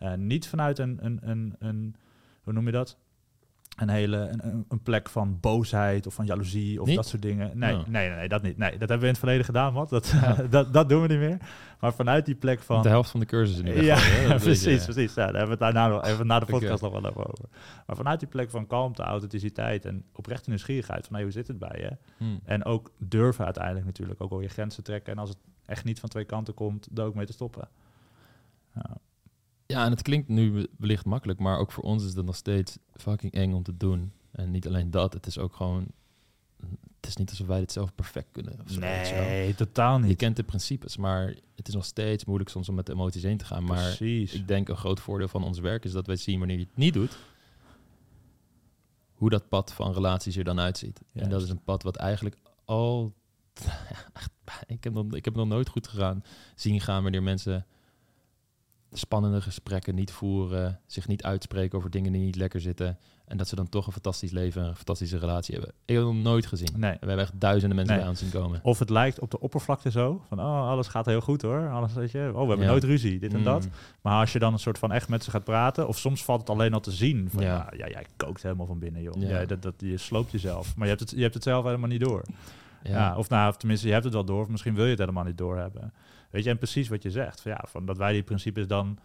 Uh, 0.01 0.15
niet 0.15 0.49
vanuit 0.49 0.79
een, 0.79 0.99
een, 1.05 1.19
een, 1.23 1.57
een, 1.59 1.97
hoe 2.43 2.53
noem 2.53 2.67
je 2.67 2.73
dat? 2.73 2.99
Een 3.77 3.89
hele 3.89 4.17
een- 4.17 4.65
een, 4.69 4.83
plek 4.83 5.09
van 5.09 5.39
boosheid 5.41 6.07
of 6.07 6.15
van 6.15 6.27
jaloezie 6.27 6.81
of 6.81 6.87
Niet? 6.87 6.97
dat 6.97 7.07
soort 7.07 7.23
dingen. 7.23 7.59
Nee, 7.59 7.73
Ja. 7.73 7.83
nee, 7.87 8.09
nee, 8.09 8.17
nee, 8.17 8.29
dat 8.29 8.43
niet. 8.43 8.57
Nee, 8.57 8.71
dat 8.71 8.79
hebben 8.79 8.99
we 8.99 9.05
in 9.05 9.11
het 9.11 9.19
verleden 9.19 9.45
gedaan, 9.45 9.73
wat? 9.73 9.89
Dat, 9.89 10.09
Ja. 10.09 10.35
dat, 10.51 10.73
dat 10.73 10.89
doen 10.89 11.03
we 11.03 11.09
niet 11.09 11.19
meer. 11.19 11.39
Maar 11.81 11.93
vanuit 11.95 12.27
die 12.27 12.35
plek 12.35 12.61
van 12.61 12.83
De 12.83 12.89
helft 12.89 13.11
van 13.11 13.21
de 13.21 13.27
cursus 13.27 13.59
in 13.59 13.67
ieder 13.67 13.83
ja, 13.85 13.97
geval. 13.97 14.21
Dat 14.29 14.43
weet 14.43 14.43
precies, 14.43 14.85
precies. 14.85 15.15
Ja, 15.15 15.27
daar 15.27 15.37
hebben 15.37 15.59
we 15.59 15.65
het 15.65 15.75
daarna 15.75 15.89
nog, 15.89 16.05
even 16.05 16.27
na 16.27 16.39
de 16.39 16.47
podcast 16.47 16.83
nog 16.83 16.93
wel 16.93 17.07
even 17.07 17.27
over. 17.31 17.45
Maar 17.87 17.97
vanuit 17.97 18.19
die 18.21 18.29
plek 18.29 18.51
van 18.51 18.67
kalmte, 18.67 19.03
authenticiteit 19.03 19.85
en 19.85 20.05
oprechte 20.13 20.49
nieuwsgierigheid 20.49 21.05
van 21.07 21.15
hey, 21.15 21.23
hoe 21.25 21.33
zit 21.33 21.49
het 21.49 21.59
bij 21.59 21.79
je? 21.81 21.97
Hm. 22.17 22.39
En 22.45 22.65
ook 22.65 22.91
durven 22.99 23.45
uiteindelijk 23.45 23.87
natuurlijk 23.87 24.23
ook 24.23 24.31
wel 24.31 24.41
je 24.41 24.49
grenzen 24.49 24.83
trekken. 24.85 25.13
En 25.13 25.19
als 25.19 25.29
het 25.29 25.39
echt 25.67 25.85
niet 25.85 26.01
van 26.01 26.09
twee 26.09 26.25
kanten 26.25 26.55
komt, 26.55 26.89
er 26.95 27.05
ook 27.05 27.15
mee 27.15 27.27
te 27.27 27.33
stoppen. 27.33 27.69
Ja. 28.75 28.97
Ja, 29.73 29.85
en 29.85 29.91
het 29.91 30.03
klinkt 30.03 30.29
nu 30.29 30.69
wellicht 30.79 31.05
makkelijk, 31.05 31.39
maar 31.39 31.59
ook 31.59 31.73
voor 31.73 31.85
ons 31.85 32.05
is 32.05 32.15
het 32.15 32.25
nog 32.25 32.37
steeds 32.37 32.79
fucking 32.95 33.33
eng 33.33 33.53
om 33.53 33.63
te 33.63 33.77
doen. 33.77 34.13
En 34.31 34.51
niet 34.51 34.67
alleen 34.67 34.91
dat, 34.91 35.13
het 35.13 35.27
is 35.27 35.39
ook 35.39 35.55
gewoon... 35.55 35.87
Het 36.97 37.11
is 37.11 37.17
niet 37.17 37.31
alsof 37.31 37.47
wij 37.47 37.59
dit 37.59 37.73
zelf 37.73 37.95
perfect 37.95 38.29
kunnen. 38.33 38.61
Of 38.65 38.71
zo, 38.71 38.81
je. 38.81 38.81
Nee, 38.81 39.55
totaal 39.55 39.99
Je 39.99 40.05
niet. 40.05 40.17
kent 40.17 40.37
de 40.37 40.43
principes, 40.43 40.97
maar 40.97 41.35
het 41.57 41.69
is 41.69 41.75
nog 41.75 41.85
steeds 41.85 42.25
moeilijk 42.25 42.51
soms 42.51 42.69
om 42.69 42.75
met 42.75 42.87
de 42.87 42.93
emoties 42.93 43.23
heen 43.23 43.37
te 43.37 43.45
gaan. 43.45 43.65
Maar 43.65 44.03
ik 44.03 44.49
denk 44.49 44.69
een 44.69 44.77
groot 44.77 45.01
voordeel 45.01 45.29
van 45.29 45.45
ons 45.45 45.59
werk 45.59 45.85
is 45.85 45.93
dat 45.93 46.07
wij 46.07 46.17
zien 46.17 46.39
wanneer 46.39 46.59
je 46.59 46.65
het 46.65 46.77
niet 46.77 46.95
doet, 46.95 47.19
hoe 49.13 49.31
dat 49.31 49.49
pad 49.49 49.73
van 49.73 49.93
relaties 49.93 50.37
er 50.37 50.45
dan 50.45 50.61
uitziet. 50.61 51.01
En 51.13 51.29
dat 51.29 51.43
is 51.43 51.49
een 51.49 51.63
pad 51.63 51.83
wat 51.83 51.97
eigenlijk 51.97 52.37
al... 52.65 53.15
ik, 54.67 54.85
heb 54.85 54.93
nog, 54.93 55.15
ik 55.15 55.25
heb 55.25 55.35
nog 55.35 55.47
nooit 55.47 55.69
goed 55.69 55.87
gegaan, 55.89 56.25
zien 56.55 56.81
gaan 56.81 57.03
wanneer 57.03 57.23
mensen 57.23 57.67
spannende 58.93 59.41
gesprekken 59.41 59.95
niet 59.95 60.11
voeren, 60.11 60.81
zich 60.87 61.09
niet 61.09 61.23
uitspreken 61.23 61.79
over 61.79 61.91
dingen 61.91 62.13
die 62.13 62.21
niet 62.23 62.37
lekker 62.37 62.61
zitten. 62.61 62.99
En 63.27 63.37
dat 63.37 63.49
ze 63.49 63.55
dan 63.55 63.69
toch 63.69 63.87
een 63.87 63.93
fantastisch 63.93 64.31
leven 64.31 64.63
en 64.63 64.69
een 64.69 64.77
fantastische 64.77 65.19
relatie 65.19 65.55
hebben. 65.55 65.75
Ik 65.85 65.95
heb 65.95 66.05
nog 66.05 66.15
nooit 66.15 66.47
gezien. 66.47 66.69
Nee. 66.77 66.91
We 66.93 66.99
hebben 67.07 67.19
echt 67.19 67.41
duizenden 67.41 67.77
mensen 67.77 67.95
Nee. 67.95 68.03
bij 68.05 68.13
ons 68.13 68.21
zien 68.23 68.31
komen. 68.41 68.61
Of 68.63 68.79
het 68.79 68.91
lijkt 68.91 69.21
op 69.21 69.31
de 69.31 69.41
oppervlakte 69.41 69.91
zo, 69.91 70.23
van 70.29 70.39
oh, 70.41 70.69
alles 70.69 70.89
gaat 70.89 71.07
heel 71.07 71.21
goed 71.21 71.43
hoor. 71.43 71.71
Alles, 71.71 71.93
weet 71.93 72.11
je, 72.11 72.29
oh, 72.35 72.41
we 72.43 72.49
hebben 72.49 72.67
Ja. 72.67 72.71
nooit 72.71 72.85
ruzie, 72.85 73.19
dit 73.19 73.35
en 73.35 73.43
dat. 73.43 73.65
Mm. 73.65 73.71
Maar 74.03 74.21
als 74.21 74.33
je 74.33 74.39
dan 74.39 74.53
een 74.53 74.59
soort 74.59 74.79
van 74.79 74.93
echt 74.93 75.09
met 75.09 75.25
ze 75.25 75.31
gaat 75.31 75.45
praten, 75.45 75.89
of 75.89 75.99
soms 75.99 76.25
valt 76.25 76.41
het 76.41 76.51
alleen 76.51 76.75
al 76.75 76.81
te 76.81 76.91
zien. 76.91 77.29
Van, 77.31 77.43
Ja. 77.43 77.49
ja. 77.49 77.71
Ja, 77.77 77.89
jij 77.89 78.07
kookt 78.17 78.43
helemaal 78.43 78.67
van 78.67 78.79
binnen, 78.79 79.03
joh. 79.03 79.15
Ja. 79.23 79.45
Dat, 79.45 79.63
dat, 79.63 79.75
je 79.79 79.97
sloopt 79.99 80.31
jezelf. 80.33 80.77
Maar 80.77 80.85
je 80.89 80.95
hebt, 80.95 81.01
het, 81.01 81.11
je 81.17 81.23
hebt 81.23 81.35
het 81.35 81.43
zelf 81.43 81.65
helemaal 81.65 81.89
niet 81.89 82.01
door. 82.01 82.23
Ja. 82.83 83.17
Of 83.17 83.29
nou, 83.29 83.49
of 83.49 83.57
tenminste, 83.57 83.87
je 83.87 83.93
hebt 83.93 84.05
het 84.05 84.13
wel 84.15 84.25
door, 84.25 84.41
of 84.43 84.49
misschien 84.49 84.75
wil 84.75 84.85
je 84.85 84.91
het 84.91 84.99
helemaal 84.99 85.25
niet 85.25 85.39
doorhebben. 85.39 85.93
Weet 86.33 86.45
je, 86.45 86.51
en 86.51 86.59
precies 86.59 86.89
wat 86.89 87.03
je 87.03 87.11
zegt, 87.11 87.41
van, 87.41 87.51
ja, 87.53 87.65
van 87.69 87.87
dat 87.87 87.97
wij 87.97 88.13
die 88.13 88.23
principes 88.23 88.67
dan 88.67 88.99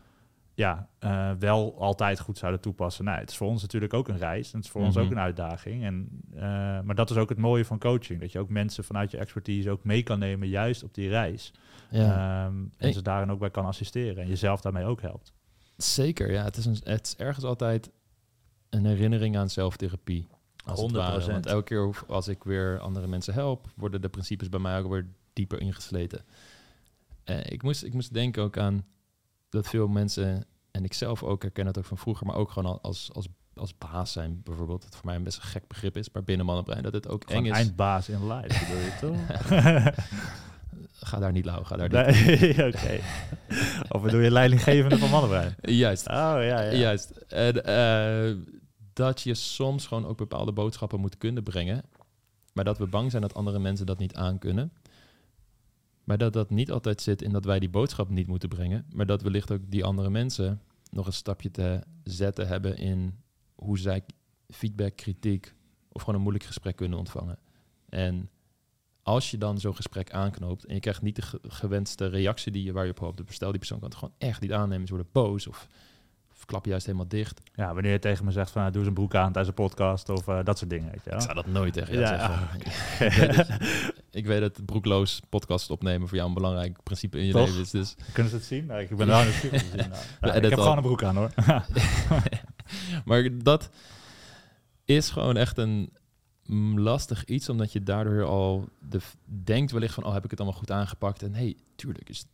ja, 0.54 0.90
eh, 1.00 1.32
wel 1.40 1.76
altijd 1.80 2.20
goed 2.20 2.38
zouden 2.38 2.62
toepassen. 2.62 3.06
Nou, 3.06 3.20
het 3.20 3.30
is 3.30 3.38
voor 3.38 3.48
ons 3.48 3.62
natuurlijk 3.62 3.94
ook 3.94 4.08
een 4.08 4.18
reis, 4.18 4.52
en 4.52 4.56
het 4.58 4.66
is 4.66 4.72
voor 4.72 4.82
ons 4.82 4.96
Mhm. 4.96 5.06
ook 5.06 5.12
een 5.12 5.20
uitdaging. 5.20 5.84
En, 5.84 6.10
eh, 6.34 6.42
maar 6.82 6.96
dat 6.96 7.10
is 7.10 7.18
ook 7.18 7.30
het 7.30 7.38
mooie 7.38 7.66
van 7.66 7.80
coaching, 7.80 8.20
dat 8.20 8.32
je 8.32 8.40
ook 8.40 8.50
mensen 8.50 8.84
vanuit 8.84 9.12
je 9.12 9.18
expertise 9.18 9.70
ook 9.70 9.84
mee 9.84 10.04
kan 10.04 10.20
nemen, 10.20 10.48
juist 10.48 10.84
op 10.84 10.94
die 10.94 11.10
reis. 11.10 11.54
ja. 11.90 12.46
Ehm, 12.46 12.56
en 12.78 12.94
ze 12.94 13.02
daarin 13.02 13.32
ook 13.32 13.40
bij 13.40 13.50
kan 13.52 13.66
assisteren 13.66 14.24
en 14.24 14.28
jezelf 14.28 14.62
daarmee 14.62 14.86
ook 14.86 15.02
helpt. 15.02 15.34
Zeker, 15.78 16.32
ja. 16.32 16.44
Het 16.44 16.58
is, 16.58 16.66
een, 16.66 16.78
het 16.84 17.06
is 17.08 17.16
ergens 17.16 17.46
altijd 17.46 17.92
een 18.70 18.86
herinnering 18.86 19.38
aan 19.38 19.50
zelftherapie. 19.50 20.28
Als 20.66 20.82
het 20.82 20.92
ware. 20.92 21.12
100%. 21.22 21.32
Want 21.32 21.46
elke 21.46 21.64
keer 21.64 22.04
als 22.08 22.28
ik 22.28 22.44
weer 22.44 22.80
andere 22.80 23.08
mensen 23.08 23.34
help, 23.34 23.68
worden 23.76 24.02
de 24.02 24.10
principes 24.10 24.50
bij 24.50 24.60
mij 24.60 24.80
ook 24.80 24.92
weer 24.92 25.08
dieper 25.34 25.62
ingesleten. 25.62 26.22
Eh, 27.28 27.40
ik, 27.46 27.64
moest, 27.64 27.84
ik 27.84 27.94
moest 27.94 28.14
denken 28.14 28.44
ook 28.44 28.58
aan 28.58 28.86
dat 29.50 29.68
veel 29.68 29.88
mensen, 29.88 30.46
en 30.72 30.84
ik 30.84 30.94
zelf 30.94 31.24
ook 31.24 31.42
herken 31.42 31.66
het 31.66 31.78
ook 31.78 31.86
van 31.86 31.98
vroeger, 31.98 32.26
maar 32.26 32.36
ook 32.36 32.52
gewoon 32.52 32.72
al 32.72 32.82
als, 32.82 33.10
als, 33.14 33.28
als 33.54 33.78
baas 33.78 34.12
zijn 34.12 34.42
bijvoorbeeld. 34.44 34.82
Dat 34.82 34.96
voor 34.96 35.06
mij 35.06 35.16
een 35.16 35.24
best 35.24 35.38
een 35.38 35.44
gek 35.44 35.68
begrip 35.68 35.98
is, 35.98 36.10
maar 36.12 36.24
binnen 36.24 36.46
mannenbrein 36.46 36.84
dat 36.84 36.94
het 36.94 37.08
ook 37.08 37.24
Gewoon 37.28 37.46
eng 37.46 37.52
is. 37.52 37.58
eindbaas 37.58 38.10
in 38.10 38.28
live, 38.34 38.66
bedoel 38.66 38.82
je 38.82 38.98
toch? 39.02 39.96
Ga 41.00 41.20
daar 41.20 41.32
niet 41.32 41.46
lauw, 41.46 41.64
ga 41.64 41.76
daar 41.76 42.06
niet. 42.06 42.26
Nee, 42.26 42.68
oké. 42.74 43.00
Of 43.90 44.02
bedoel 44.02 44.20
je 44.20 44.32
leidinggevende 44.32 44.98
van 44.98 45.10
mannenbrein? 45.10 45.56
Juist. 45.62 46.08
Oh, 46.08 46.14
ja, 46.14 46.40
ja. 46.42 46.72
Juist. 46.74 47.10
En, 47.28 47.66
eh, 47.66 48.36
dat 48.94 49.22
je 49.22 49.34
soms 49.34 49.88
gewoon 49.88 50.06
ook 50.06 50.18
bepaalde 50.18 50.52
boodschappen 50.52 51.00
moet 51.00 51.18
kunnen 51.18 51.44
brengen. 51.44 51.84
Maar 52.54 52.64
dat 52.64 52.78
we 52.78 52.88
bang 52.88 53.10
zijn 53.12 53.22
dat 53.22 53.34
andere 53.34 53.60
mensen 53.60 53.86
dat 53.86 53.98
niet 53.98 54.16
aankunnen. 54.16 54.72
Maar 56.08 56.18
dat 56.18 56.34
dat 56.34 56.50
niet 56.50 56.72
altijd 56.72 57.02
zit 57.02 57.22
in 57.22 57.32
dat 57.32 57.46
wij 57.46 57.60
die 57.60 57.70
boodschap 57.70 58.10
niet 58.10 58.28
moeten 58.28 58.50
brengen. 58.50 58.86
Maar 58.94 59.06
dat 59.06 59.22
wellicht 59.22 59.52
ook 59.52 59.62
die 59.66 59.84
andere 59.84 60.10
mensen 60.10 60.62
nog 60.92 61.06
een 61.06 61.14
stapje 61.14 61.52
te 61.52 61.84
zetten 62.04 62.48
hebben 62.48 62.78
in 62.78 63.16
hoe 63.56 63.80
zij 63.80 64.02
feedback, 64.50 64.96
kritiek 64.96 65.54
of 65.92 66.00
gewoon 66.02 66.16
een 66.16 66.22
moeilijk 66.22 66.46
gesprek 66.46 66.76
kunnen 66.76 66.98
ontvangen. 66.98 67.38
En 67.90 68.30
als 69.02 69.32
je 69.32 69.38
dan 69.38 69.60
zo'n 69.60 69.76
gesprek 69.76 70.12
aanknoopt 70.12 70.66
en 70.66 70.74
je 70.74 70.80
krijgt 70.80 71.02
niet 71.02 71.16
de 71.16 71.22
ge- 71.22 71.40
gewenste 71.48 72.08
reactie 72.08 72.52
die 72.52 72.64
je, 72.64 72.72
waar 72.72 72.86
je 72.86 72.92
op 72.92 73.00
hoopt, 73.00 73.22
stel 73.34 73.50
die 73.50 73.58
persoon 73.60 73.80
kan 73.80 73.90
het 73.90 73.98
gewoon 73.98 74.14
echt 74.18 74.42
niet 74.42 74.52
aannemen, 74.54 74.88
ze 74.88 74.94
worden 74.94 75.12
boos 75.14 75.48
of, 75.48 75.68
of 76.32 76.46
klap 76.46 76.64
je 76.64 76.70
juist 76.70 76.86
helemaal 76.86 77.08
dicht. 77.08 77.42
Ja, 77.54 77.74
wanneer 77.74 77.92
je 77.92 78.00
tegen 78.00 78.26
me 78.26 78.32
zegt 78.32 78.52
van, 78.52 78.60
nou, 78.62 78.72
doe 78.74 78.82
eens 78.82 78.90
een 78.90 78.96
broek 78.98 79.16
aan 79.16 79.32
tijdens 79.32 79.48
een 79.48 79.64
podcast 79.64 80.10
of 80.10 80.28
eh, 80.28 80.44
dat 80.44 80.58
soort 80.58 80.70
dingen, 80.70 80.92
weet 80.92 81.04
je 81.04 81.10
wel. 81.10 81.20
Ik 81.20 81.26
zou 81.26 81.36
dat 81.36 81.46
nooit 81.48 81.74
tegen 81.74 82.00
Ja. 82.00 82.08
zeggen. 82.08 83.46
ik, 84.18 84.26
weet 84.26 84.40
dat, 84.40 84.66
broekloos 84.66 85.22
podcast 85.30 85.70
opnemen 85.70 86.08
voor 86.08 86.18
jou 86.18 86.30
een 86.30 86.36
belangrijk 86.36 86.84
principe 86.84 87.18
in 87.20 87.26
je 87.26 87.32
Toch? 87.32 87.48
leven 87.48 87.62
is. 87.62 87.70
Dus 87.70 87.96
Kunnen 88.14 88.32
ze 88.32 88.38
het 88.38 88.46
zien? 88.46 88.66
Nou, 88.66 88.82
ik 88.82 88.96
ben 88.96 89.10
om 89.10 89.26
te 89.26 89.40
zien. 89.42 89.52
Nou. 89.90 89.92
Ja, 90.22 90.34
ik 90.34 90.42
heb 90.42 90.54
al. 90.54 90.62
gewoon 90.62 90.78
een 90.78 90.84
broek 90.84 91.04
aan, 91.04 91.16
hoor. 91.16 91.32
maar 93.06 93.44
dat 93.44 93.70
is 94.86 95.10
gewoon 95.10 95.38
echt 95.38 95.58
een 95.58 95.94
mm, 96.46 96.80
lastig 96.80 97.26
iets, 97.26 97.50
omdat 97.50 97.72
je 97.72 97.84
daardoor 97.84 98.24
al 98.24 98.70
de, 98.90 99.00
denkt 99.26 99.72
wellicht 99.72 99.94
van, 99.94 100.04
oh, 100.04 100.14
heb 100.14 100.24
ik 100.24 100.32
het 100.32 100.40
allemaal 100.40 100.60
goed 100.60 100.72
aangepakt? 100.72 101.24
En 101.24 101.34
hey, 101.34 101.58
tuurlijk, 101.76 102.10
is, 102.10 102.26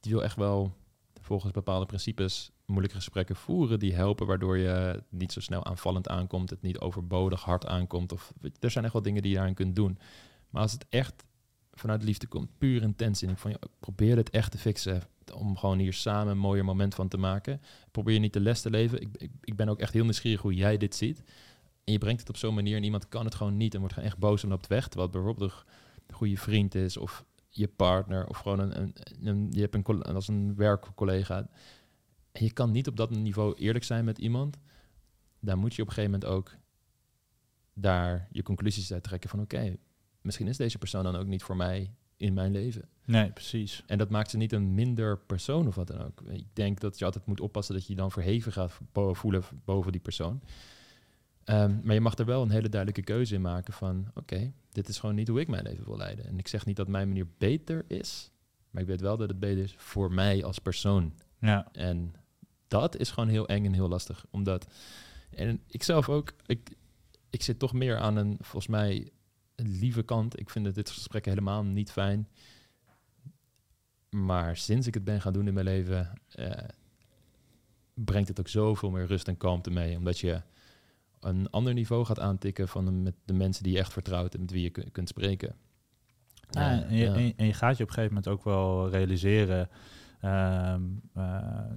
die 0.00 0.12
wil 0.12 0.22
echt 0.22 0.36
wel 0.36 0.72
volgens 1.20 1.52
bepaalde 1.52 1.86
principes 1.86 2.50
moeilijke 2.66 2.96
gesprekken 2.96 3.36
voeren 3.36 3.78
die 3.78 3.94
helpen, 3.94 4.26
waardoor 4.26 4.58
je 4.58 5.02
niet 5.08 5.32
zo 5.32 5.40
snel 5.40 5.64
aanvallend 5.64 6.08
aankomt, 6.08 6.50
het 6.50 6.62
niet 6.62 6.78
overbodig 6.78 7.42
hard 7.42 7.66
aankomt. 7.66 8.12
Of, 8.12 8.32
je, 8.40 8.52
er 8.60 8.70
zijn 8.70 8.84
echt 8.84 8.92
wel 8.92 9.02
dingen 9.02 9.22
die 9.22 9.30
je 9.30 9.36
daarin 9.36 9.54
kunt 9.54 9.76
doen. 9.76 9.98
Maar 10.54 10.62
als 10.62 10.72
het 10.72 10.86
echt 10.88 11.24
vanuit 11.72 12.02
liefde 12.02 12.26
komt, 12.26 12.58
puur 12.58 12.82
intentie, 12.82 13.26
en 13.26 13.32
ik 13.32 13.38
van, 13.38 13.50
ja, 13.50 13.58
probeer 13.80 14.16
het 14.16 14.30
echt 14.30 14.50
te 14.50 14.58
fixen, 14.58 15.02
om 15.32 15.56
gewoon 15.56 15.78
hier 15.78 15.92
samen 15.92 16.32
een 16.32 16.38
mooier 16.38 16.64
moment 16.64 16.94
van 16.94 17.08
te 17.08 17.16
maken. 17.16 17.60
Probeer 17.90 18.20
niet 18.20 18.32
de 18.32 18.40
les 18.40 18.60
te 18.60 18.70
leven. 18.70 19.00
Ik, 19.00 19.30
ik, 19.40 19.56
ben 19.56 19.68
ook 19.68 19.78
echt 19.78 19.92
heel 19.92 20.02
nieuwsgierig 20.02 20.40
hoe 20.40 20.54
jij 20.54 20.76
dit 20.76 20.94
ziet. 20.94 21.22
En 21.84 21.92
je 21.92 21.98
brengt 21.98 22.20
het 22.20 22.28
op 22.28 22.36
zo'n 22.36 22.54
manier 22.54 22.76
en 22.76 22.82
iemand 22.82 23.08
kan 23.08 23.24
het 23.24 23.34
gewoon 23.34 23.56
niet 23.56 23.72
en 23.72 23.78
wordt 23.78 23.94
gewoon 23.94 24.08
echt 24.08 24.18
boos 24.18 24.42
en 24.42 24.48
loopt 24.48 24.66
weg. 24.66 24.88
Terwijl 24.88 25.10
bijvoorbeeld 25.10 25.64
een 26.06 26.14
goede 26.14 26.36
vriend 26.36 26.74
is 26.74 26.96
of 26.96 27.24
je 27.48 27.68
partner 27.68 28.26
of 28.26 28.38
gewoon 28.38 28.58
een, 28.58 28.94
een, 29.22 29.48
je 29.50 29.60
hebt 29.60 29.74
een 29.74 30.02
als 30.02 30.28
een 30.28 30.54
werkcollega. 30.54 31.48
En 32.32 32.44
je 32.44 32.52
kan 32.52 32.70
niet 32.70 32.88
op 32.88 32.96
dat 32.96 33.10
niveau 33.10 33.54
eerlijk 33.54 33.84
zijn 33.84 34.04
met 34.04 34.18
iemand. 34.18 34.58
Dan 35.40 35.58
moet 35.58 35.74
je 35.74 35.82
op 35.82 35.88
een 35.88 35.94
gegeven 35.94 36.18
moment 36.20 36.30
ook 36.38 36.56
daar 37.72 38.28
je 38.30 38.42
conclusies 38.42 38.92
uit 38.92 39.02
trekken 39.02 39.30
van 39.30 39.40
oké, 39.40 39.76
misschien 40.24 40.48
is 40.48 40.56
deze 40.56 40.78
persoon 40.78 41.04
dan 41.04 41.16
ook 41.16 41.26
niet 41.26 41.42
voor 41.42 41.56
mij 41.56 41.90
in 42.16 42.34
mijn 42.34 42.52
leven. 42.52 42.88
Nee, 43.04 43.30
precies. 43.30 43.82
En 43.86 43.98
dat 43.98 44.10
maakt 44.10 44.30
ze 44.30 44.36
niet 44.36 44.52
een 44.52 44.74
minder 44.74 45.18
persoon 45.18 45.66
of 45.66 45.74
wat 45.74 45.86
dan 45.86 46.02
ook. 46.02 46.20
Ik 46.20 46.46
denk 46.52 46.80
dat 46.80 46.98
je 46.98 47.04
altijd 47.04 47.26
moet 47.26 47.40
oppassen 47.40 47.74
dat 47.74 47.86
je 47.86 47.92
je 47.92 47.98
dan 47.98 48.10
verheven 48.10 48.52
gaat 48.52 48.80
voelen 49.12 49.42
boven 49.64 49.92
die 49.92 50.00
persoon. 50.00 50.40
Ehm, 51.44 51.80
maar 51.82 51.94
je 51.94 52.00
mag 52.00 52.18
er 52.18 52.24
wel 52.24 52.42
een 52.42 52.50
hele 52.50 52.68
duidelijke 52.68 53.12
keuze 53.12 53.34
in 53.34 53.40
maken 53.40 53.72
van... 53.72 54.10
oké, 54.14 54.52
dit 54.72 54.88
is 54.88 54.98
gewoon 54.98 55.14
niet 55.14 55.28
hoe 55.28 55.40
ik 55.40 55.48
mijn 55.48 55.62
leven 55.62 55.84
wil 55.84 55.96
leiden. 55.96 56.24
En 56.24 56.38
ik 56.38 56.48
zeg 56.48 56.66
niet 56.66 56.76
dat 56.76 56.88
mijn 56.88 57.08
manier 57.08 57.26
beter 57.38 57.84
is... 57.88 58.30
maar 58.70 58.82
ik 58.82 58.88
weet 58.88 59.00
wel 59.00 59.16
dat 59.16 59.28
het 59.28 59.40
beter 59.40 59.62
is 59.62 59.74
voor 59.76 60.12
mij 60.12 60.44
als 60.44 60.58
persoon. 60.58 61.14
Ja, 61.38 61.68
En 61.72 62.14
dat 62.68 62.96
is 62.96 63.10
gewoon 63.10 63.28
heel 63.28 63.48
eng 63.48 63.64
en 63.64 63.72
heel 63.72 63.88
lastig. 63.88 64.26
Omdat... 64.30 64.66
En 65.30 65.60
ik 65.66 65.82
zelf 65.82 66.08
ook... 66.08 66.32
Ik, 66.46 66.76
ik 67.30 67.42
zit 67.42 67.58
toch 67.58 67.72
meer 67.72 67.98
aan 67.98 68.16
een, 68.16 68.36
volgens 68.40 68.66
mij, 68.66 69.10
lieve 69.56 70.02
kant. 70.02 70.40
Ik 70.40 70.50
vind 70.50 70.74
dit 70.74 70.90
gesprekken 70.90 71.32
helemaal 71.32 71.64
niet 71.64 71.90
fijn. 71.92 72.28
Maar 74.10 74.56
sinds 74.56 74.86
ik 74.86 74.94
het 74.94 75.04
ben 75.04 75.20
gaan 75.20 75.32
doen 75.32 75.46
in 75.46 75.54
mijn 75.54 75.66
leven, 75.66 76.12
eh, 76.28 76.50
brengt 77.94 78.28
het 78.28 78.40
ook 78.40 78.48
zoveel 78.48 78.90
meer 78.90 79.06
rust 79.06 79.28
en 79.28 79.36
kalmte 79.36 79.70
mee. 79.70 79.96
Omdat 79.96 80.18
je 80.18 80.42
een 81.20 81.50
ander 81.50 81.74
niveau 81.74 82.04
gaat 82.04 82.20
aantikken 82.20 82.68
van 82.68 82.84
de, 82.84 82.90
met 82.90 83.14
de 83.24 83.32
mensen 83.32 83.62
die 83.62 83.72
je 83.72 83.78
echt 83.78 83.92
vertrouwt 83.92 84.34
en 84.34 84.40
met 84.40 84.50
wie 84.50 84.62
je 84.62 84.70
kun- 84.70 84.92
kunt 84.92 85.08
spreken. 85.08 85.54
Ja, 86.50 86.82
en, 86.82 86.94
je, 86.96 87.04
ja. 87.04 87.14
en 87.14 87.22
je- 87.26 87.34
en 87.36 87.46
je 87.46 87.52
gaat 87.52 87.76
je 87.76 87.82
op 87.82 87.88
een 87.88 87.94
gegeven 87.94 88.14
moment 88.16 88.32
ook 88.32 88.44
wel 88.44 88.90
realiseren. 88.90 89.68
Ehm, 90.24 90.82
eh, 91.12 91.24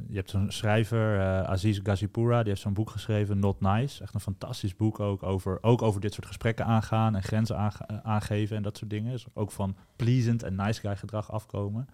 je 0.07 0.15
hebt 0.15 0.29
zo'n 0.29 0.51
schrijver, 0.51 1.19
eh, 1.19 1.43
Aziz 1.43 1.79
Gazipura, 1.83 2.39
die 2.39 2.49
heeft 2.49 2.61
zo'n 2.61 2.73
boek 2.73 2.89
geschreven, 2.89 3.39
Not 3.39 3.61
Nice. 3.61 4.03
Echt 4.03 4.13
een 4.13 4.19
fantastisch 4.19 4.75
boek 4.75 4.99
ook 4.99 5.23
over, 5.23 5.57
ook 5.61 5.81
over 5.81 6.01
dit 6.01 6.13
soort 6.13 6.25
gesprekken 6.25 6.65
aangaan 6.65 7.15
en 7.15 7.23
grenzen 7.23 7.55
eh, 7.55 7.97
aangeven 8.03 8.55
en 8.55 8.63
dat 8.63 8.77
soort 8.77 8.89
dingen. 8.89 9.11
Dus 9.11 9.25
ook 9.33 9.51
van 9.51 9.75
pleasant 9.95 10.43
en 10.43 10.55
nice 10.55 10.79
guy 10.79 10.95
gedrag 10.95 11.31
afkomen. 11.31 11.87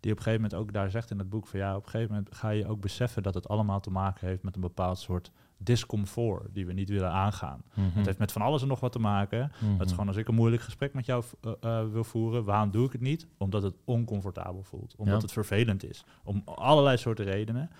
Die 0.00 0.12
op 0.12 0.18
een 0.18 0.24
gegeven 0.24 0.42
moment 0.42 0.60
ook 0.60 0.72
daar 0.72 0.90
zegt 0.90 1.10
in 1.10 1.18
het 1.18 1.28
boek 1.28 1.46
van 1.46 1.58
ja, 1.58 1.76
op 1.76 1.84
een 1.84 1.90
gegeven 1.90 2.14
moment 2.14 2.34
ga 2.34 2.48
je 2.48 2.66
ook 2.66 2.80
beseffen 2.80 3.22
dat 3.22 3.34
het 3.34 3.48
allemaal 3.48 3.80
te 3.80 3.90
maken 3.90 4.26
heeft 4.26 4.42
met 4.42 4.54
een 4.54 4.60
bepaald 4.60 4.98
soort 4.98 5.32
discomfort 5.58 6.54
die 6.54 6.66
we 6.66 6.72
niet 6.72 6.88
willen 6.88 7.10
aangaan. 7.12 7.62
Mhm. 7.74 7.96
Het 7.96 8.06
heeft 8.06 8.18
met 8.18 8.32
van 8.32 8.42
alles 8.42 8.62
en 8.62 8.68
nog 8.68 8.80
wat 8.80 8.92
te 8.92 8.98
maken. 8.98 9.52
Mhm. 9.60 9.72
Het 9.72 9.86
is 9.86 9.90
gewoon 9.90 10.08
als 10.08 10.16
ik 10.16 10.28
een 10.28 10.34
moeilijk 10.34 10.62
gesprek 10.62 10.94
met 10.94 11.06
jou 11.06 11.24
eh, 11.40 11.52
eh, 11.60 11.88
wil 11.90 12.04
voeren, 12.04 12.44
waarom 12.44 12.70
doe 12.70 12.86
ik 12.86 12.92
het 12.92 13.00
niet? 13.00 13.26
Omdat 13.38 13.62
het 13.62 13.74
oncomfortabel 13.84 14.62
voelt, 14.62 14.94
omdat 14.96 15.14
Ja. 15.16 15.20
het 15.22 15.32
vervelend 15.32 15.84
is, 15.84 16.04
om 16.24 16.42
allerlei 16.44 16.96
soorten 16.96 17.24
redenen. 17.24 17.70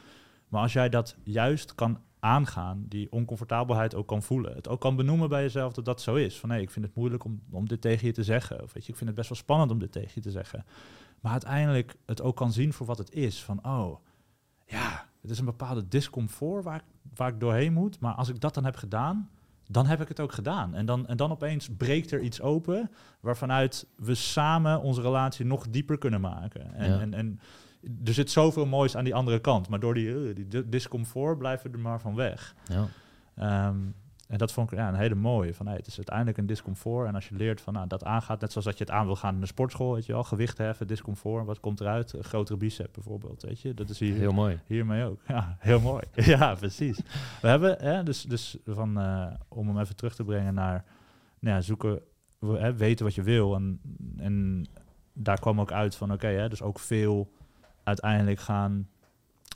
Maar 0.49 0.63
als 0.63 0.73
jij 0.73 0.89
dat 0.89 1.17
juist 1.23 1.75
kan 1.75 1.99
aangaan, 2.21 2.85
die 2.89 3.13
oncomfortabelheid 3.13 3.95
ook 3.95 4.07
kan 4.07 4.23
voelen, 4.23 4.55
het 4.55 4.69
ook 4.69 4.81
kan 4.81 4.97
benoemen 4.97 5.29
bij 5.29 5.43
jezelf 5.43 5.73
dat 5.73 5.85
dat 5.85 6.01
zo 6.03 6.15
is. 6.15 6.39
Van 6.39 6.49
nee, 6.49 6.63
ik 6.63 6.71
vind 6.71 6.85
het 6.85 6.95
moeilijk 6.95 7.25
om, 7.25 7.43
om 7.51 7.69
dit 7.69 7.81
tegen 7.81 8.07
je 8.07 8.13
te 8.13 8.25
zeggen. 8.25 8.63
Of 8.63 8.73
weet 8.73 8.85
je, 8.85 8.91
ik 8.91 8.97
vind 8.97 9.09
het 9.09 9.19
best 9.19 9.29
wel 9.29 9.39
spannend 9.39 9.71
om 9.71 9.79
dit 9.79 9.93
tegen 9.93 10.11
je 10.15 10.21
te 10.21 10.31
zeggen. 10.31 10.65
Maar 11.21 11.33
uiteindelijk 11.33 11.97
het 12.07 12.23
ook 12.23 12.37
kan 12.37 12.53
zien 12.53 12.73
voor 12.73 12.87
wat 12.87 12.99
het 12.99 13.13
is. 13.13 13.43
Van 13.45 13.65
oh, 13.67 13.97
ja, 14.67 15.08
het 15.29 15.37
is 15.37 15.39
een 15.47 15.57
bepaalde 15.59 15.89
discomfort 15.89 16.65
waar, 16.65 16.77
ik- 16.77 17.11
waar 17.17 17.29
ik 17.29 17.41
doorheen 17.41 17.73
moet. 17.73 18.01
Maar 18.01 18.15
als 18.15 18.29
ik 18.29 18.41
dat 18.41 18.55
dan 18.55 18.65
heb 18.65 18.77
gedaan, 18.77 19.31
dan 19.71 19.87
heb 19.87 20.01
ik 20.01 20.09
het 20.09 20.21
ook 20.21 20.33
gedaan. 20.33 20.75
En 20.75 20.87
dan, 20.87 21.07
en 21.07 21.17
dan 21.17 21.31
opeens 21.31 21.69
breekt 21.77 22.11
er 22.11 22.21
iets 22.21 22.41
open 22.41 22.91
waarvanuit 23.21 23.87
we 23.97 24.15
samen 24.15 24.81
onze 24.81 25.01
relatie 25.01 25.45
nog 25.45 25.69
dieper 25.69 25.99
kunnen 25.99 26.21
maken. 26.21 26.75
En, 26.75 26.91
Ja. 26.91 27.01
en, 27.01 27.15
en 27.15 27.41
er 28.05 28.13
zit 28.15 28.31
zoveel 28.31 28.67
moois 28.67 28.97
aan 28.97 29.05
die 29.05 29.15
andere 29.15 29.39
kant. 29.41 29.69
Maar 29.69 29.81
door 29.81 29.95
die, 29.95 30.29
eh, 30.29 30.35
die 30.35 30.49
di- 30.49 30.69
discomfort 30.69 31.39
blijven 31.39 31.71
we 31.71 31.77
er 31.77 31.83
maar 31.83 32.01
van 32.01 32.15
weg. 32.15 32.55
Ja. 32.65 32.87
Ehm, 33.35 33.77
en 34.29 34.39
dat 34.39 34.53
vond 34.53 34.73
ik 34.73 34.79
ja, 34.79 34.89
een 34.89 34.95
hele 34.95 35.15
mooie. 35.15 35.55
Van, 35.55 35.67
hey, 35.67 35.77
het 35.77 35.87
is 35.87 35.97
uiteindelijk 35.97 36.39
een 36.39 36.47
discomfort. 36.47 37.09
En 37.09 37.15
als 37.15 37.29
je 37.29 37.35
leert 37.37 37.61
van 37.61 37.73
nou, 37.73 37.87
dat 37.87 38.05
aangaat, 38.05 38.41
net 38.41 38.51
zoals 38.53 38.67
dat 38.67 38.79
je 38.79 38.85
het 38.85 38.93
aan 38.93 39.07
wil 39.07 39.17
gaan 39.17 39.35
in 39.35 39.41
de 39.41 39.47
sportschool, 39.47 39.95
weet 39.95 40.07
je 40.07 40.13
wel, 40.13 40.25
gewicht 40.25 40.59
heffen, 40.59 40.87
discomfort, 40.87 41.47
wat 41.47 41.61
komt 41.61 41.81
eruit? 41.81 42.13
Een 42.13 42.25
grotere 42.25 42.59
bicep 42.59 42.89
bijvoorbeeld, 42.93 43.43
weet 43.43 43.61
je. 43.61 43.75
Dat 43.75 43.89
is 43.89 43.99
hier 43.99 44.15
Heel 44.15 44.33
mooi. 44.33 44.61
hiermee 44.67 45.05
ook. 45.05 45.21
Ja, 45.27 45.57
heel 45.59 45.81
mooi. 45.81 46.03
ja, 46.15 46.55
precies. 46.55 47.01
We 47.41 47.49
hebben, 47.49 47.77
hè, 47.81 48.03
dus, 48.03 48.23
dus 48.23 48.57
van, 48.67 49.01
eh, 49.01 49.27
om 49.49 49.69
hem 49.69 49.79
even 49.79 49.97
terug 49.97 50.15
te 50.15 50.25
brengen 50.25 50.55
naar 50.55 50.85
nou 51.39 51.57
ja, 51.57 51.61
zoeken, 51.63 52.01
we- 52.39 52.59
hè, 52.59 52.75
weten 52.75 53.05
wat 53.05 53.15
je 53.15 53.23
wil. 53.23 53.55
En, 53.55 53.81
en 54.17 54.67
daar 55.13 55.41
kwam 55.41 55.61
ook 55.61 55.73
uit 55.73 55.97
van, 55.97 56.13
oké, 56.13 56.27
hè, 56.27 56.49
dus 56.49 56.63
ook 56.63 56.79
veel 56.79 57.31
uiteindelijk 57.83 58.41
gaan, 58.41 58.89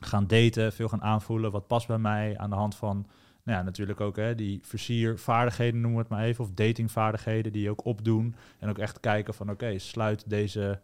gaan 0.01 0.27
daten, 0.27 0.73
veel 0.73 0.89
gaan 0.89 1.03
aanvoelen. 1.03 1.51
Wat 1.51 1.67
past 1.67 1.87
bij 1.87 1.99
mij 1.99 2.39
aan 2.39 2.51
de 2.51 2.57
hand 2.57 2.75
van, 2.77 3.07
nou 3.43 3.59
ja, 3.59 3.65
natuurlijk 3.65 4.01
ook 4.01 4.17
hè, 4.17 4.35
die 4.35 4.61
versiervaardigheden, 4.63 5.81
noemen 5.81 5.99
we 5.99 6.05
het 6.05 6.13
maar 6.13 6.25
even, 6.25 6.45
of 6.45 6.51
datingvaardigheden 6.51 7.53
die 7.53 7.63
je 7.63 7.71
ook 7.71 7.85
opdoen. 7.85 8.35
En 8.59 8.69
ook 8.69 8.79
echt 8.79 9.01
kijken 9.01 9.35
van, 9.35 9.51
oké, 9.51 9.79
sluit 9.79 10.31
deze 10.31 10.81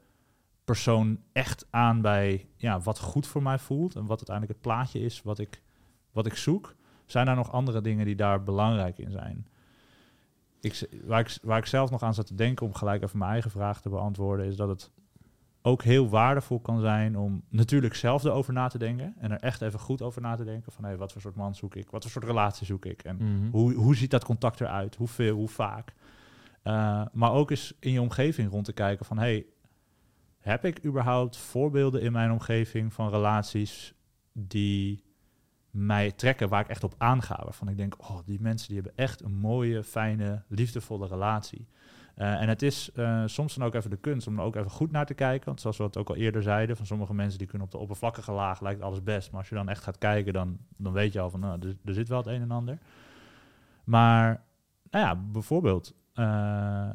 persoon 0.64 1.20
echt 1.32 1.66
aan 1.70 2.00
bij 2.00 2.48
ja, 2.56 2.80
wat 2.80 2.98
goed 2.98 3.26
voor 3.26 3.42
mij 3.42 3.58
voelt 3.58 3.94
en 3.94 4.06
wat 4.06 4.16
uiteindelijk 4.16 4.58
het 4.58 4.62
plaatje 4.62 5.00
is 5.00 5.22
wat 5.22 5.38
ik, 5.38 5.62
wat 6.12 6.26
ik 6.26 6.34
zoek. 6.34 6.74
Zijn 7.06 7.28
er 7.28 7.36
nog 7.36 7.52
andere 7.52 7.80
dingen 7.80 8.04
die 8.04 8.16
daar 8.16 8.42
belangrijk 8.42 8.98
in 8.98 9.10
zijn? 9.10 9.46
Ik, 10.60 10.88
waar, 11.04 11.20
ik, 11.20 11.38
waar 11.42 11.58
ik 11.58 11.66
zelf 11.66 11.90
nog 11.90 12.02
aan 12.02 12.14
zat 12.14 12.26
te 12.26 12.34
denken 12.34 12.66
om 12.66 12.74
gelijk 12.74 13.02
even 13.02 13.18
mijn 13.18 13.30
eigen 13.30 13.50
vraag 13.50 13.80
te 13.80 13.88
beantwoorden, 13.88 14.46
is 14.46 14.56
dat 14.56 14.68
het 14.68 14.90
ook 15.62 15.82
heel 15.82 16.08
waardevol 16.08 16.60
kan 16.60 16.80
zijn 16.80 17.16
om 17.16 17.42
natuurlijk 17.48 17.94
zelf 17.94 18.24
erover 18.24 18.52
na 18.52 18.68
te 18.68 18.78
denken 18.78 19.14
en 19.18 19.30
er 19.30 19.40
echt 19.40 19.62
even 19.62 19.78
goed 19.78 20.02
over 20.02 20.22
na 20.22 20.34
te 20.36 20.44
denken 20.44 20.72
van 20.72 20.84
hé, 20.84 20.96
wat 20.96 21.12
voor 21.12 21.20
soort 21.20 21.34
man 21.36 21.54
zoek 21.54 21.74
ik, 21.74 21.90
wat 21.90 22.02
voor 22.02 22.10
soort 22.10 22.24
relatie 22.24 22.66
zoek 22.66 22.84
ik 22.84 23.02
en 23.02 23.16
Mhm. 23.16 23.50
hoe, 23.50 23.72
hoe 23.74 23.96
ziet 23.96 24.10
dat 24.10 24.24
contact 24.24 24.60
eruit? 24.60 24.94
Hoeveel, 24.96 25.34
hoe 25.36 25.48
vaak? 25.48 25.92
Eh, 26.62 27.02
maar 27.12 27.32
ook 27.32 27.50
eens 27.50 27.74
in 27.80 27.92
je 27.92 28.00
omgeving 28.00 28.50
rond 28.50 28.64
te 28.64 28.72
kijken 28.72 29.06
van... 29.06 29.18
hey, 29.18 29.46
heb 30.38 30.64
ik 30.64 30.84
überhaupt 30.84 31.36
voorbeelden 31.36 32.00
in 32.02 32.12
mijn 32.12 32.30
omgeving 32.30 32.92
van 32.92 33.10
relaties 33.10 33.94
die 34.32 35.04
mij 35.70 36.12
trekken, 36.12 36.48
waar 36.48 36.60
ik 36.60 36.68
echt 36.68 36.84
op 36.84 36.94
aanga? 36.98 37.40
Waarvan 37.44 37.68
ik 37.68 37.76
denk, 37.76 37.94
oh, 38.10 38.18
die 38.24 38.40
mensen 38.40 38.66
die 38.68 38.76
hebben 38.76 38.96
echt 38.96 39.22
een 39.22 39.34
mooie, 39.34 39.82
fijne, 39.84 40.42
liefdevolle 40.48 41.06
relatie. 41.06 41.66
Eh, 42.18 42.40
en 42.40 42.48
het 42.48 42.62
is 42.62 42.92
eh, 42.92 43.22
soms 43.26 43.54
dan 43.54 43.66
ook 43.66 43.74
even 43.74 43.90
de 43.90 43.96
kunst 43.96 44.26
om 44.26 44.38
er 44.38 44.44
ook 44.44 44.56
even 44.56 44.70
goed 44.70 44.90
naar 44.90 45.06
te 45.06 45.14
kijken. 45.14 45.46
Want 45.46 45.60
zoals 45.60 45.76
we 45.76 45.82
het 45.82 45.96
ook 45.96 46.08
al 46.08 46.16
eerder 46.16 46.42
zeiden, 46.42 46.76
van 46.76 46.86
sommige 46.86 47.14
mensen 47.14 47.38
die 47.38 47.46
kunnen 47.46 47.66
op 47.66 47.72
de 47.72 47.78
oppervlakkige 47.78 48.32
laag 48.32 48.60
lijkt 48.60 48.82
alles 48.82 49.02
best. 49.02 49.30
Maar 49.30 49.40
als 49.40 49.48
je 49.48 49.54
dan 49.54 49.68
echt 49.68 49.82
gaat 49.82 49.98
kijken, 49.98 50.32
dan, 50.32 50.58
dan 50.76 50.92
weet 50.92 51.12
je 51.12 51.20
al 51.20 51.30
van, 51.30 51.40
nou, 51.40 51.76
er, 51.84 51.94
zit 51.94 52.08
wel 52.08 52.18
het 52.18 52.26
een 52.26 52.40
en 52.40 52.50
ander. 52.50 52.78
Maar, 53.84 54.42
nou 54.90 55.04
ja, 55.04 55.16
bijvoorbeeld, 55.16 55.94
eh, 56.14 56.88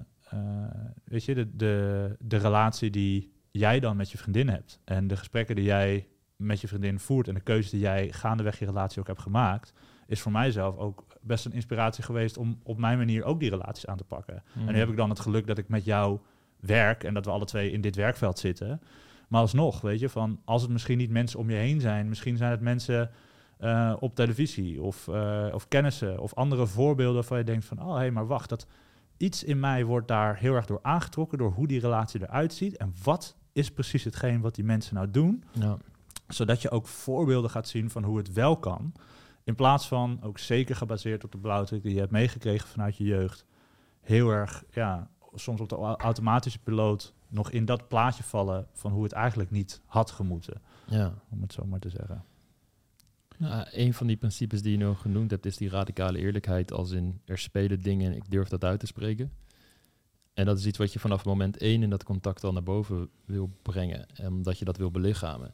weet 1.04 1.24
je, 1.24 1.36
de, 1.36 1.56
de, 1.56 2.16
de 2.20 2.38
relatie 2.38 2.90
die 2.90 3.34
jij 3.52 3.80
dan 3.80 3.98
met 3.98 4.12
je 4.12 4.18
vriendin 4.18 4.50
hebt 4.50 4.80
en 4.84 5.08
de 5.08 5.18
gesprekken 5.18 5.56
die 5.56 5.66
jij 5.66 6.08
met 6.36 6.62
je 6.62 6.68
vriendin 6.68 7.00
voert 7.00 7.28
en 7.28 7.34
de 7.34 7.42
keuzes 7.42 7.72
die 7.72 7.80
jij 7.80 8.12
gaandeweg 8.12 8.60
je 8.60 8.66
relatie 8.66 9.00
ook 9.00 9.08
hebt 9.08 9.22
gemaakt, 9.22 9.74
is 10.08 10.22
voor 10.22 10.32
mijzelf 10.32 10.78
ook 10.78 11.06
best 11.24 11.46
een 11.46 11.54
inspiratie 11.54 12.04
geweest 12.04 12.38
om 12.38 12.60
op 12.64 12.78
mijn 12.78 12.98
manier 12.98 13.24
ook 13.24 13.40
die 13.40 13.50
relaties 13.50 13.88
aan 13.88 13.98
te 13.98 14.04
pakken. 14.04 14.44
Mhm. 14.54 14.68
En 14.68 14.74
nu 14.74 14.80
heb 14.80 14.90
ik 14.90 14.98
dan 14.98 15.10
het 15.10 15.20
geluk 15.20 15.48
dat 15.48 15.58
ik 15.58 15.68
met 15.68 15.86
jou 15.86 16.20
werk 16.60 17.04
en 17.04 17.14
dat 17.14 17.26
we 17.26 17.32
alle 17.32 17.46
twee 17.46 17.72
in 17.72 17.82
dit 17.82 17.96
werkveld 17.96 18.40
zitten. 18.40 18.82
Maar 19.28 19.42
alsnog, 19.42 19.82
weet 19.82 20.00
je, 20.00 20.10
van 20.10 20.40
als 20.46 20.62
het 20.62 20.72
misschien 20.72 20.98
niet 20.98 21.10
mensen 21.10 21.40
om 21.40 21.50
je 21.50 21.56
heen 21.56 21.82
zijn, 21.82 22.10
misschien 22.10 22.38
zijn 22.38 22.52
het 22.52 22.62
mensen 22.62 23.10
eh, 23.58 23.94
op 24.00 24.16
televisie 24.16 24.82
of, 24.82 25.08
eh, 25.08 25.48
of 25.54 25.68
kennissen 25.68 26.20
of 26.20 26.34
andere 26.34 26.68
voorbeelden 26.68 27.16
waarvan 27.16 27.38
je 27.38 27.44
denkt 27.44 27.66
van, 27.66 27.82
oh 27.82 27.92
hé, 27.92 27.98
hey, 27.98 28.12
maar 28.12 28.28
wacht, 28.28 28.50
dat 28.50 28.68
iets 29.18 29.44
in 29.44 29.60
mij 29.60 29.86
wordt 29.86 30.08
daar 30.08 30.38
heel 30.38 30.54
erg 30.56 30.66
door 30.66 30.80
aangetrokken 30.82 31.38
door 31.38 31.52
hoe 31.52 31.68
die 31.68 31.80
relatie 31.80 32.22
eruit 32.22 32.54
ziet 32.54 32.78
en 32.78 32.94
wat 33.04 33.36
is 33.54 33.72
precies 33.72 34.04
hetgeen 34.04 34.42
wat 34.42 34.56
die 34.56 34.64
mensen 34.64 34.96
nou 34.96 35.12
doen 35.12 35.44
Ja. 35.52 35.78
zodat 36.28 36.62
je 36.62 36.70
ook 36.70 36.88
voorbeelden 36.88 37.50
gaat 37.50 37.68
zien 37.68 37.90
van 37.90 38.04
hoe 38.04 38.18
het 38.18 38.34
wel 38.34 38.58
kan. 38.58 38.94
In 39.44 39.56
plaats 39.56 39.88
van, 39.88 40.20
ook 40.22 40.40
zeker 40.40 40.76
gebaseerd 40.76 41.24
op 41.24 41.32
de 41.32 41.38
blauwdruk 41.38 41.84
die 41.84 41.94
je 41.94 42.00
hebt 42.00 42.12
meegekregen 42.12 42.68
vanuit 42.68 42.98
je 42.98 43.04
jeugd, 43.04 43.46
heel 44.02 44.30
erg, 44.30 44.64
ja, 44.72 45.10
soms 45.34 45.62
op 45.62 45.70
de 45.70 45.76
au- 45.76 45.96
automatische 45.96 46.60
piloot 46.60 47.14
nog 47.28 47.52
in 47.52 47.66
dat 47.66 47.88
plaatje 47.88 48.24
vallen 48.24 48.68
van 48.74 48.92
hoe 48.92 49.04
het 49.04 49.12
eigenlijk 49.12 49.52
niet 49.52 49.82
had 49.86 50.12
gemoeten, 50.12 50.62
ja. 50.88 51.14
om 51.30 51.42
het 51.42 51.54
zo 51.54 51.66
maar 51.66 51.80
te 51.80 51.90
zeggen. 51.90 52.24
Nou, 53.38 53.68
een 53.72 53.94
van 53.94 54.08
die 54.08 54.18
principes 54.18 54.62
die 54.62 54.78
je 54.78 54.84
nog 54.86 55.02
genoemd 55.02 55.32
hebt, 55.32 55.46
is 55.46 55.58
die 55.58 55.70
radicale 55.70 56.18
eerlijkheid. 56.18 56.72
Als 56.72 56.92
in 56.92 57.22
er 57.26 57.38
spelen 57.38 57.82
dingen 57.82 58.12
en 58.12 58.18
ik 58.18 58.30
durf 58.30 58.48
dat 58.48 58.64
uit 58.64 58.80
te 58.80 58.86
spreken. 58.86 59.32
En 60.34 60.46
dat 60.46 60.58
is 60.58 60.66
iets 60.66 60.78
wat 60.78 60.94
je 60.94 61.00
vanaf 61.00 61.26
moment 61.26 61.58
één 61.58 61.84
in 61.84 61.90
dat 61.90 62.04
contact 62.04 62.44
al 62.44 62.54
naar 62.54 62.64
boven 62.64 63.10
wil 63.26 63.50
brengen. 63.62 64.16
En 64.16 64.28
omdat 64.28 64.60
je 64.60 64.66
dat 64.66 64.78
wil 64.78 64.92
belichamen. 64.92 65.54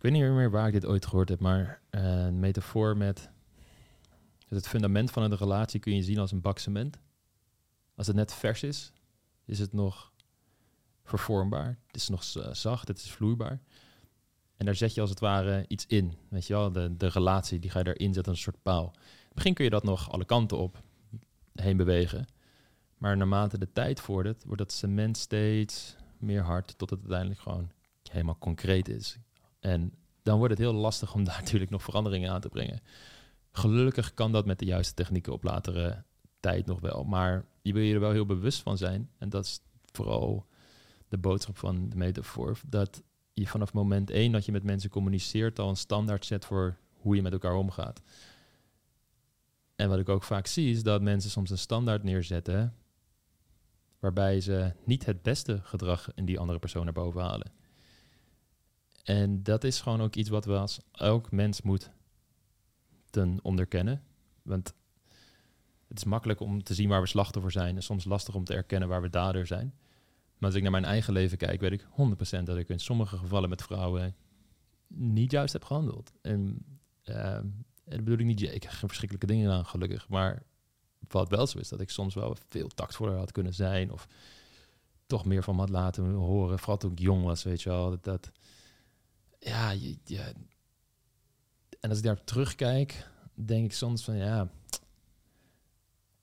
Ik 0.00 0.06
weet 0.10 0.20
niet 0.20 0.30
meer 0.30 0.50
waar 0.50 0.66
ik 0.66 0.72
dit 0.72 0.86
ooit 0.86 1.06
gehoord 1.06 1.28
heb, 1.28 1.40
maar 1.40 1.80
eh, 1.90 2.24
een 2.24 2.38
metafoor 2.38 2.96
met 2.96 3.30
het 4.48 4.68
fundament 4.68 5.10
van 5.10 5.22
een 5.22 5.36
relatie 5.36 5.80
kun 5.80 5.94
je 5.94 6.02
zien 6.02 6.18
als 6.18 6.32
een 6.32 6.40
bak 6.40 6.58
cement. 6.58 6.98
Als 7.94 8.06
het 8.06 8.16
net 8.16 8.34
vers 8.34 8.62
is, 8.62 8.92
is 9.44 9.58
het 9.58 9.72
nog 9.72 10.12
vervormbaar. 11.04 11.78
Het 11.86 11.96
is 11.96 12.08
nog 12.08 12.22
zacht, 12.52 12.88
het 12.88 12.98
is 12.98 13.10
vloeibaar. 13.10 13.60
En 14.56 14.66
daar 14.66 14.74
zet 14.74 14.94
je 14.94 15.00
als 15.00 15.10
het 15.10 15.20
ware 15.20 15.64
iets 15.68 15.86
in. 15.86 16.14
Weet 16.28 16.46
je 16.46 16.52
wel, 16.52 16.72
de, 16.72 16.96
de 16.96 17.08
relatie, 17.08 17.58
die 17.58 17.70
ga 17.70 17.78
je 17.78 17.84
daarin 17.84 18.14
zetten, 18.14 18.32
een 18.32 18.38
soort 18.38 18.62
paal. 18.62 18.92
In 18.94 19.24
het 19.24 19.34
begin 19.34 19.54
kun 19.54 19.64
je 19.64 19.70
dat 19.70 19.84
nog 19.84 20.10
alle 20.10 20.24
kanten 20.24 20.58
op 20.58 20.82
heen 21.54 21.76
bewegen. 21.76 22.26
Maar 22.98 23.16
naarmate 23.16 23.58
de 23.58 23.72
tijd 23.72 24.00
vordert, 24.00 24.44
wordt 24.44 24.58
dat 24.58 24.72
cement 24.72 25.16
steeds 25.16 25.96
meer 26.18 26.42
hard, 26.42 26.78
tot 26.78 26.90
het 26.90 27.00
uiteindelijk 27.00 27.40
gewoon 27.40 27.70
helemaal 28.10 28.38
concreet 28.38 28.88
is. 28.88 29.18
En 29.60 29.94
dan 30.22 30.38
wordt 30.38 30.52
het 30.52 30.62
heel 30.62 30.72
lastig 30.72 31.14
om 31.14 31.24
daar 31.28 31.38
natuurlijk 31.38 31.70
nog 31.70 31.82
veranderingen 31.82 32.30
aan 32.30 32.40
te 32.40 32.48
brengen. 32.48 32.80
Gelukkig 33.52 34.14
kan 34.14 34.32
dat 34.32 34.46
met 34.46 34.58
de 34.58 34.64
juiste 34.64 34.94
technieken 34.94 35.32
op 35.32 35.42
latere 35.42 36.04
tijd 36.40 36.66
nog 36.66 36.80
wel. 36.80 37.04
Maar 37.04 37.44
je 37.62 37.72
wil 37.72 37.82
je 37.82 37.94
er 37.94 38.00
wel 38.00 38.10
heel 38.10 38.26
bewust 38.26 38.62
van 38.62 38.76
zijn. 38.76 39.10
En 39.18 39.28
dat 39.28 39.44
is 39.44 39.60
vooral 39.92 40.46
de 41.08 41.18
boodschap 41.18 41.58
van 41.58 41.88
de 41.88 41.96
metafoor. 41.96 42.58
Dat 42.66 43.02
je 43.32 43.46
vanaf 43.46 43.72
moment 43.72 44.10
één 44.10 44.32
dat 44.32 44.44
je 44.44 44.52
met 44.52 44.62
mensen 44.62 44.90
communiceert 44.90 45.58
al 45.58 45.68
een 45.68 45.76
standaard 45.76 46.26
zet 46.26 46.44
voor 46.44 46.78
hoe 46.92 47.16
je 47.16 47.22
met 47.22 47.32
elkaar 47.32 47.54
omgaat. 47.54 48.02
En 49.76 49.88
wat 49.88 49.98
ik 49.98 50.08
ook 50.08 50.22
vaak 50.22 50.46
zie 50.46 50.70
is 50.70 50.82
dat 50.82 51.02
mensen 51.02 51.30
soms 51.30 51.50
een 51.50 51.58
standaard 51.58 52.02
neerzetten 52.02 52.74
waarbij 53.98 54.40
ze 54.40 54.72
niet 54.84 55.06
het 55.06 55.22
beste 55.22 55.60
gedrag 55.62 56.08
in 56.14 56.24
die 56.24 56.38
andere 56.38 56.58
persoon 56.58 56.84
naar 56.84 56.92
boven 56.92 57.20
halen. 57.20 57.52
En 59.10 59.42
dat 59.42 59.64
is 59.64 59.80
gewoon 59.80 60.00
ook 60.00 60.14
iets 60.14 60.28
wat 60.28 60.44
we 60.44 60.56
als 60.56 60.78
elk 60.92 61.30
mens 61.30 61.62
moet 61.62 61.90
ten 63.10 63.38
onderkennen. 63.42 64.02
Want 64.42 64.74
het 65.88 65.96
is 65.98 66.04
makkelijk 66.04 66.40
om 66.40 66.62
te 66.62 66.74
zien 66.74 66.88
waar 66.88 67.00
we 67.00 67.06
slachtoffer 67.06 67.50
zijn 67.50 67.76
en 67.76 67.82
soms 67.82 68.04
lastig 68.04 68.34
om 68.34 68.44
te 68.44 68.54
erkennen 68.54 68.88
waar 68.88 69.02
we 69.02 69.10
dader 69.10 69.46
zijn. 69.46 69.74
Maar 70.38 70.48
als 70.48 70.54
ik 70.54 70.62
naar 70.62 70.70
mijn 70.70 70.84
eigen 70.84 71.12
leven 71.12 71.38
kijk, 71.38 71.60
weet 71.60 71.72
ik 71.72 71.86
100% 72.40 72.42
dat 72.42 72.56
ik 72.56 72.68
in 72.68 72.80
sommige 72.80 73.16
gevallen 73.16 73.48
met 73.48 73.62
vrouwen 73.62 74.14
niet 74.86 75.30
juist 75.30 75.52
heb 75.52 75.64
gehandeld. 75.64 76.12
En, 76.22 76.64
en 77.02 77.64
dat 77.84 78.04
bedoel 78.04 78.18
ik 78.18 78.24
niet, 78.24 78.42
ik 78.42 78.62
heb 78.62 78.72
geen 78.72 78.88
verschrikkelijke 78.88 79.26
dingen 79.26 79.52
aan, 79.52 79.66
gelukkig. 79.66 80.08
Maar 80.08 80.42
wat 81.08 81.28
wel 81.28 81.46
zo 81.46 81.58
is, 81.58 81.68
dat 81.68 81.80
ik 81.80 81.90
soms 81.90 82.14
wel 82.14 82.36
veel 82.48 82.68
tactvoller 82.68 83.16
had 83.16 83.32
kunnen 83.32 83.54
zijn. 83.54 83.92
Of 83.92 84.06
toch 85.06 85.24
meer 85.24 85.42
van 85.42 85.54
me 85.54 85.60
had 85.60 85.70
laten 85.70 86.10
horen. 86.10 86.58
Vooral 86.58 86.76
toen 86.76 86.92
ik 86.92 86.98
jong 86.98 87.24
was, 87.24 87.42
weet 87.42 87.62
je 87.62 87.68
wel. 87.68 87.90
Dat, 87.90 88.04
dat 88.04 88.30
ja, 89.40 89.70
je, 89.70 89.96
je, 90.04 90.32
en 91.80 91.88
als 91.88 91.98
ik 91.98 92.04
daar 92.04 92.24
terugkijk, 92.24 93.06
denk 93.34 93.64
ik 93.64 93.72
soms 93.72 94.04
van 94.04 94.16
ja, 94.16 94.48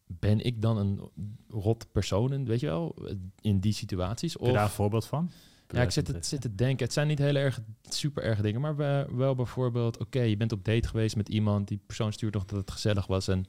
ben 0.07 0.39
ik 0.45 0.61
dan 0.61 0.77
een 0.77 1.01
rot 1.49 1.91
persoon, 1.91 2.45
weet 2.45 2.59
je 2.59 2.65
wel, 2.65 2.95
in 3.41 3.59
die 3.59 3.73
situaties? 3.73 4.33
Heb 4.33 4.41
je 4.45 4.51
daar 4.51 4.63
een 4.63 4.69
voorbeeld 4.69 5.05
van? 5.05 5.31
Ja, 5.69 5.81
ik 5.81 5.91
zit, 5.91 6.07
het, 6.07 6.25
zit 6.25 6.41
te 6.41 6.55
denken. 6.55 6.85
Het 6.85 6.93
zijn 6.93 7.07
niet 7.07 7.19
hele 7.19 7.39
erg, 7.39 7.59
super 7.89 8.23
erge 8.23 8.41
dingen, 8.41 8.61
maar 8.61 8.75
we- 8.75 9.07
wel 9.11 9.35
bijvoorbeeld, 9.35 9.97
oké, 9.97 10.21
je 10.21 10.37
bent 10.37 10.51
op 10.51 10.65
date 10.65 10.87
geweest 10.87 11.15
met 11.15 11.29
iemand, 11.29 11.67
die 11.67 11.79
persoon 11.85 12.13
stuurt 12.13 12.33
nog 12.33 12.45
dat 12.45 12.57
het 12.59 12.71
gezellig 12.71 13.07
was 13.07 13.27
en 13.27 13.45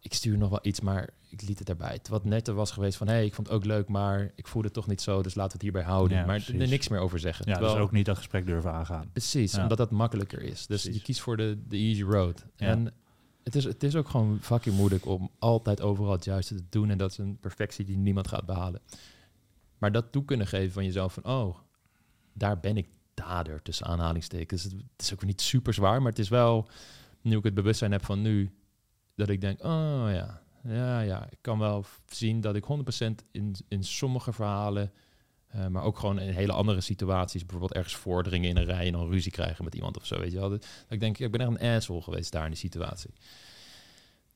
ik 0.00 0.14
stuur 0.14 0.38
nog 0.38 0.50
wel 0.50 0.58
iets, 0.62 0.80
maar 0.80 1.08
ik 1.28 1.42
liet 1.42 1.58
het 1.58 1.68
erbij. 1.68 1.92
Het 1.92 2.08
wat 2.08 2.24
netter 2.24 2.54
was 2.54 2.70
geweest 2.70 2.96
van, 2.96 3.06
hé, 3.06 3.12
hey, 3.12 3.24
ik 3.24 3.34
vond 3.34 3.46
het 3.46 3.56
ook 3.56 3.64
leuk, 3.64 3.88
maar 3.88 4.30
ik 4.34 4.46
voelde 4.46 4.66
het 4.66 4.76
toch 4.76 4.86
niet 4.86 5.00
zo, 5.00 5.22
dus 5.22 5.34
laten 5.34 5.58
we 5.58 5.64
het 5.66 5.74
hierbij 5.74 5.92
houden. 5.92 6.18
Ja, 6.18 6.24
maar 6.26 6.44
er 6.48 6.68
niks 6.68 6.88
meer 6.88 7.00
over 7.00 7.18
zeggen. 7.18 7.46
Ja, 7.48 7.52
Terwijl- 7.52 7.74
dus 7.74 7.82
ook 7.84 7.92
niet 7.92 8.06
dat 8.06 8.16
gesprek 8.16 8.46
durven 8.46 8.72
aangaan. 8.72 9.08
Precies, 9.12 9.52
Ja. 9.54 9.62
omdat 9.62 9.78
dat 9.78 9.90
makkelijker 9.90 10.42
is. 10.42 10.66
Dus 10.66 10.82
Precies. 10.82 10.94
je 10.94 11.02
kiest 11.02 11.20
voor 11.20 11.36
de, 11.36 11.58
de 11.68 11.76
easy 11.76 12.02
road. 12.02 12.46
Ja. 12.56 12.66
En 12.66 12.92
het 13.44 13.54
is, 13.54 13.64
het 13.64 13.82
is 13.82 13.96
ook 13.96 14.08
gewoon 14.08 14.38
fucking 14.40 14.76
moeilijk 14.76 15.06
om 15.06 15.30
altijd 15.38 15.80
overal 15.80 16.12
het 16.12 16.24
juiste 16.24 16.54
te 16.54 16.62
doen. 16.68 16.90
En 16.90 16.98
dat 16.98 17.10
is 17.10 17.18
een 17.18 17.38
perfectie 17.40 17.84
die 17.84 17.96
niemand 17.96 18.28
gaat 18.28 18.46
behalen. 18.46 18.80
Maar 19.78 19.92
dat 19.92 20.12
toe 20.12 20.24
kunnen 20.24 20.46
geven 20.46 20.72
van 20.72 20.84
jezelf 20.84 21.12
van, 21.12 21.24
oh, 21.24 21.56
daar 22.32 22.60
ben 22.60 22.76
ik 22.76 22.88
dader 23.14 23.62
tussen 23.62 23.86
aanhalingstekens. 23.86 24.62
Het 24.62 24.74
is 24.96 25.12
ook 25.12 25.24
niet 25.24 25.40
super 25.40 25.74
zwaar, 25.74 25.98
maar 26.02 26.10
het 26.10 26.18
is 26.20 26.28
wel, 26.28 26.68
nu 27.20 27.36
ik 27.36 27.44
het 27.44 27.54
bewustzijn 27.54 27.92
heb 27.92 28.04
van 28.04 28.22
nu, 28.22 28.50
dat 29.20 29.28
ik 29.28 29.40
denk, 29.40 29.64
oh 29.64 30.06
ja, 30.12 30.42
ja, 30.62 31.00
ja, 31.00 31.26
ik 31.30 31.38
kan 31.40 31.58
wel 31.58 31.84
zien 32.06 32.40
dat 32.40 32.56
ik 32.56 32.64
100% 32.64 33.26
in, 33.30 33.54
in 33.68 33.84
sommige 33.84 34.32
verhalen, 34.32 34.92
eh, 35.46 35.66
maar 35.66 35.82
ook 35.82 35.98
gewoon 35.98 36.18
in 36.20 36.32
hele 36.32 36.52
andere 36.52 36.80
situaties, 36.80 37.40
bijvoorbeeld 37.40 37.74
ergens 37.74 37.96
voordringen 37.96 38.50
in 38.50 38.56
een 38.56 38.64
rij 38.64 38.86
en 38.86 38.92
dan 38.92 39.10
ruzie 39.10 39.32
krijgen 39.32 39.64
met 39.64 39.74
iemand 39.74 39.96
of 39.96 40.06
zo, 40.06 40.18
weet 40.18 40.32
je 40.32 40.38
wel. 40.38 40.50
Dat, 40.50 40.66
ik 40.88 41.00
denk, 41.00 41.18
ik 41.18 41.30
ben 41.30 41.40
echt 41.40 41.50
een 41.50 41.76
asshole 41.76 42.02
geweest 42.02 42.32
daar 42.32 42.44
in 42.44 42.50
die 42.50 42.58
situatie. 42.58 43.10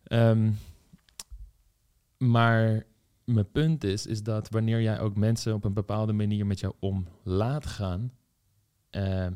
Ehm, 0.05 0.51
maar 2.19 2.87
mijn 3.25 3.51
punt 3.51 3.85
is, 3.85 4.07
is 4.07 4.23
dat 4.23 4.49
wanneer 4.49 4.83
jij 4.83 5.01
ook 5.01 5.17
mensen 5.17 5.55
op 5.55 5.65
een 5.65 5.73
bepaalde 5.73 6.13
manier 6.13 6.47
met 6.47 6.61
jou 6.61 6.75
om 6.81 7.09
laat 7.23 7.67
gaan, 7.67 8.13
eh, 8.91 9.27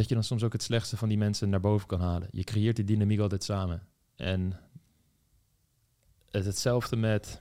dat 0.00 0.08
je 0.08 0.14
dan 0.14 0.24
soms 0.24 0.42
ook 0.42 0.52
het 0.52 0.62
slechtste 0.62 0.96
van 0.96 1.08
die 1.08 1.18
mensen 1.18 1.48
naar 1.48 1.60
boven 1.60 1.86
kan 1.86 2.00
halen. 2.00 2.28
Je 2.30 2.44
creëert 2.44 2.76
die 2.76 2.84
dynamiek 2.84 3.20
altijd 3.20 3.44
samen. 3.44 3.82
En 4.16 4.60
het 6.30 6.44
hetzelfde 6.44 6.96
met 6.96 7.40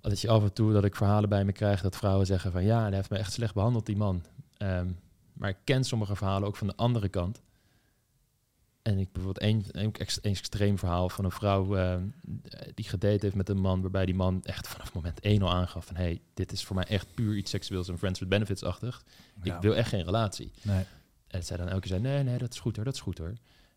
dat 0.00 0.20
je 0.20 0.28
af 0.28 0.42
en 0.42 0.52
toe 0.52 0.72
dat 0.72 0.84
ik 0.84 0.96
verhalen 0.96 1.28
bij 1.28 1.44
me 1.44 1.52
krijg 1.52 1.80
dat 1.80 1.96
vrouwen 1.96 2.26
zeggen 2.26 2.52
van 2.52 2.64
ja, 2.64 2.82
hij 2.82 2.94
heeft 2.94 3.10
me 3.10 3.18
echt 3.18 3.32
slecht 3.32 3.54
behandeld, 3.54 3.86
die 3.86 3.96
man. 3.96 4.22
Ehm, 4.56 4.88
maar 5.32 5.48
ik 5.48 5.56
ken 5.64 5.84
sommige 5.84 6.16
verhalen 6.16 6.48
ook 6.48 6.56
van 6.56 6.66
de 6.66 6.76
andere 6.76 7.08
kant. 7.08 7.40
En 8.82 8.98
ik 8.98 9.12
bijvoorbeeld 9.12 9.44
één 9.44 9.64
een, 9.70 9.92
ex- 9.92 10.18
een 10.22 10.30
extreem 10.30 10.78
verhaal 10.78 11.08
van 11.08 11.24
een 11.24 11.30
vrouw 11.30 11.76
ehm, 11.76 12.02
die 12.74 12.84
gedate 12.88 13.18
heeft 13.20 13.34
met 13.34 13.48
een 13.48 13.60
man, 13.60 13.80
waarbij 13.80 14.06
die 14.06 14.14
man 14.14 14.40
echt 14.44 14.68
vanaf 14.68 14.94
moment 14.94 15.20
één 15.20 15.42
al 15.42 15.50
aangaf 15.52 15.86
van 15.86 15.96
hey, 15.96 16.20
dit 16.34 16.52
is 16.52 16.64
voor 16.64 16.76
mij 16.76 16.84
echt 16.84 17.14
puur 17.14 17.36
iets 17.36 17.50
seksueels 17.50 17.88
en 17.88 17.98
friends 17.98 18.20
with 18.20 18.28
benefits-achtig. 18.28 19.04
Ja. 19.42 19.56
Ik 19.56 19.62
wil 19.62 19.74
echt 19.74 19.88
geen 19.88 20.04
relatie. 20.04 20.50
Nee. 20.62 20.84
En 21.26 21.44
zij 21.44 21.56
dan 21.56 21.68
elke 21.68 21.80
keer 21.80 21.90
zei, 21.90 22.02
nee, 22.02 22.22
nee, 22.22 22.38
dat 22.38 22.52
is 22.52 22.60
goed 22.60 22.76
hoor, 22.76 22.84
dat 22.84 22.94
is 22.94 23.00
goed 23.00 23.18
hoor. 23.18 23.32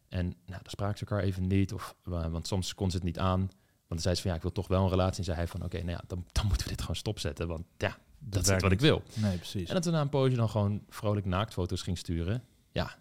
En 0.09 0.25
nou, 0.25 0.35
dan 0.61 0.69
spraken 0.71 0.97
ze 0.97 1.05
elkaar 1.05 1.23
even 1.23 1.47
niet, 1.47 1.73
of, 1.73 1.95
want 2.03 2.47
soms 2.47 2.73
kon 2.73 2.89
ze 2.89 2.95
het 2.95 3.05
niet 3.05 3.19
aan. 3.19 3.39
Want 3.39 3.53
dan 3.87 3.99
zei 3.99 4.15
ze 4.15 4.21
van, 4.21 4.31
ja, 4.31 4.35
ik 4.37 4.43
wil 4.43 4.51
toch 4.51 4.67
wel 4.67 4.83
een 4.83 4.89
relatie. 4.89 5.17
En 5.17 5.23
zei 5.23 5.37
hij 5.37 5.47
van, 5.47 5.63
oké, 5.63 5.77
nou 5.77 5.89
ja, 5.89 6.01
dan, 6.07 6.25
dan 6.31 6.45
moeten 6.47 6.63
we 6.63 6.71
dit 6.71 6.81
gewoon 6.81 6.95
stopzetten, 6.95 7.47
want 7.47 7.65
ja, 7.77 7.97
dat, 8.19 8.49
is 8.49 8.61
wat 8.61 8.71
ik 8.71 8.79
wil. 8.79 9.03
Nee, 9.13 9.37
precies. 9.37 9.67
En 9.67 9.73
dat 9.73 9.85
we 9.85 9.91
na 9.91 10.01
een 10.01 10.09
poosje 10.09 10.35
dan 10.35 10.49
gewoon 10.49 10.83
vrolijk 10.89 11.25
naaktfoto's 11.25 11.81
ging 11.81 11.97
sturen. 11.97 12.43
Ja, 12.71 12.95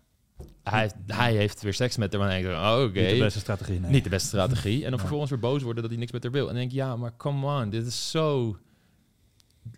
hij, 0.62 0.91
hij 1.07 1.34
heeft 1.34 1.62
weer 1.62 1.74
seks 1.74 1.97
met 1.97 2.12
haar, 2.12 2.20
maar 2.20 2.30
dan 2.30 2.41
denk 2.43 2.55
ik, 2.55 2.61
oh, 2.62 2.82
oké. 2.88 3.01
Niet 3.01 3.11
de 3.11 3.18
beste 3.18 3.38
strategie, 3.38 3.80
nee. 3.80 3.91
Niet 3.91 4.05
de 4.05 4.11
beste 4.11 4.28
strategie. 4.28 4.84
En 4.84 4.91
dan 4.91 4.99
vervolgens 5.07 5.30
weer 5.30 5.38
boos 5.41 5.62
worden 5.62 5.82
dat 5.82 5.91
hij 5.91 6.01
niks 6.01 6.12
met 6.12 6.22
haar 6.22 6.32
wil. 6.32 6.41
En 6.41 6.47
dan 6.47 6.57
denk 6.57 6.70
ik, 6.70 6.76
ja, 6.76 6.97
maar 6.97 7.16
come 7.16 7.62
on, 7.62 7.70
dit 7.70 7.86
is 7.86 8.11
zo 8.11 8.57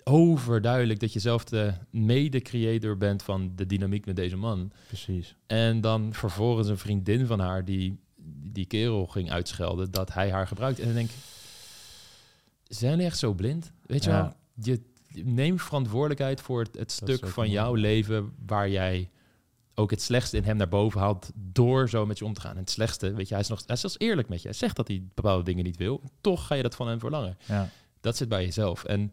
overduidelijk 0.05 1.01
dat 1.01 1.13
je 1.13 1.19
zelf 1.19 1.45
de 1.45 1.73
mede-creator 1.91 2.97
bent 2.97 3.23
van 3.23 3.53
de 3.57 3.67
dynamiek 3.67 4.07
met 4.07 4.17
deze 4.17 4.37
man. 4.37 4.73
Precies. 4.87 5.37
En 5.47 5.81
dan 5.81 6.15
vervolgens 6.15 6.69
een 6.69 6.79
vriendin 6.79 7.27
van 7.27 7.41
haar 7.41 7.65
die 7.65 8.01
die 8.53 8.67
kerel 8.67 9.07
ging 9.07 9.31
uitschelden 9.31 9.91
dat 9.91 10.13
hij 10.13 10.31
haar 10.31 10.47
gebruikt. 10.47 10.79
En 10.79 10.85
dan 10.85 10.95
denk 10.95 11.09
ik, 11.11 11.17
zijn 12.69 12.91
jullie 12.91 13.07
echt 13.07 13.19
zo 13.19 13.33
blind? 13.35 13.73
Weet 13.87 14.05
je 14.05 14.11
Ja. 14.11 14.23
wel, 14.23 14.33
je 14.65 14.81
neemt 15.25 15.63
verantwoordelijkheid 15.63 16.41
voor 16.41 16.67
het, 16.79 16.93
stuk 16.93 17.27
van 17.27 17.51
jouw 17.51 17.75
leven 17.75 18.33
waar 18.47 18.69
jij 18.71 19.11
ook 19.83 19.91
het 19.91 20.03
slechtste 20.03 20.37
in 20.37 20.45
hem 20.45 20.57
naar 20.57 20.69
boven 20.69 21.01
haalt 21.01 21.31
door 21.35 21.89
zo 21.89 22.07
met 22.07 22.19
je 22.19 22.25
om 22.25 22.33
te 22.33 22.41
gaan. 22.41 22.53
En 22.53 22.61
het 22.61 22.71
slechtste, 22.71 23.13
weet 23.13 23.29
je, 23.29 23.35
hij 23.35 23.43
is 23.43 23.49
nog 23.49 23.63
hij 23.67 23.75
is 23.75 23.81
zelfs 23.81 23.99
eerlijk 23.99 24.29
met 24.29 24.43
je. 24.43 24.49
Hij 24.49 24.57
zegt 24.57 24.77
dat 24.77 24.89
hij 24.89 25.03
bepaalde 25.15 25.45
dingen 25.45 25.65
niet 25.65 25.77
wil. 25.77 26.03
Toch 26.21 26.47
ga 26.47 26.55
je 26.55 26.63
dat 26.63 26.75
van 26.75 26.89
hem 26.89 26.99
verlangen. 26.99 27.37
Ja. 27.47 27.69
Dat 28.01 28.17
zit 28.17 28.29
bij 28.29 28.45
jezelf. 28.45 28.85
En 28.85 29.13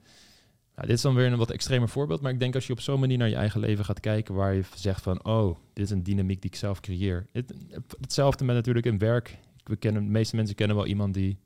nou, 0.76 0.88
dit 0.88 0.97
is 0.97 1.01
dan 1.01 1.15
weer 1.15 1.32
een 1.32 1.38
wat 1.38 1.51
extremer 1.51 1.89
voorbeeld. 1.89 2.22
Maar 2.22 2.32
ik 2.32 2.39
denk 2.39 2.55
als 2.55 2.67
je 2.67 2.74
op 2.74 2.80
zo'n 2.80 2.99
manier 2.99 3.17
naar 3.17 3.30
je 3.30 3.36
eigen 3.36 3.59
leven 3.59 3.86
gaat 3.86 3.99
kijken... 3.99 4.36
waar 4.36 4.53
je 4.53 4.63
zegt 4.76 5.01
van, 5.01 5.26
oh, 5.26 5.57
dit 5.74 5.86
is 5.86 5.91
een 5.91 6.03
dynamiek 6.03 6.41
die 6.41 6.51
ik 6.51 6.57
zelf 6.57 6.80
creëer. 6.80 7.28
Het, 7.32 7.53
hetzelfde 7.99 8.45
met 8.45 8.55
natuurlijk 8.55 8.86
in 8.86 8.97
werk. 8.97 9.38
We 9.63 9.76
kennen, 9.76 10.03
de 10.03 10.09
meeste 10.09 10.36
mensen 10.36 10.55
kennen 10.55 10.76
wel 10.76 10.86
iemand 10.86 11.13
die 11.13 11.38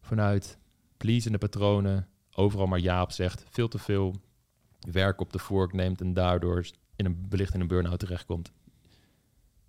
vanuit 0.00 0.58
pleasende 0.96 1.38
patronen... 1.38 2.08
overal 2.34 2.66
maar 2.66 2.80
ja 2.80 3.02
op 3.02 3.12
zegt. 3.12 3.44
Veel 3.50 3.68
te 3.68 3.78
veel 3.78 4.14
werk 4.90 5.20
op 5.20 5.32
de 5.32 5.38
vork 5.38 5.72
neemt... 5.72 6.00
en 6.00 6.14
daardoor 6.14 6.66
in 6.96 7.04
een, 7.04 7.26
wellicht 7.28 7.54
in 7.54 7.60
een 7.60 7.66
burn-out 7.68 7.98
terechtkomt. 7.98 8.52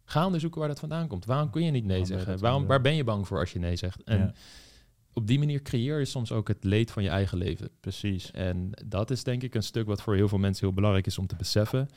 Ga 0.04 0.26
onderzoeken 0.26 0.60
waar 0.60 0.70
dat 0.70 0.80
vandaan 0.80 1.08
komt. 1.08 1.26
Waarom 1.26 1.50
kun 1.50 1.64
je 1.64 1.72
niet 1.72 1.86
nee 1.86 2.06
zeggen? 2.06 2.40
Waarom, 2.40 2.66
waar 2.66 2.82
ben 2.82 2.96
je 2.96 3.04
bang 3.04 3.28
voor 3.28 3.40
als 3.40 3.52
je 3.54 3.60
nee 3.60 3.76
zegt? 3.76 4.04
En 4.04 4.18
Ja. 4.20 4.34
op 5.14 5.28
die 5.28 5.40
manier 5.40 5.62
creëer 5.62 6.00
je 6.00 6.06
soms 6.06 6.32
ook 6.32 6.48
het 6.48 6.64
leed 6.64 6.92
van 6.92 7.04
je 7.04 7.10
eigen 7.10 7.38
leven. 7.38 7.70
Precies. 7.80 8.32
En 8.32 8.72
dat 8.86 9.12
is 9.12 9.24
denk 9.24 9.44
ik 9.44 9.56
een 9.56 9.64
stuk 9.64 9.88
wat 9.88 10.02
voor 10.02 10.16
heel 10.16 10.28
veel 10.28 10.38
mensen 10.38 10.66
heel 10.66 10.76
belangrijk 10.76 11.06
is 11.06 11.18
om 11.18 11.28
te 11.28 11.36
beseffen. 11.36 11.90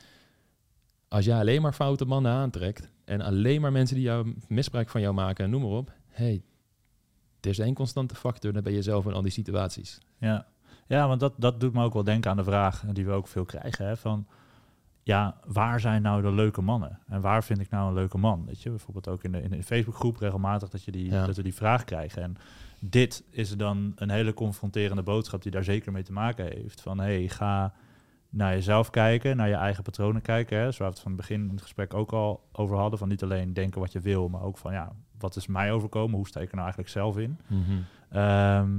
Als 1.07 1.25
jij 1.25 1.39
alleen 1.39 1.61
maar 1.61 1.73
foute 1.73 2.05
mannen 2.05 2.31
aantrekt 2.31 2.89
en 3.05 3.21
alleen 3.21 3.61
maar 3.61 3.71
mensen 3.71 3.95
die 3.95 4.05
jou 4.05 4.35
misbruik 4.47 4.89
van 4.89 5.01
jou 5.01 5.13
maken 5.13 5.45
en 5.45 5.51
noem 5.51 5.61
maar 5.61 5.71
op. 5.71 5.91
hey, 6.07 6.43
er 7.41 7.49
is 7.49 7.59
één 7.59 7.73
constante 7.73 8.15
factor, 8.15 8.53
dan 8.53 8.63
ben 8.63 8.73
je 8.73 8.81
zelf 8.81 9.05
in 9.05 9.13
al 9.13 9.21
die 9.21 9.31
situaties. 9.31 9.97
Ja, 10.17 10.47
ja 10.87 11.07
want 11.07 11.19
dat, 11.19 11.33
dat 11.37 11.59
doet 11.59 11.73
me 11.73 11.83
ook 11.83 11.93
wel 11.93 12.03
denken 12.03 12.31
aan 12.31 12.37
de 12.37 12.43
vraag 12.43 12.83
die 12.93 13.05
we 13.05 13.11
ook 13.11 13.27
veel 13.27 13.45
krijgen. 13.45 13.85
Hè, 13.85 13.97
van, 13.97 14.27
ja, 15.03 15.35
waar 15.45 15.79
zijn 15.79 16.01
nou 16.01 16.21
de 16.21 16.31
leuke 16.31 16.61
mannen? 16.61 16.99
En 17.07 17.21
waar 17.21 17.43
vind 17.43 17.59
ik 17.59 17.69
nou 17.69 17.87
een 17.87 17.93
leuke 17.93 18.17
man? 18.17 18.45
Weet 18.45 18.61
je, 18.61 18.69
bijvoorbeeld 18.69 19.07
ook 19.07 19.23
in 19.23 19.31
de, 19.31 19.41
in 19.41 19.49
de 19.49 19.63
Facebookgroep 19.63 20.17
regelmatig 20.17 20.69
dat, 20.69 20.83
je 20.83 20.91
die, 20.91 21.11
Ja. 21.11 21.25
dat 21.25 21.35
we 21.35 21.43
die 21.43 21.53
vraag 21.55 21.83
krijgen. 21.83 22.21
En 22.23 22.35
dit 22.79 23.23
is 23.29 23.57
dan 23.57 23.91
een 23.95 24.09
hele 24.09 24.33
confronterende 24.33 25.03
boodschap 25.03 25.41
die 25.41 25.51
daar 25.51 25.63
zeker 25.63 25.91
mee 25.91 26.03
te 26.03 26.11
maken 26.11 26.45
heeft. 26.45 26.81
Van, 26.81 26.99
hey, 26.99 27.27
ga 27.27 27.73
naar 28.29 28.53
jezelf 28.53 28.89
kijken, 28.89 29.37
naar 29.37 29.47
je 29.47 29.55
eigen 29.55 29.83
patronen 29.83 30.21
kijken. 30.21 30.57
Hè, 30.57 30.71
zoals 30.71 30.77
we 30.77 30.85
het 30.85 30.99
van 30.99 31.11
het 31.11 31.21
begin 31.21 31.41
in 31.43 31.49
het 31.49 31.61
gesprek 31.61 31.93
ook 31.93 32.11
al 32.11 32.47
over 32.51 32.77
hadden. 32.77 32.99
Van 32.99 33.07
niet 33.07 33.23
alleen 33.23 33.53
denken 33.53 33.79
wat 33.81 33.91
je 33.91 33.99
wil, 33.99 34.29
maar 34.29 34.41
ook 34.41 34.57
van, 34.57 34.73
ja, 34.73 34.91
wat 35.17 35.35
is 35.35 35.47
mij 35.47 35.71
overkomen? 35.71 36.15
Hoe 36.15 36.27
sta 36.27 36.39
ik 36.39 36.49
er 36.49 36.55
nou 36.55 36.63
eigenlijk 36.63 36.89
zelf 36.93 37.17
in? 37.17 37.39
Ehm, 38.09 38.69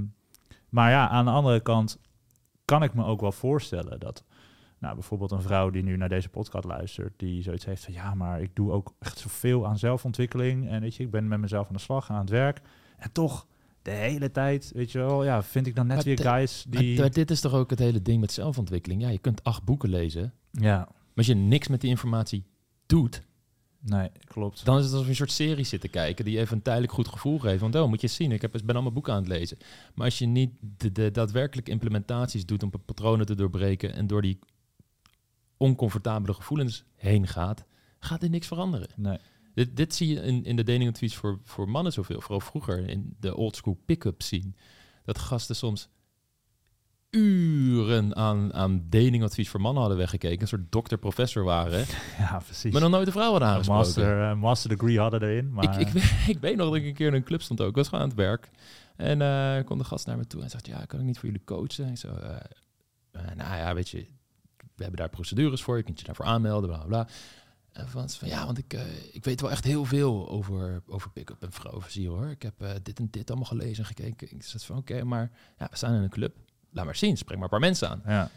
maar 0.68 0.90
ja, 0.90 1.08
aan 1.08 1.24
de 1.24 1.30
andere 1.30 1.60
kant 1.60 1.98
kan 2.64 2.82
ik 2.82 2.94
me 2.94 3.04
ook 3.04 3.20
wel 3.20 3.32
voorstellen 3.32 4.00
dat, 4.00 4.24
nou, 4.83 4.95
bijvoorbeeld 4.95 5.30
een 5.30 5.43
vrouw 5.43 5.70
die 5.70 5.83
nu 5.83 5.97
naar 5.97 6.09
deze 6.09 6.28
podcast 6.28 6.64
luistert, 6.64 7.12
die 7.16 7.43
zoiets 7.43 7.64
heeft 7.64 7.85
van, 7.85 7.93
ja, 7.95 8.14
maar 8.14 8.41
ik 8.41 8.51
doe 8.55 8.70
ook 8.72 8.95
echt 8.99 9.18
zoveel 9.18 9.66
aan 9.66 9.78
zelfontwikkeling 9.78 10.68
en 10.68 10.80
weet 10.80 10.97
je, 10.97 11.03
ik 11.03 11.11
ben 11.11 11.28
met 11.28 11.41
mezelf 11.41 11.66
aan 11.66 11.74
de 11.74 11.80
slag 11.80 12.11
aan 12.11 12.20
het 12.20 12.30
werk 12.30 12.61
en 12.97 13.12
toch 13.12 13.47
de 13.83 13.91
hele 13.91 14.30
tijd, 14.30 14.70
weet 14.74 14.93
je 14.93 14.99
wel, 14.99 15.24
ja, 15.24 15.43
vind 15.43 15.66
ik 15.66 15.74
dan 15.74 15.87
net 15.87 15.97
Maar 15.97 16.05
weer 16.05 16.18
guys 16.18 16.66
Maar 16.70 16.80
die, 16.80 17.11
dit 17.11 17.30
is 17.30 17.41
toch 17.41 17.55
ook 17.55 17.70
het 17.70 17.78
hele 17.78 18.03
ding 18.03 18.20
met 18.20 18.33
zelfontwikkeling. 18.33 19.03
Ja, 19.03 19.09
je 19.09 19.18
kunt 19.18 19.45
acht 19.45 19.64
boeken 19.64 19.89
lezen, 19.89 20.33
maar 20.51 20.64
ja, 20.64 20.89
als 21.16 21.26
je 21.26 21.35
niks 21.35 21.68
met 21.68 21.80
die 21.80 21.91
informatie 21.91 22.45
doet, 22.87 23.22
nee, 23.80 24.11
klopt. 24.24 24.64
dan 24.64 24.78
is 24.78 24.83
het 24.83 24.93
alsof 24.93 25.05
je 25.05 25.11
een 25.11 25.16
soort 25.16 25.33
serie 25.33 25.64
zit 25.64 25.80
te 25.80 25.89
kijken 25.89 26.24
die 26.24 26.39
even 26.39 26.57
een 26.57 26.62
tijdelijk 26.62 26.93
goed 26.93 27.09
gevoel 27.09 27.39
geeft. 27.39 27.61
Want 27.61 27.74
oh, 27.74 27.89
moet 27.89 28.01
je 28.01 28.07
eens 28.07 28.16
zien, 28.16 28.33
ik 28.33 28.43
heb, 28.43 28.53
ben 28.53 28.74
allemaal 28.74 28.93
boeken 28.93 29.12
aan 29.12 29.18
het 29.18 29.28
lezen. 29.28 29.57
Maar 29.95 30.05
als 30.05 30.18
je 30.18 30.26
niet 30.26 30.51
de, 30.61 30.93
de 30.93 31.11
daadwerkelijke 31.11 31.70
implementaties 31.70 32.47
doet 32.47 32.62
om 32.62 32.70
pa- 32.70 32.78
patronen 32.85 33.26
te 33.26 33.35
doorbreken 33.35 33.95
en 33.95 34.07
door 34.07 34.22
die 34.22 34.39
oncomfortabele 35.62 36.34
gevoelens 36.34 36.84
heen 36.94 37.26
gaat, 37.26 37.64
gaat 37.98 38.22
er 38.22 38.30
niks 38.30 38.46
veranderen. 38.46 38.88
Nee, 38.96 39.18
Dit, 39.54 39.76
dit 39.76 39.94
zie 39.94 40.08
je 40.08 40.20
in, 40.20 40.44
in 40.44 40.56
de 40.56 40.62
datingadvies 40.64 41.16
voor, 41.16 41.40
voor 41.44 41.68
mannen 41.68 41.92
zoveel, 41.92 42.20
vooral 42.20 42.40
vroeger 42.40 42.88
in 42.88 43.16
de 43.20 43.36
oldschool 43.36 43.80
pick-up 43.86 44.22
scene. 44.22 44.52
Dat 45.04 45.18
gasten 45.18 45.56
soms 45.56 45.88
uren 47.10 48.16
aan, 48.16 48.54
aan 48.54 48.84
datingadvies 48.88 49.48
voor 49.48 49.60
mannen 49.60 49.80
hadden 49.80 49.98
weggekeken. 50.00 50.40
Een 50.42 50.48
soort 50.48 50.72
dokter-professor 50.72 51.44
waren. 51.44 51.84
ja, 52.18 52.38
precies. 52.44 52.72
Maar 52.72 52.80
nog 52.80 52.90
nooit 52.90 53.06
een 53.06 53.12
vrouw 53.12 53.30
hadden 53.30 53.48
aangesproken. 53.48 53.84
master, 53.84 54.22
eh, 54.30 54.34
master 54.36 54.70
degree 54.70 54.98
hadden 54.98 55.22
erin, 55.22 55.52
maar 55.52 55.80
Ik, 55.80 55.86
ik, 55.86 55.92
weet- 55.92 56.14
ik 56.36 56.38
weet 56.40 56.56
nog 56.56 56.66
dat 56.66 56.76
ik 56.76 56.84
een 56.84 56.94
keer 56.94 57.06
in 57.06 57.14
een 57.14 57.22
club 57.24 57.42
stond 57.42 57.60
ook. 57.60 57.68
Ik 57.68 57.74
was 57.74 57.88
gewoon 57.88 58.02
aan 58.04 58.08
het 58.10 58.18
werk. 58.18 58.50
En 58.96 59.22
eh 59.22 59.64
kwam 59.64 59.78
de 59.78 59.84
gast 59.84 60.06
naar 60.06 60.16
me 60.16 60.26
toe 60.26 60.42
en 60.42 60.50
zegt... 60.50 60.66
Ja, 60.66 60.84
kan 60.84 61.00
ik 61.00 61.04
niet 61.06 61.18
voor 61.18 61.28
jullie 61.28 61.44
coachen? 61.44 61.88
Ik 61.88 61.96
zo... 61.96 62.08
eh, 62.08 62.36
nou 63.36 63.56
ja, 63.56 63.74
weet 63.74 63.88
je... 63.88 64.06
We 64.76 64.82
hebben 64.82 65.00
daar 65.00 65.08
procedures 65.08 65.62
voor. 65.62 65.76
Je 65.76 65.82
kunt 65.82 65.98
je 65.98 66.06
daarvoor 66.06 66.24
aanmelden, 66.24 66.68
bla, 66.68 66.84
bla. 66.84 67.08
En 67.72 67.88
van, 67.88 68.10
van 68.10 68.28
ja, 68.28 68.44
want 68.44 68.58
ik, 68.58 68.72
eh, 68.72 68.80
ik 69.12 69.24
weet 69.24 69.40
wel 69.40 69.50
echt 69.50 69.64
heel 69.64 69.84
veel 69.84 70.28
over, 70.28 70.82
over 70.86 71.10
pick-up 71.10 71.42
en 71.42 71.52
vrouwen 71.52 71.84
zie 71.88 72.08
hoor. 72.08 72.26
Ik 72.30 72.42
heb 72.42 72.60
eh, 72.60 72.70
dit 72.82 72.98
en 72.98 73.08
dit 73.10 73.30
allemaal 73.30 73.48
gelezen 73.48 73.78
en 73.78 73.84
gekeken. 73.84 74.30
Ik 74.30 74.42
zat 74.42 74.64
van 74.64 74.76
oké, 74.76 75.04
maar 75.04 75.30
ja, 75.58 75.66
we 75.70 75.76
staan 75.76 75.94
in 75.94 76.02
een 76.02 76.08
club. 76.08 76.36
Laat 76.70 76.84
maar 76.84 76.96
zien, 76.96 77.16
spreek 77.16 77.34
maar 77.34 77.44
een 77.44 77.50
paar 77.50 77.60
mensen 77.60 77.88
aan. 77.88 78.02
Ja, 78.06 78.30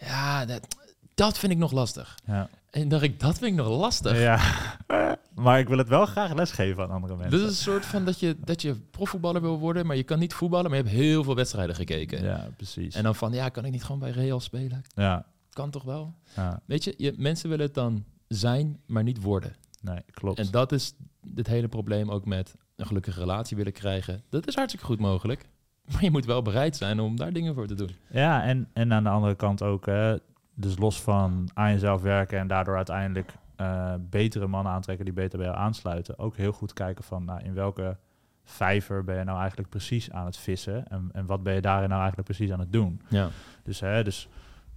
Ja, 0.00 0.44
dat, 0.44 0.66
dat 1.14 1.38
vind 1.38 1.52
ik 1.52 1.58
nog 1.58 1.72
lastig. 1.72 2.18
ja. 2.26 2.48
En 2.70 2.88
dacht 2.88 3.02
ik, 3.02 3.20
dat 3.20 3.38
vind 3.38 3.50
ik 3.50 3.56
nog 3.64 3.68
lastig. 3.68 4.18
ja. 4.20 4.40
maar 5.34 5.58
ik 5.58 5.68
wil 5.68 5.78
het 5.78 5.88
wel 5.88 6.06
graag 6.06 6.34
lesgeven 6.34 6.82
aan 6.82 6.90
andere 6.90 7.16
mensen. 7.16 7.38
Dit 7.38 7.50
is 7.50 7.56
een 7.56 7.62
soort 7.62 7.86
van 7.86 8.04
dat 8.04 8.20
je, 8.20 8.36
dat 8.44 8.62
je 8.62 8.74
profvoetballer 8.74 9.40
wil 9.40 9.58
worden, 9.58 9.86
maar 9.86 9.96
je 9.96 10.02
kan 10.02 10.18
niet 10.18 10.34
voetballen, 10.34 10.70
maar 10.70 10.78
je 10.78 10.84
hebt 10.84 10.96
heel 10.96 11.24
veel 11.24 11.34
wedstrijden 11.34 11.74
gekeken. 11.74 12.24
Ja, 12.24 12.48
precies. 12.56 12.94
En 12.94 13.02
dan 13.02 13.14
van, 13.14 13.32
ja, 13.32 13.48
kan 13.48 13.64
ik 13.64 13.72
niet 13.72 13.84
gewoon 13.84 14.00
bij 14.00 14.10
Real 14.10 14.40
spelen? 14.40 14.82
ja, 14.94 15.26
Kan 15.56 15.70
toch 15.70 15.82
wel? 15.82 16.14
ja, 16.34 16.60
Weet 16.64 16.84
je, 16.84 16.94
je 16.96 17.14
mensen 17.16 17.48
willen 17.48 17.64
het 17.64 17.74
dan 17.74 18.04
zijn, 18.28 18.80
maar 18.86 19.02
niet 19.02 19.22
worden. 19.22 19.52
nee, 19.80 20.00
klopt. 20.10 20.38
En 20.38 20.50
dat 20.50 20.72
is 20.72 20.94
het 21.34 21.46
hele 21.46 21.68
probleem 21.68 22.10
ook 22.10 22.24
met 22.26 22.54
een 22.76 22.86
gelukkige 22.86 23.20
relatie 23.20 23.56
willen 23.56 23.72
krijgen. 23.72 24.22
Dat 24.28 24.46
is 24.46 24.54
hartstikke 24.54 24.86
goed 24.86 25.00
mogelijk. 25.00 25.48
Maar 25.92 26.02
je 26.02 26.10
moet 26.10 26.24
wel 26.24 26.42
bereid 26.42 26.76
zijn 26.76 27.00
om 27.00 27.16
daar 27.16 27.32
dingen 27.32 27.54
voor 27.54 27.66
te 27.66 27.74
doen. 27.74 27.90
Ja, 28.10 28.42
en, 28.42 28.68
en 28.72 28.92
aan 28.92 29.02
de 29.02 29.08
andere 29.08 29.34
kant 29.34 29.62
ook, 29.62 29.86
hè, 29.86 30.16
dus 30.54 30.78
los 30.78 31.02
van 31.02 31.48
aan 31.54 31.72
jezelf 31.72 32.02
werken 32.02 32.38
en 32.38 32.46
daardoor 32.46 32.76
uiteindelijk 32.76 33.32
eh, 33.56 33.94
betere 34.00 34.46
mannen 34.46 34.72
aantrekken 34.72 35.04
die 35.04 35.14
beter 35.14 35.38
bij 35.38 35.46
jou 35.46 35.58
aansluiten, 35.58 36.18
ook 36.18 36.36
heel 36.36 36.52
goed 36.52 36.72
kijken 36.72 37.04
van 37.04 37.24
nou, 37.24 37.44
in 37.44 37.54
welke 37.54 37.96
vijver 38.44 39.04
ben 39.04 39.18
je 39.18 39.24
nou 39.24 39.38
eigenlijk 39.38 39.68
precies 39.68 40.10
aan 40.10 40.26
het 40.26 40.36
vissen 40.36 40.88
en, 40.88 41.08
en 41.12 41.26
wat 41.26 41.42
ben 41.42 41.54
je 41.54 41.60
daarin 41.60 41.88
nou 41.88 42.00
eigenlijk 42.00 42.28
precies 42.28 42.52
aan 42.52 42.60
het 42.60 42.72
doen. 42.72 43.00
Ja. 43.08 43.28
Dus, 43.62 43.80
hè, 43.80 44.04
dus 44.04 44.28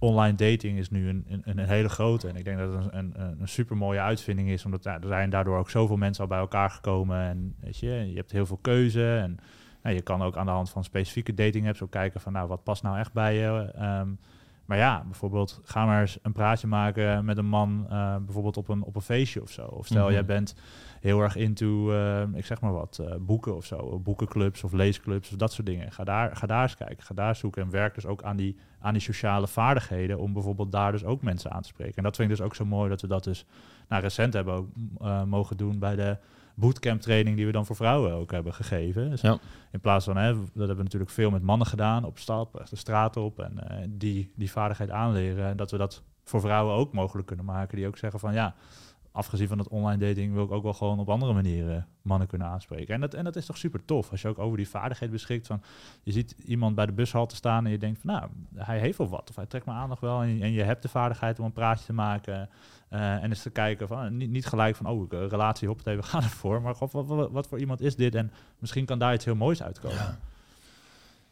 online 0.02 0.34
dating 0.34 0.78
is 0.78 0.90
nu 0.90 1.08
een, 1.08 1.24
een, 1.28 1.42
een 1.44 1.58
hele 1.58 1.88
grote 1.88 2.28
en 2.28 2.36
ik 2.36 2.44
denk 2.44 2.58
dat 2.58 2.72
het 2.72 2.92
een, 2.92 3.12
een, 3.20 3.40
een 3.40 3.48
super 3.48 3.76
mooie 3.76 4.00
uitvinding 4.00 4.48
is, 4.48 4.64
omdat 4.64 4.84
ja, 4.84 5.00
er 5.00 5.08
zijn 5.08 5.30
daardoor 5.30 5.58
ook 5.58 5.70
zoveel 5.70 5.96
mensen 5.96 6.22
al 6.22 6.28
bij 6.28 6.38
elkaar 6.38 6.70
gekomen 6.70 7.18
en 7.20 7.54
weet 7.60 7.78
je, 7.78 7.86
je 8.10 8.16
hebt 8.16 8.32
heel 8.32 8.46
veel 8.46 8.58
keuze 8.60 9.16
en 9.16 9.38
nou, 9.82 9.94
je 9.94 10.02
kan 10.02 10.22
ook 10.22 10.36
aan 10.36 10.46
de 10.46 10.52
hand 10.52 10.70
van 10.70 10.84
specifieke 10.84 11.34
dating 11.34 11.66
apps 11.68 11.82
ook 11.82 11.90
kijken 11.90 12.20
van 12.20 12.32
nou, 12.32 12.48
wat 12.48 12.62
past 12.64 12.82
nou 12.82 12.98
echt 12.98 13.12
bij 13.12 13.34
je. 13.34 13.70
Ehm, 13.74 14.08
maar 14.64 14.78
ja, 14.78 15.02
bijvoorbeeld 15.04 15.60
ga 15.64 15.86
maar 15.86 16.00
eens 16.00 16.18
een 16.22 16.32
praatje 16.32 16.66
maken 16.66 17.24
met 17.24 17.36
een 17.38 17.46
man, 17.48 17.86
eh, 17.90 18.16
bijvoorbeeld 18.16 18.56
op 18.56 18.68
een, 18.68 18.82
op 18.82 18.94
een 18.96 19.00
feestje 19.02 19.42
of 19.42 19.50
zo. 19.50 19.62
Of 19.66 19.86
stel, 19.86 20.04
Mhm. 20.04 20.12
jij 20.12 20.24
bent 20.24 20.54
heel 21.00 21.20
erg 21.20 21.36
into, 21.36 21.92
eh, 21.92 22.22
ik 22.32 22.44
zeg 22.44 22.60
maar 22.60 22.72
wat, 22.72 22.98
eh, 22.98 23.14
boeken 23.20 23.56
of 23.56 23.64
zo. 23.64 23.98
Boekenclubs 23.98 24.64
of 24.64 24.72
leesclubs 24.72 25.30
of 25.30 25.36
dat 25.36 25.52
soort 25.52 25.66
dingen. 25.66 25.92
Ga 25.92 26.04
daar, 26.04 26.36
ga 26.36 26.46
daar 26.46 26.62
eens 26.62 26.76
kijken, 26.76 27.02
ga 27.04 27.14
daar 27.14 27.36
zoeken. 27.36 27.62
En 27.62 27.70
werk 27.70 27.94
dus 27.94 28.06
ook 28.06 28.22
aan 28.22 28.36
die, 28.36 28.56
aan 28.80 28.92
die 28.92 29.02
sociale 29.02 29.48
vaardigheden 29.48 30.18
om 30.18 30.32
bijvoorbeeld 30.32 30.72
daar 30.72 30.92
dus 30.92 31.04
ook 31.04 31.22
mensen 31.22 31.50
aan 31.50 31.62
te 31.62 31.68
spreken. 31.68 31.96
En 31.96 32.02
dat 32.02 32.16
vind 32.16 32.30
ik 32.30 32.36
dus 32.36 32.44
ook 32.46 32.54
zo 32.54 32.64
mooi 32.64 32.88
dat 32.88 33.00
we 33.00 33.06
dat 33.06 33.24
dus 33.24 33.44
nou, 33.88 34.02
recent 34.02 34.32
hebben 34.32 34.54
ook 34.54 34.68
eh, 35.00 35.22
mogen 35.22 35.56
doen 35.56 35.78
bij 35.78 35.96
de 35.96 36.16
bootcamp 36.54 37.00
training 37.00 37.36
die 37.36 37.46
we 37.46 37.52
dan 37.52 37.66
voor 37.66 37.76
vrouwen 37.76 38.12
ook 38.12 38.30
hebben 38.30 38.54
gegeven. 38.54 39.10
Dus 39.10 39.20
Ja. 39.20 39.38
in 39.72 39.80
plaats 39.80 40.04
van, 40.04 40.16
hè, 40.16 40.32
dat 40.34 40.42
hebben 40.54 40.76
we 40.76 40.82
natuurlijk 40.82 41.10
veel 41.10 41.30
met 41.30 41.42
mannen 41.42 41.66
gedaan, 41.66 42.04
op 42.04 42.18
stap, 42.18 42.60
echt 42.60 42.70
de 42.70 42.76
straat 42.76 43.16
op 43.16 43.38
en 43.40 43.68
eh, 43.68 43.86
die, 43.88 44.32
die 44.36 44.50
vaardigheid 44.50 44.90
aanleren. 44.90 45.46
En 45.46 45.56
dat 45.56 45.70
we 45.70 45.76
dat 45.76 46.02
voor 46.24 46.40
vrouwen 46.40 46.74
ook 46.74 46.92
mogelijk 46.92 47.26
kunnen 47.26 47.44
maken, 47.44 47.76
die 47.76 47.86
ook 47.86 47.98
zeggen 47.98 48.20
van 48.20 48.32
ja, 48.32 48.54
afgezien 49.12 49.48
van 49.48 49.58
het 49.58 49.68
online 49.68 50.06
dating 50.06 50.32
wil 50.32 50.44
ik 50.44 50.50
ook 50.50 50.62
wel 50.62 50.72
gewoon 50.72 50.98
op 50.98 51.08
andere 51.08 51.32
manieren 51.32 51.86
mannen 52.02 52.28
kunnen 52.28 52.48
aanspreken. 52.48 52.94
En 52.94 53.00
dat, 53.00 53.14
en 53.14 53.24
dat 53.24 53.36
is 53.36 53.46
toch 53.46 53.56
super 53.56 53.84
tof, 53.84 54.10
als 54.10 54.22
je 54.22 54.28
ook 54.28 54.38
over 54.38 54.56
die 54.56 54.68
vaardigheid 54.68 55.10
beschikt 55.10 55.46
van, 55.46 55.62
je 56.02 56.12
ziet 56.12 56.34
iemand 56.44 56.74
bij 56.74 56.86
de 56.86 56.92
bushalte 56.92 57.36
staan 57.36 57.64
en 57.64 57.70
je 57.70 57.78
denkt 57.78 58.00
van 58.00 58.10
nou, 58.10 58.30
hij 58.54 58.78
heeft 58.78 58.98
wel 58.98 59.08
wat, 59.08 59.30
of 59.30 59.36
hij 59.36 59.46
trekt 59.46 59.66
mijn 59.66 59.78
aandacht 59.78 60.00
wel 60.00 60.22
en, 60.22 60.42
en 60.42 60.52
je 60.52 60.62
hebt 60.62 60.82
de 60.82 60.88
vaardigheid 60.88 61.38
om 61.38 61.44
een 61.44 61.52
praatje 61.52 61.84
te 61.84 61.92
maken 61.92 62.48
eh, 62.88 63.22
en 63.22 63.28
eens 63.28 63.42
te 63.42 63.50
kijken 63.50 63.88
van, 63.88 64.16
niet, 64.16 64.30
niet 64.30 64.46
gelijk 64.46 64.76
van, 64.76 64.86
oh, 64.86 65.04
ik, 65.04 65.12
eh, 65.12 65.26
relatie, 65.26 65.68
hoppatee, 65.68 65.96
we 65.96 66.02
gaan 66.02 66.22
ervoor, 66.32 66.62
maar 66.62 66.74
wat, 66.90 67.30
wat, 67.30 67.46
voor 67.46 67.58
iemand 67.58 67.80
is 67.80 67.96
dit 67.96 68.14
en 68.14 68.32
misschien 68.58 68.84
kan 68.84 68.98
daar 68.98 69.14
iets 69.14 69.24
heel 69.24 69.34
moois 69.34 69.62
uitkomen. 69.62 69.96
Ja. 69.96 70.18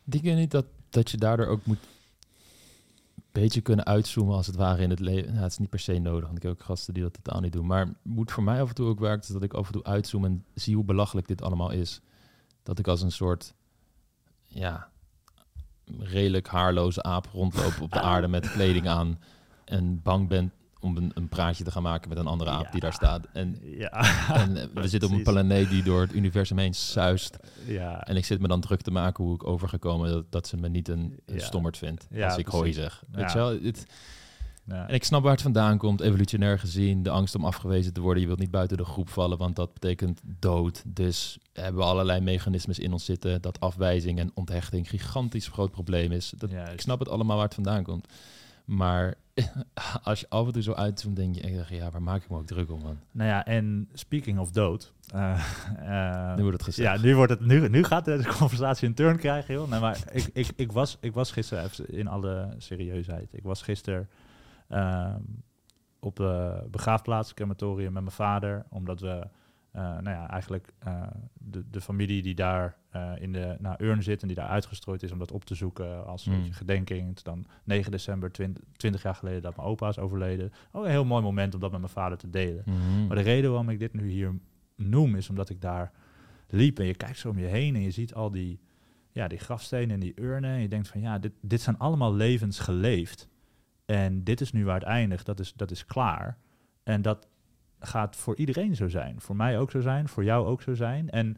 Denk 0.05 0.25
je 0.25 0.31
niet 0.31 0.51
dat, 0.51 0.65
dat 0.91 1.11
je 1.11 1.17
daardoor 1.17 1.47
ook 1.47 1.67
moet 1.67 1.79
beetje 3.33 3.61
kunnen 3.61 3.85
uitzoomen 3.87 4.35
als 4.35 4.47
het 4.47 4.57
ware 4.57 4.83
in 4.83 4.91
het 4.91 5.01
leven? 5.01 5.31
Nou, 5.31 5.43
het 5.43 5.53
is 5.53 5.59
niet 5.59 5.71
per 5.71 5.79
se 5.79 5.99
nodig, 5.99 6.25
want 6.25 6.37
ik 6.37 6.43
heb 6.43 6.53
ook 6.53 6.63
gasten 6.63 6.95
die 6.95 7.03
dat 7.03 7.15
totaal 7.23 7.41
niet 7.41 7.53
doen. 7.53 7.67
Maar 7.67 7.95
moet 8.03 8.33
voor 8.33 8.43
mij 8.43 8.63
af 8.63 8.69
en 8.69 8.75
toe 8.75 8.87
ook 8.89 9.01
werken, 9.01 9.21
is 9.21 9.29
dat 9.29 9.43
ik 9.43 9.53
af 9.53 9.67
en 9.67 9.73
toe 9.73 9.85
uitzoom 9.85 10.25
en 10.25 10.45
zie 10.55 10.75
hoe 10.75 10.85
belachelijk 10.85 11.29
dit 11.29 11.43
allemaal 11.43 11.71
is. 11.71 12.01
Dat 12.63 12.79
ik 12.79 12.87
als 12.87 13.03
een 13.03 13.13
soort, 13.13 13.55
ja, 14.45 14.89
redelijk 15.99 16.49
haarloze 16.49 17.03
aap 17.03 17.27
rondloop 17.33 17.81
op 17.81 17.93
de 17.93 18.01
aarde 18.11 18.29
met 18.29 18.51
kleding 18.51 18.89
aan 18.89 19.19
en 19.65 20.03
bang 20.03 20.29
ben 20.29 20.53
om 20.81 20.97
een, 20.97 21.11
een 21.15 21.29
praatje 21.29 21.65
te 21.65 21.71
gaan 21.71 21.83
maken 21.83 22.09
met 22.09 22.19
een 22.19 22.27
andere 22.27 22.51
aap 22.51 22.73
die 22.73 22.81
daar 22.81 22.93
staat. 22.93 23.27
En, 23.33 23.59
Ja, 23.63 23.91
en 24.43 24.57
eh, 24.57 24.65
we 24.75 24.89
zitten 24.89 25.09
op 25.09 25.15
een 25.15 25.23
planeet 25.23 25.69
die 25.71 25.83
door 25.83 26.01
het 26.01 26.13
universum 26.15 26.59
heen 26.59 26.75
suist. 26.75 27.37
ja, 27.67 28.01
En 28.05 28.17
ik 28.17 28.25
zit 28.25 28.41
me 28.41 28.49
dan 28.49 28.61
druk 28.61 28.81
te 28.81 28.91
maken 28.91 29.25
hoe 29.25 29.35
ik 29.35 29.47
overgekomen 29.47 30.11
dat, 30.13 30.25
dat 30.33 30.47
ze 30.47 30.57
me 30.57 30.69
niet 30.69 30.89
een, 30.89 31.21
een 31.27 31.41
stommerd 31.41 31.79
vindt. 31.79 32.07
Als 32.27 32.37
ik 32.37 32.47
hooi 32.47 32.73
zeg. 32.73 33.03
Weet 33.11 33.33
je 33.33 33.39
wel? 33.39 33.49
Het- 33.63 33.87
ja. 34.65 34.89
en 34.89 34.95
ik 34.95 35.05
snap 35.05 35.23
waar 35.23 35.33
het 35.33 35.43
vandaan 35.43 35.79
komt, 35.79 36.01
evolutionair 36.01 36.59
gezien. 36.59 37.03
De 37.03 37.11
angst 37.11 37.35
om 37.35 37.45
afgewezen 37.45 37.93
te 37.93 38.01
worden. 38.01 38.21
Je 38.21 38.27
wilt 38.29 38.39
niet 38.41 38.51
buiten 38.51 38.77
de 38.77 38.85
groep 38.85 39.09
vallen, 39.09 39.39
want 39.39 39.57
dat 39.57 39.73
betekent 39.73 40.21
dood. 40.25 40.83
Dus 40.87 41.39
hebben 41.53 41.81
we 41.83 41.89
allerlei 41.89 42.21
mechanismes 42.21 42.79
in 42.79 42.93
ons 42.93 43.05
zitten. 43.05 43.43
Dat 43.43 43.61
afwijzing 43.61 44.19
en 44.19 44.31
onthechting 44.35 44.89
gigantisch 44.89 45.47
groot 45.49 45.71
probleem 45.71 46.13
is. 46.13 46.33
Dat, 46.37 46.51
ik 46.73 46.81
snap 46.81 46.99
het 46.99 47.09
allemaal 47.09 47.37
waar 47.37 47.45
het 47.45 47.55
vandaan 47.55 47.83
komt. 47.83 48.07
Maar 48.69 49.15
als 50.03 50.21
je 50.21 50.27
af 50.29 50.47
en 50.47 50.53
toe 50.53 50.63
zo 50.63 50.73
uitzoomt, 50.73 51.17
denk 51.17 51.35
je 51.35 51.41
echt, 51.41 51.69
ja, 51.69 51.91
waar 51.91 52.03
maak 52.03 52.23
ik 52.23 52.31
me 52.31 52.37
ook 52.37 52.47
druk 52.47 52.71
om, 52.71 52.81
man? 52.83 52.99
Nou 53.11 53.29
ja, 53.29 53.45
en 53.47 53.89
speaking 53.93 54.39
of 54.39 54.51
dood. 54.51 54.93
eh, 55.15 55.41
eh, 56.31 56.37
Nu 56.37 56.43
wordt 56.43 56.57
het 56.57 56.63
gezegd. 56.63 56.97
Ja, 57.01 57.07
nu, 57.07 57.15
wordt 57.17 57.31
het, 57.33 57.41
nu, 57.41 57.69
nu 57.69 57.85
gaat 57.85 58.05
de 58.05 58.35
conversatie 58.39 58.89
een 58.89 58.95
turn 58.95 59.17
krijgen, 59.17 59.55
joh. 59.55 59.71
Nee, 59.71 59.81
maar 59.81 59.99
ik, 60.13 60.31
ik, 60.33 60.49
ik, 60.57 60.73
was, 60.73 60.97
ik 61.01 61.13
was 61.13 61.33
gisteren, 61.33 61.65
even 61.65 61.89
in 61.89 62.09
alle 62.09 62.55
serieusheid, 62.59 63.29
ik 63.33 63.43
was 63.43 63.63
gisteren 63.63 64.09
ehm, 64.69 65.21
op 66.01 66.17
de 66.17 66.63
begraafplaats, 66.71 67.35
crematorium, 67.35 67.93
met 67.93 68.03
mijn 68.03 68.15
vader, 68.15 68.65
omdat 68.69 69.01
we, 69.01 69.27
nou 69.73 70.11
ja, 70.11 70.31
eigenlijk 70.31 70.73
eh, 70.79 71.03
de, 71.33 71.71
de 71.71 71.81
familie 71.81 72.23
die 72.23 72.35
daar 72.35 72.77
eh, 72.91 73.13
in 73.19 73.33
de 73.33 73.57
nou, 73.59 73.85
urn 73.85 74.03
zit 74.03 74.21
en 74.23 74.27
die 74.27 74.37
daar 74.37 74.49
uitgestrooid 74.49 75.03
is 75.03 75.13
om 75.13 75.19
dat 75.19 75.33
op 75.33 75.45
te 75.45 75.55
zoeken 75.55 76.07
als 76.07 76.27
een 76.27 76.33
Hmm. 76.33 76.41
beetje 76.41 76.57
gedenking. 76.57 77.21
Dan 77.21 77.47
9 77.65 77.91
december, 77.91 78.33
20, 78.33 78.65
20 78.77 79.03
jaar 79.03 79.15
geleden 79.15 79.43
dat 79.43 79.57
mijn 79.57 79.69
opa 79.69 79.89
is 79.89 79.99
overleden. 79.99 80.53
Oh, 80.73 80.85
een 80.85 80.91
heel 80.91 81.05
mooi 81.05 81.23
moment 81.23 81.55
om 81.55 81.61
dat 81.61 81.71
met 81.71 81.81
mijn 81.81 81.93
vader 81.93 82.19
te 82.19 82.31
delen. 82.31 82.63
Mhm. 82.67 83.07
Maar 83.07 83.17
de 83.17 83.23
reden 83.23 83.51
waarom 83.51 83.69
ik 83.69 83.79
dit 83.79 83.93
nu 83.95 84.09
hier 84.09 84.39
noem, 84.77 85.17
is 85.17 85.29
omdat 85.29 85.51
ik 85.51 85.61
daar 85.61 85.93
liep 86.49 86.79
en 86.79 86.87
je 86.87 86.95
kijkt 86.95 87.19
zo 87.19 87.29
om 87.29 87.39
je 87.39 87.47
heen 87.47 87.75
en 87.75 87.83
je 87.83 87.91
ziet 87.91 88.15
al 88.15 88.31
die, 88.31 88.61
ja, 89.11 89.29
die 89.29 89.39
grafstenen 89.39 89.91
en 89.91 90.01
die 90.01 90.21
urnen. 90.21 90.51
En 90.51 90.61
je 90.61 90.69
denkt 90.69 90.89
van 90.89 91.01
ja, 91.01 91.19
dit, 91.19 91.33
dit 91.41 91.61
zijn 91.61 91.79
allemaal 91.79 92.15
levens 92.15 92.59
geleefd. 92.59 93.29
En 93.85 94.25
dit 94.25 94.41
is 94.41 94.53
nu 94.53 94.65
waar 94.65 94.79
het 94.79 94.89
eindigt, 94.89 95.27
dat 95.27 95.41
is, 95.41 95.53
dat 95.53 95.71
is 95.71 95.85
klaar. 95.87 96.39
En 96.83 97.03
dat 97.03 97.29
gaat 97.81 98.17
voor 98.17 98.37
iedereen 98.37 98.77
zo 98.77 98.89
zijn. 98.89 99.21
Voor 99.21 99.37
mij 99.37 99.59
ook 99.59 99.71
zo 99.71 99.81
zijn, 99.81 100.09
voor 100.09 100.25
jou 100.25 100.47
ook 100.47 100.63
zo 100.63 100.75
zijn. 100.75 101.11
En 101.11 101.37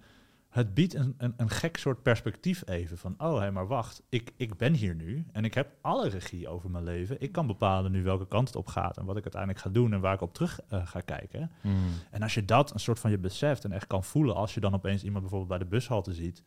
het 0.51 0.75
biedt 0.75 0.95
een, 0.95 1.15
een, 1.19 1.35
een 1.37 1.51
gek 1.51 1.77
soort 1.77 2.03
perspectief 2.03 2.69
even 2.69 2.99
van, 2.99 3.15
oh 3.19 3.39
hé, 3.39 3.51
maar 3.51 3.67
wacht, 3.67 4.03
ik, 4.09 4.33
ik 4.37 4.57
ben 4.57 4.75
hier 4.75 4.95
nu 4.95 5.27
en 5.33 5.45
ik 5.45 5.55
heb 5.55 5.77
alle 5.81 6.09
regie 6.09 6.49
over 6.49 6.71
mijn 6.71 6.85
leven. 6.85 7.21
Ik 7.21 7.33
kan 7.33 7.47
bepalen 7.47 7.93
nu 7.93 8.03
welke 8.03 8.27
kant 8.27 8.49
het 8.49 8.57
op 8.57 8.67
gaat 8.67 8.97
en 8.97 9.05
wat 9.05 9.17
ik 9.17 9.23
uiteindelijk 9.23 9.63
ga 9.63 9.71
doen 9.71 9.93
en 9.93 10.01
waar 10.01 10.15
ik 10.15 10.21
op 10.21 10.35
terug 10.35 10.61
eh, 10.69 10.87
ga 10.87 11.01
kijken. 11.01 11.51
Mhm. 11.61 11.77
En 12.11 12.23
als 12.23 12.35
je 12.35 12.45
dat 12.45 12.73
een 12.73 12.81
soort 12.81 12.99
van 12.99 13.11
je 13.11 13.19
beseft 13.19 13.65
en 13.65 13.73
echt 13.73 13.87
kan 13.87 14.05
voelen, 14.05 14.35
als 14.35 14.55
je 14.55 14.61
dan 14.61 14.75
opeens 14.75 15.03
iemand 15.03 15.21
bijvoorbeeld 15.21 15.59
bij 15.59 15.69
de 15.69 15.75
bushalte 15.77 16.13
ziet, 16.13 16.43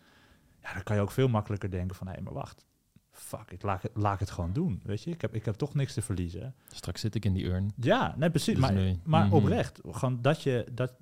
ja, 0.61 0.73
dan 0.73 0.83
kan 0.83 0.95
je 0.95 1.01
ook 1.01 1.11
veel 1.11 1.27
makkelijker 1.27 1.71
denken 1.71 1.95
van, 1.95 2.07
hé, 2.07 2.21
maar 2.21 2.33
wacht, 2.33 2.65
fuck, 3.13 3.51
ik 3.51 3.61
laat, 3.61 3.81
het- 3.81 3.91
laat 3.95 4.19
het 4.19 4.31
gewoon 4.31 4.53
doen, 4.53 4.81
weet 4.83 5.03
je. 5.03 5.11
Ik 5.11 5.21
heb, 5.21 5.35
ik 5.35 5.45
heb 5.45 5.55
toch 5.55 5.73
niks 5.73 5.93
te 5.93 6.01
verliezen. 6.01 6.55
Straks 6.67 7.01
zit 7.01 7.15
ik 7.15 7.25
in 7.25 7.33
die 7.33 7.45
urn. 7.45 7.71
Ja, 7.75 8.13
nee, 8.17 8.29
precies. 8.29 8.53
Dus 8.55 8.63
maar 8.69 8.73
maar 9.03 9.25
Mhm. 9.25 9.33
oprecht, 9.35 9.79
gewoon 9.91 10.21
dat 10.21 10.41
je, 10.43 10.65
dat, 10.71 10.93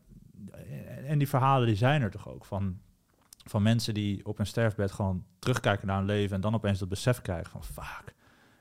en 1.06 1.18
die 1.18 1.28
verhalen 1.30 1.68
die 1.68 1.76
zijn 1.76 2.02
er 2.02 2.12
toch 2.12 2.30
ook, 2.30 2.46
van, 2.46 2.80
van 3.46 3.62
mensen 3.62 3.94
die 3.94 4.26
op 4.26 4.38
hun 4.38 4.46
sterfbed 4.46 4.92
gewoon 4.92 5.24
terugkijken 5.40 5.88
naar 5.88 5.98
hun 5.98 6.06
leven 6.06 6.36
en 6.36 6.42
dan 6.42 6.54
opeens 6.56 6.80
dat 6.80 6.90
besef 6.90 7.22
krijgen 7.22 7.52
van, 7.52 7.64
fuck, 7.64 8.14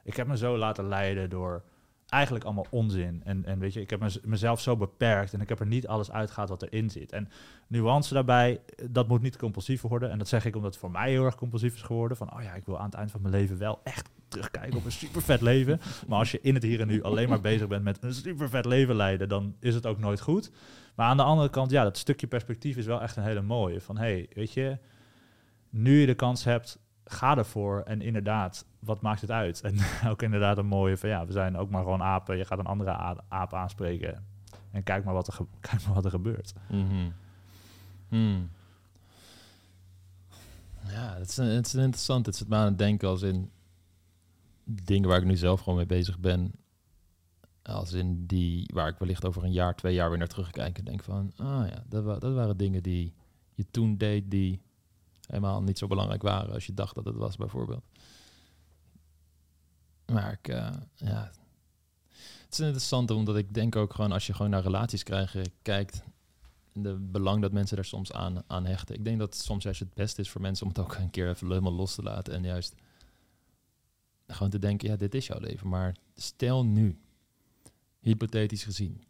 ik 0.05 0.17
heb 0.17 0.27
me 0.27 0.37
zo 0.37 0.57
laten 0.59 0.89
leiden 0.89 1.31
door 1.31 1.63
eigenlijk 2.11 2.45
allemaal 2.45 2.67
onzin. 2.71 3.21
En, 3.25 3.45
en 3.45 3.59
weet 3.59 3.73
je, 3.73 3.81
ik 3.81 3.91
heb 3.91 4.01
mez- 4.01 4.21
mezelf 4.25 4.61
zo 4.61 4.77
beperkt 4.77 5.33
en 5.33 5.41
ik 5.41 5.49
heb 5.49 5.61
er 5.61 5.67
niet 5.67 5.87
alles 5.87 6.11
uitgehaald 6.11 6.49
wat 6.49 6.63
erin 6.63 6.91
zit. 6.91 7.13
En 7.13 7.29
nuance 7.67 8.15
daarbij, 8.15 8.61
dat 8.91 9.09
moet 9.09 9.23
niet 9.23 9.37
compulsief 9.37 9.83
worden. 9.83 10.11
En 10.11 10.19
dat 10.19 10.29
zeg 10.29 10.45
ik 10.45 10.57
omdat 10.57 10.71
het 10.71 10.81
voor 10.81 10.91
mij 10.91 11.11
heel 11.11 11.25
erg 11.25 11.35
compulsief 11.35 11.75
is 11.75 11.83
geworden. 11.83 12.17
Van, 12.17 12.35
oh 12.35 12.43
ja, 12.43 12.55
ik 12.55 12.67
wil 12.67 12.79
aan 12.79 12.85
het 12.85 12.95
eind 12.95 13.11
van 13.11 13.23
mijn 13.23 13.35
leven 13.35 13.59
wel 13.59 13.81
echt 13.85 14.09
terugkijken 14.29 14.79
op 14.79 14.85
een 14.85 14.93
super 14.93 15.23
vet 15.23 15.41
leven. 15.41 15.81
Maar 16.07 16.19
als 16.19 16.31
je 16.31 16.41
in 16.41 16.55
het 16.55 16.63
hier 16.63 16.81
en 16.81 16.87
nu 16.87 17.03
alleen 17.03 17.29
maar 17.29 17.41
bezig 17.41 17.69
bent 17.69 17.85
met 17.85 18.03
een 18.03 18.15
super 18.15 18.49
vet 18.49 18.65
leven 18.65 18.97
leiden, 18.97 19.29
dan 19.29 19.55
is 19.61 19.75
het 19.75 19.87
ook 19.87 19.99
nooit 19.99 20.21
goed. 20.21 20.51
Maar 20.95 21.07
aan 21.07 21.17
de 21.17 21.23
andere 21.23 21.51
kant, 21.51 21.71
ja, 21.71 21.83
dat 21.83 21.99
stukje 21.99 22.27
perspectief 22.27 22.77
is 22.77 22.87
wel 22.87 23.03
echt 23.03 23.17
een 23.17 23.23
hele 23.23 23.43
mooie. 23.43 23.81
Van, 23.81 23.99
hey, 23.99 24.29
weet 24.35 24.53
je, 24.53 24.79
nu 25.71 26.01
je 26.01 26.07
de 26.07 26.15
kans 26.15 26.45
hebt, 26.45 26.79
ga 27.05 27.37
ervoor. 27.37 27.83
En 27.83 28.03
inderdaad, 28.03 28.67
wat 28.81 29.01
maakt 29.01 29.21
het 29.21 29.31
uit? 29.31 29.61
En 29.61 29.77
ook 30.11 30.23
inderdaad 30.23 30.59
een 30.59 30.67
mooie 30.67 30.97
van, 30.97 31.09
ja, 31.09 31.27
we 31.27 31.33
zijn 31.33 31.57
ook 31.57 31.71
maar 31.71 31.83
gewoon 31.83 32.03
apen. 32.03 32.37
Je 32.37 32.45
gaat 32.45 32.59
een 32.59 32.67
andere 32.67 32.91
aap 33.29 33.55
aanspreken. 33.55 34.25
En 34.71 34.83
kijk 34.83 35.05
maar 35.05 35.15
wat 35.15 35.27
er, 35.27 35.35
kijk 35.61 35.85
maar 35.85 35.95
wat 35.95 36.05
er 36.05 36.11
gebeurt. 36.11 36.53
Mhm. 36.71 37.11
Hmm. 38.09 38.51
Ja, 40.87 41.15
het 41.15 41.29
is, 41.29 41.37
een- 41.37 41.47
het 41.47 41.67
is 41.67 41.75
interessant. 41.75 42.27
Het 42.27 42.37
zit 42.37 42.49
me 42.49 42.57
aan 42.57 42.65
het 42.65 42.79
denken 42.79 43.09
als 43.09 43.23
in 43.23 43.51
dingen 44.65 45.09
waar 45.09 45.19
ik 45.19 45.25
nu 45.25 45.37
zelf 45.37 45.61
gewoon 45.61 45.77
mee 45.77 45.87
bezig 45.87 46.19
ben. 46.19 46.53
Als 47.63 47.93
in 47.93 48.27
die 48.27 48.71
waar 48.75 48.89
ik 48.89 48.99
wellicht 48.99 49.25
over 49.25 49.45
een 49.45 49.53
jaar, 49.53 49.75
twee 49.77 49.95
jaar 49.95 50.09
weer 50.09 50.19
naar 50.19 50.27
terugkijk 50.29 50.79
en 50.79 50.85
denk 50.85 51.03
van, 51.03 51.33
ah 51.37 51.67
ja, 51.69 51.83
dat, 51.89 52.21
dat 52.21 52.35
waren 52.35 52.57
dingen 52.57 52.83
die 52.83 53.15
je 53.55 53.67
toen 53.71 53.97
deed 53.97 54.31
die 54.31 54.61
helemaal 55.27 55.63
niet 55.63 55.79
zo 55.79 55.87
belangrijk 55.87 56.23
waren 56.23 56.53
als 56.55 56.67
je 56.67 56.75
dacht 56.75 56.95
dat 56.95 57.05
het 57.05 57.17
was, 57.17 57.37
bijvoorbeeld. 57.37 57.85
Maar 60.11 60.33
ik, 60.33 60.49
eh, 60.49 60.71
ja, 60.95 61.31
het 62.45 62.53
is 62.53 62.61
interessant 62.61 63.11
omdat 63.11 63.37
ik 63.37 63.55
denk 63.55 63.77
ook 63.77 63.95
gewoon 63.95 64.13
als 64.13 64.27
je 64.27 64.35
gewoon 64.35 64.51
naar 64.51 64.63
relaties 64.63 65.03
krijgen, 65.03 65.45
kijkt, 65.63 66.03
de 66.73 66.95
belang 66.95 67.43
dat 67.43 67.53
mensen 67.53 67.77
daar 67.77 67.85
soms 67.85 68.13
aan, 68.13 68.43
aan 68.47 68.67
hechten. 68.67 68.95
Ik 68.95 69.05
denk 69.05 69.19
dat 69.19 69.37
soms 69.37 69.63
juist 69.63 69.81
het 69.81 69.95
beste 69.95 70.21
is 70.21 70.31
voor 70.31 70.41
mensen 70.41 70.67
om 70.67 70.73
het 70.73 70.81
ook 70.81 70.95
een 70.95 71.11
keer 71.11 71.29
even 71.29 71.49
helemaal 71.49 71.73
los 71.73 71.95
te 71.95 72.03
laten 72.03 72.35
en 72.35 72.43
juist 72.43 72.75
gewoon 74.27 74.51
te 74.51 74.59
denken, 74.59 74.89
ja, 74.89 74.97
dit 74.97 75.15
is 75.15 75.27
jouw 75.27 75.39
leven. 75.39 75.69
Maar 75.69 75.97
stel 76.15 76.65
nu, 76.65 76.99
hypothetisch 78.01 78.65
gezien, 78.65 79.03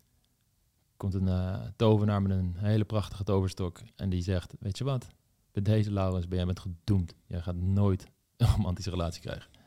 komt 0.97 1.15
een 1.15 1.29
eh, 1.29 1.61
tovenaar 1.77 2.23
met 2.23 2.31
een 2.31 2.55
hele 2.57 2.85
prachtige 2.85 3.25
toverstok 3.25 3.81
en 3.97 4.11
die 4.11 4.23
zegt, 4.23 4.55
weet 4.59 4.79
je 4.79 4.85
wat, 4.85 5.07
bij 5.53 5.63
deze 5.63 5.93
Laurens 5.93 6.29
ben 6.29 6.37
jij 6.39 6.47
met 6.47 6.61
gedoemd. 6.61 7.15
Jij 7.27 7.41
gaat 7.41 7.57
nooit 7.57 8.07
een 8.37 8.47
romantische 8.47 8.91
relatie 8.91 9.23
krijgen. 9.23 9.60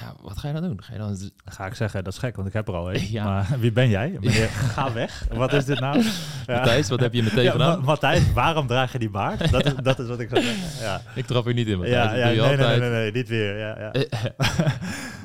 Ja, 0.00 0.14
wat 0.22 0.38
ga 0.38 0.48
je 0.48 0.54
dan 0.54 0.62
doen? 0.62 0.82
Ga 0.82 0.92
je 0.92 0.98
dan 0.98 1.08
Dan 1.18 1.30
ga 1.44 1.66
ik 1.66 1.74
zeggen, 1.74 2.04
dat 2.04 2.12
is 2.12 2.18
gek, 2.18 2.36
want 2.36 2.48
ik 2.48 2.54
heb 2.54 2.68
er 2.68 2.74
al 2.74 2.94
een. 2.94 3.10
Ja. 3.18 3.24
Maar 3.24 3.56
wie 3.60 3.72
ben 3.72 3.88
jij? 3.88 4.10
Meneer, 4.20 4.48
ga 4.48 4.92
weg. 4.92 5.26
Wat 5.32 5.52
is 5.52 5.64
dit 5.64 5.80
nou? 5.80 6.02
Ja. 6.02 6.12
Matthijs, 6.56 6.88
wat 6.88 7.00
heb 7.00 7.12
je 7.14 7.22
meteen 7.22 7.44
Ja, 7.44 7.50
gedaan? 7.50 7.78
Ma- 7.78 7.84
Matthijs, 7.84 8.32
waarom 8.32 8.66
draag 8.66 8.92
je 8.92 8.98
die 8.98 9.10
baard? 9.10 9.50
Dat 9.50 9.64
is, 9.66 9.72
dat 9.82 9.98
is 9.98 10.08
wat 10.08 10.20
ik 10.20 10.28
zou 10.28 10.42
zeggen. 10.42 10.84
Ja, 10.84 11.02
Ik 11.14 11.26
trap 11.26 11.46
er 11.46 11.54
niet 11.54 11.66
in, 11.66 11.78
Matthijs. 11.78 11.96
ja, 11.96 12.12
nee, 12.12 12.24
nee, 12.24 12.42
altijd. 12.42 12.80
nee, 12.80 12.90
nee, 12.90 12.90
nee, 12.90 13.12
niet 13.12 13.28
weer. 13.28 13.58
Ja, 13.58 13.78
ja. 13.78 13.92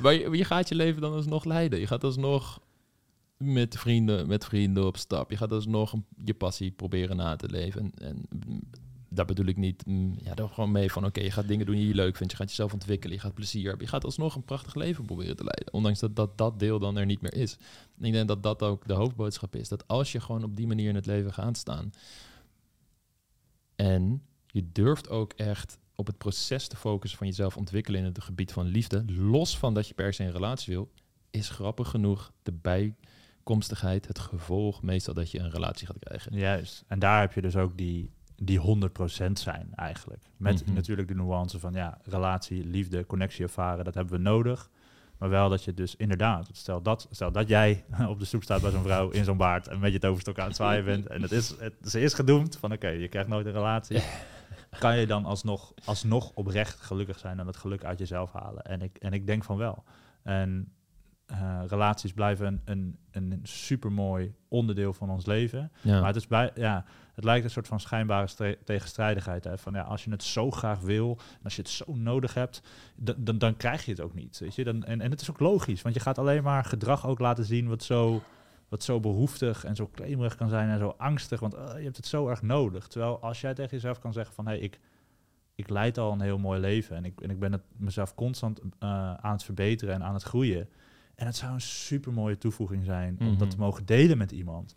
maar 0.02 0.12
je, 0.14 0.28
je 0.30 0.44
gaat 0.44 0.68
je 0.68 0.74
leven 0.74 1.00
dan 1.00 1.12
alsnog 1.12 1.44
leiden. 1.44 1.80
Je 1.80 1.86
gaat 1.86 2.04
alsnog 2.04 2.60
met 3.36 3.78
vrienden, 3.78 4.26
met 4.28 4.44
vrienden 4.44 4.86
op 4.86 4.96
stap. 4.96 5.30
Je 5.30 5.36
gaat 5.36 5.52
alsnog 5.52 5.94
je 6.24 6.34
passie 6.34 6.70
proberen 6.70 7.16
na 7.16 7.36
te 7.36 7.48
leven. 7.50 7.80
En, 7.80 7.92
en 8.38 8.70
daar 9.14 9.24
bedoel 9.24 9.46
ik 9.46 9.56
niet, 9.56 9.86
mm, 9.86 10.14
ja, 10.22 10.34
er 10.34 10.48
gewoon 10.48 10.72
mee 10.72 10.92
van, 10.92 11.04
oké, 11.04 11.20
je 11.20 11.30
gaat 11.30 11.48
dingen 11.48 11.66
doen 11.66 11.74
die 11.74 11.86
je 11.86 11.94
leuk 11.94 12.16
vindt. 12.16 12.32
Je 12.32 12.38
gaat 12.38 12.48
jezelf 12.48 12.72
ontwikkelen, 12.72 13.16
je 13.16 13.22
gaat 13.22 13.34
plezier 13.34 13.68
hebben. 13.68 13.84
Je 13.84 13.92
gaat 13.92 14.04
alsnog 14.04 14.34
een 14.34 14.44
prachtig 14.44 14.74
leven 14.74 15.04
proberen 15.04 15.36
te 15.36 15.44
leiden. 15.44 15.72
Ondanks 15.72 16.00
dat 16.00 16.16
dat, 16.16 16.38
dat 16.38 16.58
deel 16.58 16.78
dan 16.78 16.96
er 16.96 17.06
niet 17.06 17.20
meer 17.20 17.34
is. 17.34 17.56
Ik 17.98 18.12
denk 18.12 18.28
dat 18.28 18.42
dat 18.42 18.62
ook 18.62 18.88
de 18.88 18.94
hoofdboodschap 18.94 19.56
is. 19.56 19.68
Dat 19.68 19.88
als 19.88 20.12
je 20.12 20.20
gewoon 20.20 20.44
op 20.44 20.56
die 20.56 20.66
manier 20.66 20.88
in 20.88 20.94
het 20.94 21.06
leven 21.06 21.32
gaat 21.32 21.56
staan... 21.56 21.92
en 23.76 24.22
je 24.46 24.72
durft 24.72 25.08
ook 25.08 25.32
echt 25.32 25.78
op 25.94 26.06
het 26.06 26.18
proces 26.18 26.66
te 26.66 26.76
focussen 26.76 27.18
van 27.18 27.26
jezelf 27.26 27.56
ontwikkelen 27.56 28.00
in 28.00 28.06
het 28.06 28.22
gebied 28.22 28.52
van 28.52 28.66
liefde, 28.66 29.04
los 29.06 29.58
van 29.58 29.74
dat 29.74 29.88
je 29.88 29.94
per 29.94 30.14
se 30.14 30.24
een 30.24 30.30
relatie 30.30 30.74
wil, 30.74 30.90
is 31.30 31.48
grappig 31.48 31.88
genoeg 31.88 32.32
de 32.42 32.52
bijkomstigheid, 32.52 34.06
het 34.06 34.18
gevolg 34.18 34.82
meestal 34.82 35.14
dat 35.14 35.30
je 35.30 35.38
een 35.38 35.50
relatie 35.50 35.86
gaat 35.86 35.98
krijgen. 35.98 36.36
Juist. 36.36 36.84
En 36.86 36.98
daar 36.98 37.20
heb 37.20 37.32
je 37.32 37.40
dus 37.40 37.56
ook 37.56 37.76
die, 37.76 38.10
die 38.44 38.58
100% 38.58 39.38
zijn 39.38 39.68
eigenlijk. 39.74 40.22
Met 40.36 40.64
Mhm. 40.66 40.74
natuurlijk 40.74 41.08
de 41.08 41.14
nuance 41.14 41.58
van 41.58 41.72
ja, 41.72 41.98
relatie, 42.04 42.66
liefde, 42.66 43.06
connectie 43.06 43.42
ervaren, 43.44 43.84
dat 43.84 43.94
hebben 43.94 44.12
we 44.12 44.18
nodig. 44.22 44.70
Maar 45.18 45.28
wel 45.30 45.48
dat 45.48 45.64
je 45.64 45.74
dus 45.74 45.96
inderdaad, 45.96 46.48
stel 46.52 46.82
dat, 46.82 47.08
stel 47.10 47.32
dat 47.32 47.48
jij 47.48 47.84
op 48.08 48.18
de 48.18 48.24
stoep 48.24 48.42
staat 48.42 48.60
bij 48.62 48.70
zo'n 48.70 48.82
vrouw 48.82 49.10
in 49.10 49.24
zo'n 49.24 49.36
baard 49.36 49.68
en 49.68 49.78
met 49.80 49.92
je 49.92 49.98
toverstok 49.98 50.38
aan 50.38 50.46
het 50.46 50.56
zwaaien 50.56 50.84
bent 50.84 51.06
en 51.06 51.22
het 51.22 51.32
is, 51.32 51.54
het, 51.58 51.74
ze 51.84 52.00
is 52.00 52.14
gedoemd 52.14 52.56
van 52.56 52.72
oké, 52.72 52.88
je 52.88 53.08
krijgt 53.08 53.28
nooit 53.28 53.46
een 53.46 53.52
relatie. 53.52 54.02
Kan 54.78 54.98
je 54.98 55.06
dan 55.06 55.24
alsnog, 55.24 55.72
alsnog 55.84 56.30
oprecht 56.34 56.80
gelukkig 56.80 57.18
zijn 57.18 57.38
en 57.38 57.44
dat 57.46 57.56
geluk 57.56 57.84
uit 57.84 57.98
jezelf 57.98 58.32
halen? 58.32 58.62
En 58.62 58.82
ik, 58.82 58.96
en 58.96 59.12
ik 59.12 59.26
denk 59.26 59.44
van 59.44 59.56
wel. 59.56 59.84
En 60.22 60.72
eh, 61.32 61.62
relaties 61.66 62.12
blijven 62.12 62.46
een, 62.46 62.60
een, 62.64 62.98
een 63.10 63.40
supermooi 63.42 64.34
onderdeel 64.48 64.92
van 64.92 65.10
ons 65.10 65.26
leven. 65.26 65.72
Ja. 65.80 65.98
Maar 65.98 66.06
het, 66.06 66.16
is 66.16 66.26
bij, 66.26 66.50
ja, 66.54 66.84
het 67.14 67.24
lijkt 67.24 67.44
een 67.44 67.50
soort 67.50 67.66
van 67.68 67.80
schijnbare 67.80 68.58
tegenstrijdigheid. 68.64 69.44
Hè? 69.44 69.58
Van, 69.58 69.72
ja, 69.72 69.82
als 69.82 70.04
je 70.04 70.10
het 70.10 70.22
zo 70.22 70.50
graag 70.50 70.80
wil, 70.80 71.18
en 71.18 71.44
als 71.44 71.56
je 71.56 71.62
het 71.62 71.70
zo 71.70 71.94
nodig 71.94 72.34
hebt, 72.34 72.62
dan, 72.96 73.38
dan, 73.38 73.56
krijg 73.56 73.84
je 73.84 73.90
het 73.90 74.00
ook 74.00 74.14
niet. 74.14 74.38
Weet 74.38 74.54
je? 74.54 74.64
Dan, 74.64 74.84
en, 74.84 75.00
en 75.00 75.10
het 75.10 75.20
is 75.20 75.30
ook 75.30 75.40
logisch, 75.40 75.82
want 75.82 75.94
je 75.94 76.00
gaat 76.00 76.18
alleen 76.18 76.42
maar 76.42 76.64
gedrag 76.64 77.06
ook 77.06 77.18
laten 77.18 77.44
zien 77.44 77.68
wat 77.68 77.82
zo, 77.82 78.22
wat 78.68 78.82
zo 78.82 79.00
behoeftig 79.00 79.64
en 79.64 79.76
zo 79.76 79.86
klemerig 79.86 80.36
kan 80.36 80.48
zijn 80.48 80.68
en 80.68 80.78
zo 80.78 80.94
angstig. 80.98 81.40
Want 81.40 81.54
eh, 81.54 81.76
je 81.76 81.84
hebt 81.84 81.96
het 81.96 82.06
zo 82.06 82.28
erg 82.28 82.42
nodig. 82.42 82.86
Terwijl 82.86 83.20
als 83.20 83.40
jij 83.40 83.54
tegen 83.54 83.70
jezelf 83.70 83.98
kan 83.98 84.12
zeggen 84.12 84.34
van, 84.34 84.46
hé, 84.46 84.52
hey, 84.52 84.60
ik, 84.60 84.80
ik 85.54 85.68
leid 85.68 85.98
al 85.98 86.12
een 86.12 86.20
heel 86.20 86.38
mooi 86.38 86.60
leven 86.60 86.96
en 86.96 87.04
ik, 87.04 87.20
en 87.20 87.30
ik 87.30 87.38
ben 87.38 87.52
het 87.52 87.64
mezelf 87.76 88.14
constant 88.14 88.60
eh, 88.78 89.14
aan 89.14 89.32
het 89.32 89.44
verbeteren 89.44 89.94
en 89.94 90.02
aan 90.02 90.14
het 90.14 90.22
groeien. 90.22 90.68
En 91.14 91.26
het 91.26 91.36
zou 91.36 91.52
een 91.52 91.60
super 91.60 92.12
mooie 92.12 92.38
toevoeging 92.38 92.84
zijn 92.84 93.16
om 93.20 93.26
Mhm. 93.26 93.38
dat 93.38 93.50
te 93.50 93.56
mogen 93.58 93.86
delen 93.86 94.18
met 94.18 94.32
iemand. 94.32 94.76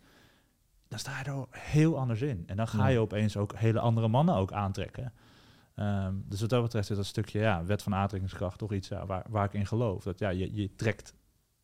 Dan 0.88 0.98
sta 0.98 1.18
je 1.18 1.24
er 1.24 1.46
heel 1.50 1.98
anders 1.98 2.20
in. 2.22 2.42
En 2.46 2.56
dan 2.56 2.68
ga 2.68 2.78
Ja. 2.78 2.86
je 2.92 2.98
opeens 2.98 3.36
ook 3.36 3.54
hele 3.56 3.80
andere 3.80 4.08
mannen 4.08 4.34
ook 4.34 4.52
aantrekken. 4.52 5.12
Ehm, 5.74 6.14
dus 6.28 6.40
wat 6.40 6.50
dat 6.50 6.62
betreft 6.62 6.90
is 6.90 6.96
dat 6.96 7.06
stukje 7.06 7.38
ja, 7.40 7.64
wet 7.64 7.82
van 7.82 7.94
aantrekkingskracht 7.94 8.58
toch 8.58 8.72
iets 8.72 8.88
ja, 8.88 9.06
waar, 9.06 9.24
waar 9.28 9.44
ik 9.44 9.52
in 9.52 9.66
geloof. 9.66 10.02
Dat 10.02 10.18
ja, 10.18 10.28
je, 10.28 10.54
je, 10.54 10.74
trekt, 10.76 11.14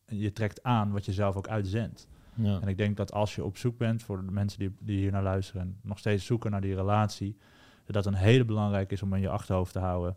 je 0.06 0.32
trekt 0.32 0.62
aan 0.62 0.92
wat 0.92 1.04
je 1.04 1.12
zelf 1.12 1.36
ook 1.36 1.48
uitzendt. 1.48 2.08
Ja. 2.34 2.60
En 2.60 2.68
ik 2.68 2.76
denk 2.76 2.96
dat 2.96 3.12
als 3.12 3.34
je 3.34 3.44
op 3.44 3.56
zoek 3.56 3.78
bent, 3.78 4.02
voor 4.02 4.24
de 4.24 4.30
mensen 4.32 4.58
die, 4.58 4.74
die 4.80 4.98
hier 4.98 5.12
naar 5.12 5.22
luisteren, 5.22 5.62
en 5.62 5.78
nog 5.82 5.98
steeds 5.98 6.24
zoeken 6.26 6.50
naar 6.50 6.60
die 6.60 6.74
relatie, 6.74 7.36
dat 7.84 7.94
dat 7.94 8.06
een 8.06 8.14
hele 8.20 8.44
belangrijke 8.44 8.92
is 8.94 9.02
om 9.02 9.14
in 9.14 9.20
je 9.20 9.28
achterhoofd 9.28 9.72
te 9.72 9.78
houden. 9.78 10.16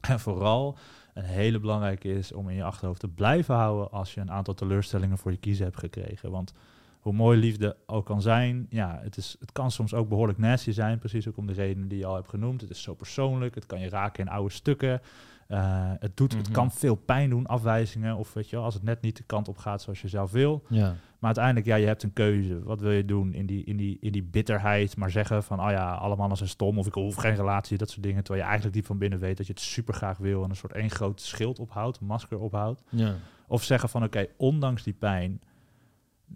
En 0.00 0.20
vooral 0.20 0.78
een 1.18 1.24
hele 1.24 1.58
belangrijke 1.58 2.14
is 2.14 2.32
om 2.32 2.48
in 2.48 2.56
je 2.56 2.64
achterhoofd 2.64 3.00
te 3.00 3.08
blijven 3.08 3.54
houden 3.54 3.90
als 3.90 4.14
je 4.14 4.20
een 4.20 4.30
aantal 4.30 4.54
teleurstellingen 4.54 5.18
voor 5.18 5.30
je 5.30 5.36
kiezen 5.36 5.64
hebt 5.64 5.78
gekregen. 5.78 6.30
Want 6.30 6.52
hoe 7.00 7.12
mooi 7.12 7.38
liefde 7.38 7.76
ook 7.86 8.06
kan 8.06 8.22
zijn, 8.22 8.66
ja, 8.70 8.98
het, 9.02 9.16
is, 9.16 9.36
het 9.40 9.52
kan 9.52 9.70
soms 9.70 9.94
ook 9.94 10.08
behoorlijk 10.08 10.38
nasty 10.38 10.72
zijn, 10.72 10.98
precies 10.98 11.28
ook 11.28 11.36
om 11.36 11.46
de 11.46 11.52
redenen 11.52 11.88
die 11.88 11.98
je 11.98 12.06
al 12.06 12.14
hebt 12.14 12.28
genoemd. 12.28 12.60
Het 12.60 12.70
is 12.70 12.82
zo 12.82 12.94
persoonlijk, 12.94 13.54
het 13.54 13.66
kan 13.66 13.80
je 13.80 13.88
raken 13.88 14.24
in 14.24 14.32
oude 14.32 14.54
stukken. 14.54 15.00
Eh, 15.48 15.92
het, 15.98 16.16
doet, 16.16 16.32
het 16.32 16.42
Mhm. 16.42 16.52
kan 16.52 16.70
veel 16.70 16.94
pijn 16.94 17.30
doen, 17.30 17.46
afwijzingen, 17.46 18.16
of 18.16 18.32
weet 18.32 18.50
je 18.50 18.56
wel, 18.56 18.64
als 18.64 18.74
het 18.74 18.82
net 18.82 19.00
niet 19.00 19.16
de 19.16 19.22
kant 19.22 19.48
op 19.48 19.56
gaat 19.58 19.82
zoals 19.82 20.00
je 20.00 20.08
zelf 20.08 20.30
wil. 20.30 20.62
ja. 20.68 20.94
Maar 21.18 21.26
uiteindelijk, 21.36 21.66
ja, 21.66 21.74
je 21.76 21.86
hebt 21.86 22.02
een 22.02 22.12
keuze. 22.12 22.62
Wat 22.62 22.80
wil 22.80 22.90
je 22.90 23.04
doen 23.04 23.32
in 23.32 23.46
die, 23.46 23.64
in 23.64 23.76
die, 23.76 23.96
in 24.00 24.12
die 24.12 24.22
bitterheid? 24.22 24.96
Maar 24.96 25.10
zeggen 25.10 25.42
van, 25.42 25.60
oh 25.60 25.70
ja, 25.70 25.94
alle 25.94 26.16
mannen 26.16 26.36
zijn 26.36 26.48
stom 26.48 26.78
of 26.78 26.86
ik 26.86 26.94
hoef 26.94 27.14
geen 27.14 27.34
relatie, 27.34 27.78
dat 27.78 27.90
soort 27.90 28.02
dingen. 28.02 28.18
Terwijl 28.22 28.38
je 28.44 28.46
eigenlijk 28.48 28.76
diep 28.76 28.86
van 28.86 28.98
binnen 28.98 29.18
weet 29.18 29.36
dat 29.36 29.46
je 29.46 29.52
het 29.52 29.62
super 29.62 29.94
graag 29.94 30.18
wil 30.18 30.44
en 30.44 30.50
een 30.50 30.56
soort 30.56 30.72
één 30.72 30.90
groot 30.90 31.20
schild 31.20 31.58
ophoudt, 31.58 32.00
een 32.00 32.06
masker 32.06 32.38
ophoudt. 32.38 32.82
Ja. 32.88 33.14
Of 33.46 33.62
zeggen 33.64 33.88
van, 33.88 34.04
oké, 34.04 34.26
ondanks 34.36 34.82
die 34.82 34.92
pijn 34.94 35.40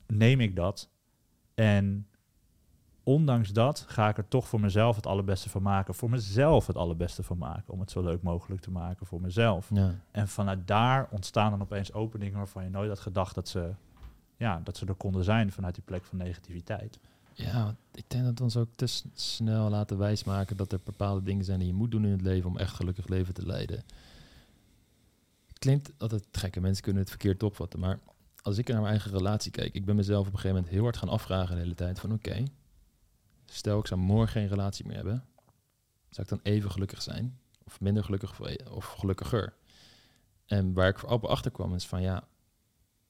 neem 0.06 0.40
ik 0.40 0.56
dat. 0.56 0.90
En 1.54 2.06
ondanks 3.02 3.50
dat 3.50 3.84
ga 3.88 4.08
ik 4.08 4.16
er 4.16 4.28
toch 4.28 4.48
voor 4.48 4.60
mezelf 4.60 4.96
het 4.96 5.06
allerbeste 5.06 5.48
van 5.48 5.62
maken. 5.62 5.94
Voor 5.94 6.10
mezelf 6.10 6.66
het 6.66 6.76
allerbeste 6.76 7.22
van 7.22 7.38
maken. 7.38 7.72
Om 7.72 7.80
het 7.80 7.90
zo 7.90 8.02
leuk 8.02 8.22
mogelijk 8.22 8.62
te 8.62 8.70
maken 8.70 9.06
voor 9.06 9.20
mezelf. 9.20 9.70
Ja. 9.74 9.94
En 10.10 10.28
vanuit 10.28 10.66
daar 10.66 11.08
ontstaan 11.10 11.50
dan 11.50 11.62
opeens 11.62 11.92
openingen 11.92 12.38
waarvan 12.38 12.64
je 12.64 12.70
nooit 12.70 12.88
had 12.88 13.00
gedacht 13.00 13.34
dat 13.34 13.48
ze, 13.48 13.74
ja, 14.36 14.60
dat 14.64 14.76
ze 14.76 14.86
er 14.86 14.94
konden 14.94 15.24
zijn 15.24 15.52
vanuit 15.52 15.74
die 15.74 15.84
plek 15.84 16.04
van 16.04 16.18
negativiteit. 16.18 16.98
Ja, 17.34 17.74
ik 17.94 18.04
denk 18.06 18.24
dat 18.24 18.38
we 18.38 18.44
ons 18.44 18.56
ook 18.56 18.68
te 18.74 18.86
snel 19.14 19.70
laten 19.70 19.98
wijsmaken 19.98 20.56
dat 20.56 20.72
er 20.72 20.80
bepaalde 20.84 21.22
dingen 21.22 21.44
zijn 21.44 21.58
die 21.58 21.68
je 21.68 21.74
moet 21.74 21.90
doen 21.90 22.04
in 22.04 22.10
het 22.10 22.22
leven 22.22 22.50
om 22.50 22.58
echt 22.58 22.74
gelukkig 22.74 23.08
leven 23.08 23.34
te 23.34 23.46
leiden. 23.46 23.76
Het 25.48 25.58
klinkt 25.58 25.92
altijd 25.98 26.26
gekke 26.32 26.60
mensen 26.60 26.82
kunnen 26.82 27.02
het 27.02 27.10
verkeerd 27.10 27.42
opvatten, 27.42 27.80
maar 27.80 27.98
als 28.42 28.58
ik 28.58 28.68
naar 28.68 28.80
mijn 28.80 28.90
eigen 28.90 29.10
relatie 29.10 29.50
kijk, 29.50 29.74
ik 29.74 29.84
ben 29.84 29.96
mezelf 29.96 30.26
op 30.26 30.32
een 30.32 30.38
gegeven 30.38 30.56
moment 30.56 30.72
heel 30.72 30.82
hard 30.82 30.96
gaan 30.96 31.08
afvragen 31.08 31.54
de 31.54 31.60
hele 31.60 31.74
tijd 31.74 32.00
van 32.00 32.12
oké, 32.12 32.44
stel 33.52 33.78
ik 33.78 33.86
zou 33.86 34.00
morgen 34.00 34.28
geen 34.28 34.48
relatie 34.48 34.86
meer 34.86 34.96
hebben, 34.96 35.24
zou 36.08 36.22
ik 36.22 36.28
dan 36.28 36.40
even 36.42 36.70
gelukkig 36.70 37.02
zijn? 37.02 37.38
Of 37.64 37.80
minder 37.80 38.04
gelukkig 38.04 38.40
of, 38.70 38.86
gelukkiger? 38.86 39.54
En 40.46 40.72
waar 40.72 40.88
ik 40.88 40.98
vooral 40.98 41.28
achter 41.28 41.50
kwam 41.50 41.74
is 41.74 41.86
van 41.86 42.02
ja, 42.02 42.28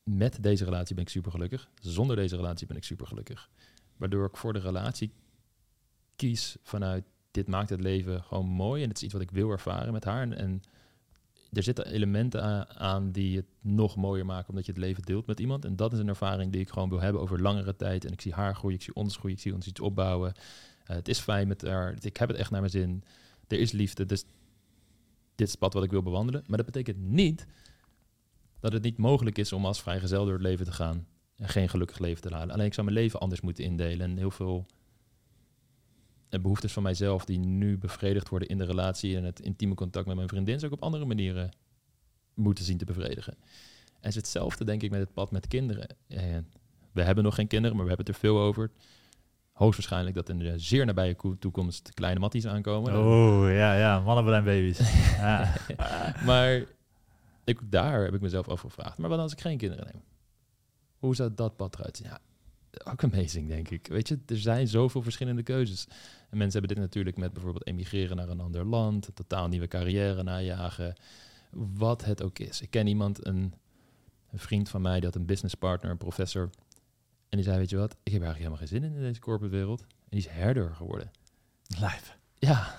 met 0.02 0.42
deze 0.42 0.64
relatie 0.64 0.94
ben 0.94 1.04
ik 1.04 1.10
super 1.10 1.30
gelukkig, 1.30 1.68
zonder 1.80 2.16
deze 2.16 2.36
relatie 2.36 2.66
ben 2.66 2.76
ik 2.76 2.84
super 2.84 3.06
gelukkig. 3.06 3.50
Waardoor 3.96 4.26
ik 4.26 4.36
voor 4.36 4.52
de 4.52 4.58
relatie 4.58 5.12
kies 6.16 6.56
vanuit 6.62 7.04
dit 7.30 7.48
maakt 7.48 7.70
het 7.70 7.80
leven 7.80 8.22
gewoon 8.22 8.46
mooi 8.46 8.82
en 8.82 8.88
het 8.88 8.96
is 8.96 9.02
iets 9.02 9.12
wat 9.12 9.22
ik 9.22 9.30
wil 9.30 9.50
ervaren 9.50 9.92
met 9.92 10.04
haar. 10.04 10.22
En, 10.22 10.36
en 10.38 10.62
er 11.52 11.62
zitten 11.62 11.86
elementen 11.86 12.68
aan 12.78 13.10
die 13.10 13.36
het 13.36 13.46
nog 13.60 13.96
mooier 13.96 14.26
maken 14.26 14.48
omdat 14.48 14.66
je 14.66 14.72
het 14.72 14.80
leven 14.80 15.02
deelt 15.02 15.26
met 15.26 15.40
iemand. 15.40 15.64
En 15.64 15.76
dat 15.76 15.92
is 15.92 15.98
een 15.98 16.08
ervaring 16.08 16.52
die 16.52 16.60
ik 16.60 16.70
gewoon 16.70 16.88
wil 16.88 17.00
hebben 17.00 17.22
over 17.22 17.42
langere 17.42 17.76
tijd. 17.76 18.04
En 18.04 18.12
ik 18.12 18.20
zie 18.20 18.32
haar 18.32 18.54
groeien, 18.54 18.76
ik 18.76 18.82
zie 18.82 18.94
ons 18.94 19.16
groeien, 19.16 19.36
ik 19.36 19.42
zie 19.42 19.54
ons 19.54 19.66
iets 19.66 19.80
opbouwen. 19.80 20.32
Eh, 20.84 20.96
het 20.96 21.08
is 21.08 21.18
fijn 21.18 21.48
met 21.48 21.62
haar. 21.62 21.94
Ik 22.00 22.16
heb 22.16 22.28
het 22.28 22.38
echt 22.38 22.50
naar 22.50 22.60
mijn 22.60 22.72
zin. 22.72 23.04
Er 23.48 23.58
is 23.58 23.72
liefde, 23.72 24.06
dus 24.06 24.24
dit 25.34 25.46
is 25.46 25.50
het 25.50 25.58
pad 25.58 25.72
wat 25.72 25.84
ik 25.84 25.90
wil 25.90 26.02
bewandelen. 26.02 26.44
Maar 26.46 26.56
dat 26.56 26.66
betekent 26.66 26.98
niet 26.98 27.46
dat 28.60 28.72
het 28.72 28.82
niet 28.82 28.98
mogelijk 28.98 29.38
is 29.38 29.52
om 29.52 29.66
als 29.66 29.82
vrijgezel 29.82 30.24
door 30.24 30.32
het 30.32 30.42
leven 30.42 30.64
te 30.64 30.72
gaan 30.72 31.06
geen 31.38 31.68
gelukkig 31.68 31.98
leven 31.98 32.22
te 32.22 32.30
leiden. 32.30 32.54
Alleen 32.54 32.66
ik 32.66 32.74
zou 32.74 32.86
mijn 32.86 32.98
leven 32.98 33.20
anders 33.20 33.40
moeten 33.40 33.64
indelen. 33.64 34.10
En 34.10 34.16
heel 34.16 34.30
veel 34.30 34.66
eh, 36.32 36.40
behoeftes 36.40 36.72
van 36.72 36.82
mijzelf 36.82 37.24
die 37.24 37.38
nu 37.38 37.78
bevredigd 37.78 38.28
worden 38.28 38.48
in 38.48 38.58
de 38.58 38.64
relatie 38.64 39.16
en 39.16 39.24
het 39.24 39.40
intieme 39.40 39.74
contact 39.74 40.06
met 40.06 40.16
mijn 40.16 40.28
vriendin, 40.28 40.58
zou 40.58 40.72
ik 40.72 40.78
op 40.78 40.84
andere 40.84 41.04
manieren 41.04 41.50
moeten 42.34 42.64
zien 42.64 42.78
te 42.78 42.84
bevredigen. 42.84 43.32
En 43.32 44.08
het 44.08 44.08
is 44.08 44.14
hetzelfde, 44.14 44.64
denk 44.64 44.82
ik, 44.82 44.90
met 44.90 45.00
het 45.00 45.12
pad 45.12 45.30
met 45.30 45.46
kinderen. 45.46 45.86
En 46.08 46.48
we 46.92 47.02
hebben 47.02 47.24
nog 47.24 47.34
geen 47.34 47.46
kinderen, 47.46 47.76
maar 47.76 47.84
we 47.86 47.92
hebben 47.92 48.06
het 48.06 48.22
er 48.22 48.28
veel 48.28 48.38
over. 48.40 48.70
Hoogstwaarschijnlijk 49.52 50.14
dat 50.14 50.28
in 50.28 50.38
de 50.38 50.58
zeer 50.58 50.86
nabije 50.86 51.14
ko- 51.14 51.38
toekomst 51.38 51.94
kleine 51.94 52.20
matties 52.20 52.46
aankomen. 52.46 52.96
Oh, 52.98 53.50
ja, 53.50 53.74
ja. 53.74 54.00
Mannen 54.00 54.44
baby's. 54.44 54.78
ja. 55.16 55.54
Maar 56.24 56.64
ik, 57.44 57.60
daar 57.70 58.04
heb 58.04 58.14
ik 58.14 58.20
mezelf 58.20 58.48
afgevraagd. 58.48 58.98
Maar 58.98 59.10
wat 59.10 59.18
als 59.18 59.32
ik 59.32 59.40
geen 59.40 59.58
kinderen 59.58 59.84
neem? 59.92 60.02
Hoe 60.98 61.14
zou 61.14 61.34
dat 61.34 61.56
pad 61.56 61.74
eruit 61.78 61.96
zien? 61.96 62.06
Ja, 62.06 62.18
ook 62.84 63.04
amazing, 63.04 63.48
denk 63.48 63.68
ik. 63.70 63.86
Weet 63.86 64.08
je, 64.08 64.18
er 64.26 64.38
zijn 64.38 64.68
zoveel 64.68 65.02
verschillende 65.02 65.42
keuzes. 65.42 65.86
En 66.30 66.38
mensen 66.38 66.58
hebben 66.58 66.76
dit 66.76 66.84
natuurlijk 66.84 67.16
met 67.16 67.32
bijvoorbeeld 67.32 67.66
emigreren 67.66 68.16
naar 68.16 68.28
een 68.28 68.40
ander 68.40 68.64
land, 68.64 69.06
een 69.06 69.14
totaal 69.14 69.48
nieuwe 69.48 69.68
carrière 69.68 70.22
najagen, 70.22 70.94
wat 71.50 72.04
het 72.04 72.22
ook 72.22 72.38
is. 72.38 72.60
Ik 72.60 72.70
ken 72.70 72.86
iemand, 72.86 73.26
een, 73.26 73.54
een 74.30 74.38
vriend 74.38 74.68
van 74.68 74.82
mij, 74.82 74.94
die 74.94 75.04
had 75.04 75.14
een 75.14 75.26
businesspartner, 75.26 75.90
een 75.90 75.96
professor. 75.96 76.50
En 77.28 77.38
die 77.38 77.42
zei, 77.42 77.58
weet 77.58 77.70
je 77.70 77.76
wat, 77.76 77.92
ik 78.02 78.12
heb 78.12 78.22
eigenlijk 78.22 78.38
helemaal 78.38 78.58
geen 78.58 78.68
zin 78.68 78.84
in 78.84 78.94
in 78.94 79.00
deze 79.00 79.20
corporate 79.20 79.56
wereld. 79.56 79.80
En 79.80 79.86
die 80.08 80.18
is 80.18 80.28
herder 80.28 80.74
geworden. 80.74 81.10
Live. 81.68 82.12
Ja, 82.38 82.74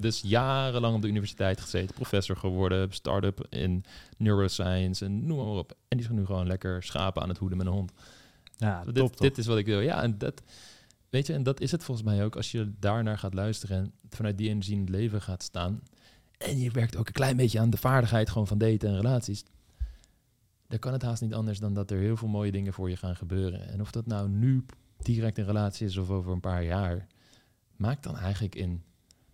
dus 0.00 0.20
jarenlang 0.20 0.94
op 0.94 1.02
de 1.02 1.08
universiteit 1.08 1.60
gezeten, 1.60 1.94
professor 1.94 2.36
geworden, 2.36 2.92
start-up 2.92 3.46
in 3.50 3.84
neuroscience 4.16 5.04
en 5.04 5.26
noem 5.26 5.36
maar 5.36 5.46
op. 5.46 5.70
En 5.88 5.96
die 5.96 6.06
is 6.06 6.12
nu 6.12 6.24
gewoon 6.24 6.46
lekker 6.46 6.82
schapen 6.82 7.22
aan 7.22 7.28
het 7.28 7.38
hoeden 7.38 7.58
met 7.58 7.66
een 7.66 7.72
hond. 7.72 7.92
Ja 8.56 8.84
dit, 8.84 8.94
top, 8.94 9.18
dit 9.18 9.38
is 9.38 9.46
wat 9.46 9.58
ik 9.58 9.66
wil. 9.66 9.80
Ja, 9.80 10.02
en 10.02 10.18
dat, 10.18 10.42
weet 11.08 11.26
je, 11.26 11.32
en 11.32 11.42
dat 11.42 11.60
is 11.60 11.70
het 11.70 11.84
volgens 11.84 12.06
mij 12.06 12.24
ook 12.24 12.36
als 12.36 12.50
je 12.50 12.72
daarnaar 12.78 13.18
gaat 13.18 13.34
luisteren 13.34 13.76
en 13.76 13.92
vanuit 14.10 14.38
die 14.38 14.48
energie 14.48 14.74
in 14.74 14.80
het 14.80 14.88
leven 14.88 15.22
gaat 15.22 15.42
staan. 15.42 15.82
En 16.38 16.58
je 16.58 16.70
werkt 16.70 16.96
ook 16.96 17.06
een 17.06 17.12
klein 17.12 17.36
beetje 17.36 17.60
aan 17.60 17.70
de 17.70 17.76
vaardigheid 17.76 18.30
gewoon 18.30 18.46
van 18.46 18.58
daten 18.58 18.88
en 18.88 18.96
relaties. 18.96 19.44
Dan 20.68 20.78
kan 20.78 20.92
het 20.92 21.02
haast 21.02 21.22
niet 21.22 21.34
anders 21.34 21.58
dan 21.58 21.74
dat 21.74 21.90
er 21.90 21.98
heel 21.98 22.16
veel 22.16 22.28
mooie 22.28 22.52
dingen 22.52 22.72
voor 22.72 22.90
je 22.90 22.96
gaan 22.96 23.16
gebeuren. 23.16 23.68
En 23.68 23.80
of 23.80 23.90
dat 23.90 24.06
nou 24.06 24.28
nu 24.28 24.64
direct 25.02 25.38
een 25.38 25.46
relatie 25.46 25.86
is 25.86 25.96
of 25.96 26.10
over 26.10 26.32
een 26.32 26.40
paar 26.40 26.64
jaar, 26.64 27.06
maakt 27.76 28.02
dan 28.02 28.16
eigenlijk 28.18 28.54
in 28.54 28.82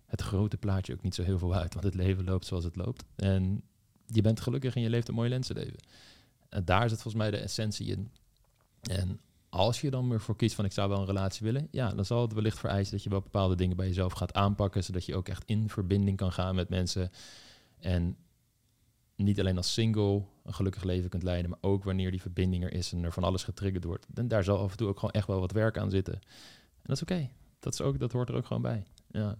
het 0.05 0.21
grote 0.21 0.57
plaatje 0.57 0.93
ook 0.93 1.01
niet 1.01 1.15
zo 1.15 1.23
heel 1.23 1.37
veel 1.37 1.55
uit. 1.55 1.73
Want 1.73 1.85
het 1.85 1.95
leven 1.95 2.23
loopt 2.23 2.45
zoals 2.45 2.63
het 2.63 2.75
loopt. 2.75 3.03
En 3.15 3.63
je 4.05 4.21
bent 4.21 4.39
gelukkig 4.39 4.75
en 4.75 4.81
je 4.81 4.89
leeft 4.89 5.07
een 5.07 5.13
mooi 5.13 5.29
lensenleven. 5.29 5.79
En 6.49 6.65
daar 6.65 6.89
zit 6.89 7.01
volgens 7.01 7.23
mij 7.23 7.31
de 7.31 7.37
essentie 7.37 7.87
in. 7.87 8.11
En 8.89 9.19
als 9.49 9.81
je 9.81 9.89
dan 9.89 10.09
weer 10.09 10.21
voor 10.21 10.35
kiest 10.35 10.55
van 10.55 10.65
ik 10.65 10.71
zou 10.71 10.89
wel 10.89 10.99
een 10.99 11.05
relatie 11.05 11.45
willen, 11.45 11.67
ja, 11.71 11.89
dan 11.89 12.05
zal 12.05 12.21
het 12.21 12.33
wellicht 12.33 12.59
vereisen 12.59 12.93
dat 12.93 13.03
je 13.03 13.09
wel 13.09 13.21
bepaalde 13.21 13.55
dingen 13.55 13.77
bij 13.77 13.87
jezelf 13.87 14.13
gaat 14.13 14.33
aanpakken, 14.33 14.83
zodat 14.83 15.05
je 15.05 15.15
ook 15.15 15.27
echt 15.27 15.43
in 15.45 15.69
verbinding 15.69 16.17
kan 16.17 16.31
gaan 16.31 16.55
met 16.55 16.69
mensen. 16.69 17.11
En 17.79 18.17
niet 19.15 19.39
alleen 19.39 19.57
als 19.57 19.73
single 19.73 20.23
een 20.43 20.53
gelukkig 20.53 20.83
leven 20.83 21.09
kunt 21.09 21.23
leiden, 21.23 21.49
maar 21.49 21.59
ook 21.61 21.83
wanneer 21.83 22.11
die 22.11 22.21
verbinding 22.21 22.63
er 22.63 22.73
is 22.73 22.91
en 22.91 23.03
er 23.03 23.11
van 23.11 23.23
alles 23.23 23.43
getriggerd 23.43 23.83
wordt. 23.83 24.07
En 24.13 24.27
daar 24.27 24.43
zal 24.43 24.59
af 24.59 24.71
en 24.71 24.77
toe 24.77 24.87
ook 24.87 24.99
gewoon 24.99 25.13
echt 25.13 25.27
wel 25.27 25.39
wat 25.39 25.51
werk 25.51 25.77
aan 25.77 25.89
zitten. 25.89 26.13
En 26.13 26.89
dat 26.89 26.95
is 26.95 27.01
oké. 27.01 27.29
Dat, 27.59 27.73
is 27.73 27.81
ook, 27.81 27.99
dat 27.99 28.11
hoort 28.11 28.29
er 28.29 28.35
ook 28.35 28.45
gewoon 28.45 28.61
bij. 28.61 28.83
Ja. 29.11 29.37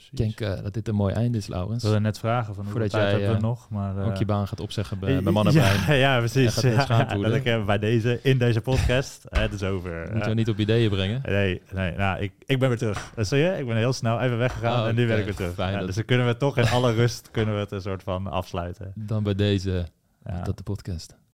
Ik 0.00 0.16
Precies. 0.16 0.36
denk 0.36 0.56
eh, 0.56 0.62
dat 0.64 0.74
dit 0.74 0.88
een 0.88 0.94
mooi 0.94 1.14
einde 1.14 1.38
is, 1.38 1.46
Laurens. 1.46 1.76
Ik 1.82 1.88
wilde 1.88 2.00
net 2.00 2.18
vragen 2.18 2.54
van 2.54 2.64
hoeveel 2.64 2.70
Voordat 2.72 2.90
tijd 2.90 3.02
jij, 3.02 3.12
hebben 3.20 3.30
we 3.30 3.36
eh, 3.36 3.48
nog, 3.48 3.70
maar... 3.70 3.98
eh, 3.98 4.06
ook 4.06 4.16
je 4.16 4.24
baan 4.24 4.48
gaat 4.48 4.60
opzeggen 4.60 4.98
bij, 4.98 5.22
bij 5.22 5.32
mannen 5.32 5.52
ja, 5.54 5.92
ja, 5.92 6.14
En 6.14 6.18
precies. 6.18 6.60
Ja, 6.60 7.08
voelen. 7.08 7.30
dat 7.30 7.38
ik 7.38 7.44
eh, 7.44 7.64
bij 7.64 7.78
deze, 7.78 8.20
in 8.22 8.38
deze 8.38 8.60
podcast, 8.60 9.24
eh, 9.24 9.40
het 9.40 9.52
is 9.52 9.62
over. 9.62 9.98
Moeten 10.00 10.18
Ja. 10.18 10.28
we 10.28 10.34
niet 10.34 10.48
op 10.48 10.58
ideeën 10.58 10.90
brengen. 10.90 11.20
Nee, 11.24 11.62
nee 11.72 11.96
nou, 11.96 12.20
ik, 12.20 12.32
ik 12.46 12.58
ben 12.58 12.68
weer 12.68 12.78
terug. 12.78 13.12
Zie 13.16 13.38
je? 13.38 13.58
Ik 13.58 13.66
ben 13.66 13.76
heel 13.76 13.92
snel 13.92 14.20
even 14.20 14.38
weggegaan 14.38 14.80
Oh, 14.82 14.88
en 14.88 14.94
nu 14.94 15.02
ben 15.06 15.10
oké, 15.10 15.18
ik 15.18 15.24
weer 15.24 15.34
terug. 15.36 15.54
fijn 15.54 15.72
Ja, 15.72 15.76
dat- 15.78 15.86
dus 15.86 15.94
dan 15.96 16.04
kunnen 16.04 16.26
we 16.26 16.36
toch 16.36 16.56
in 16.58 16.68
alle 16.68 16.92
rust 16.92 17.28
kunnen 17.30 17.54
we 17.54 17.60
het 17.60 17.72
een 17.72 17.80
soort 17.80 18.02
van 18.02 18.26
afsluiten. 18.26 18.92
Dan 18.94 19.22
bij 19.22 19.34
deze, 19.34 19.86
Ja. 20.24 20.42
dat 20.42 20.56
de 20.56 20.62
podcast. 20.62 21.16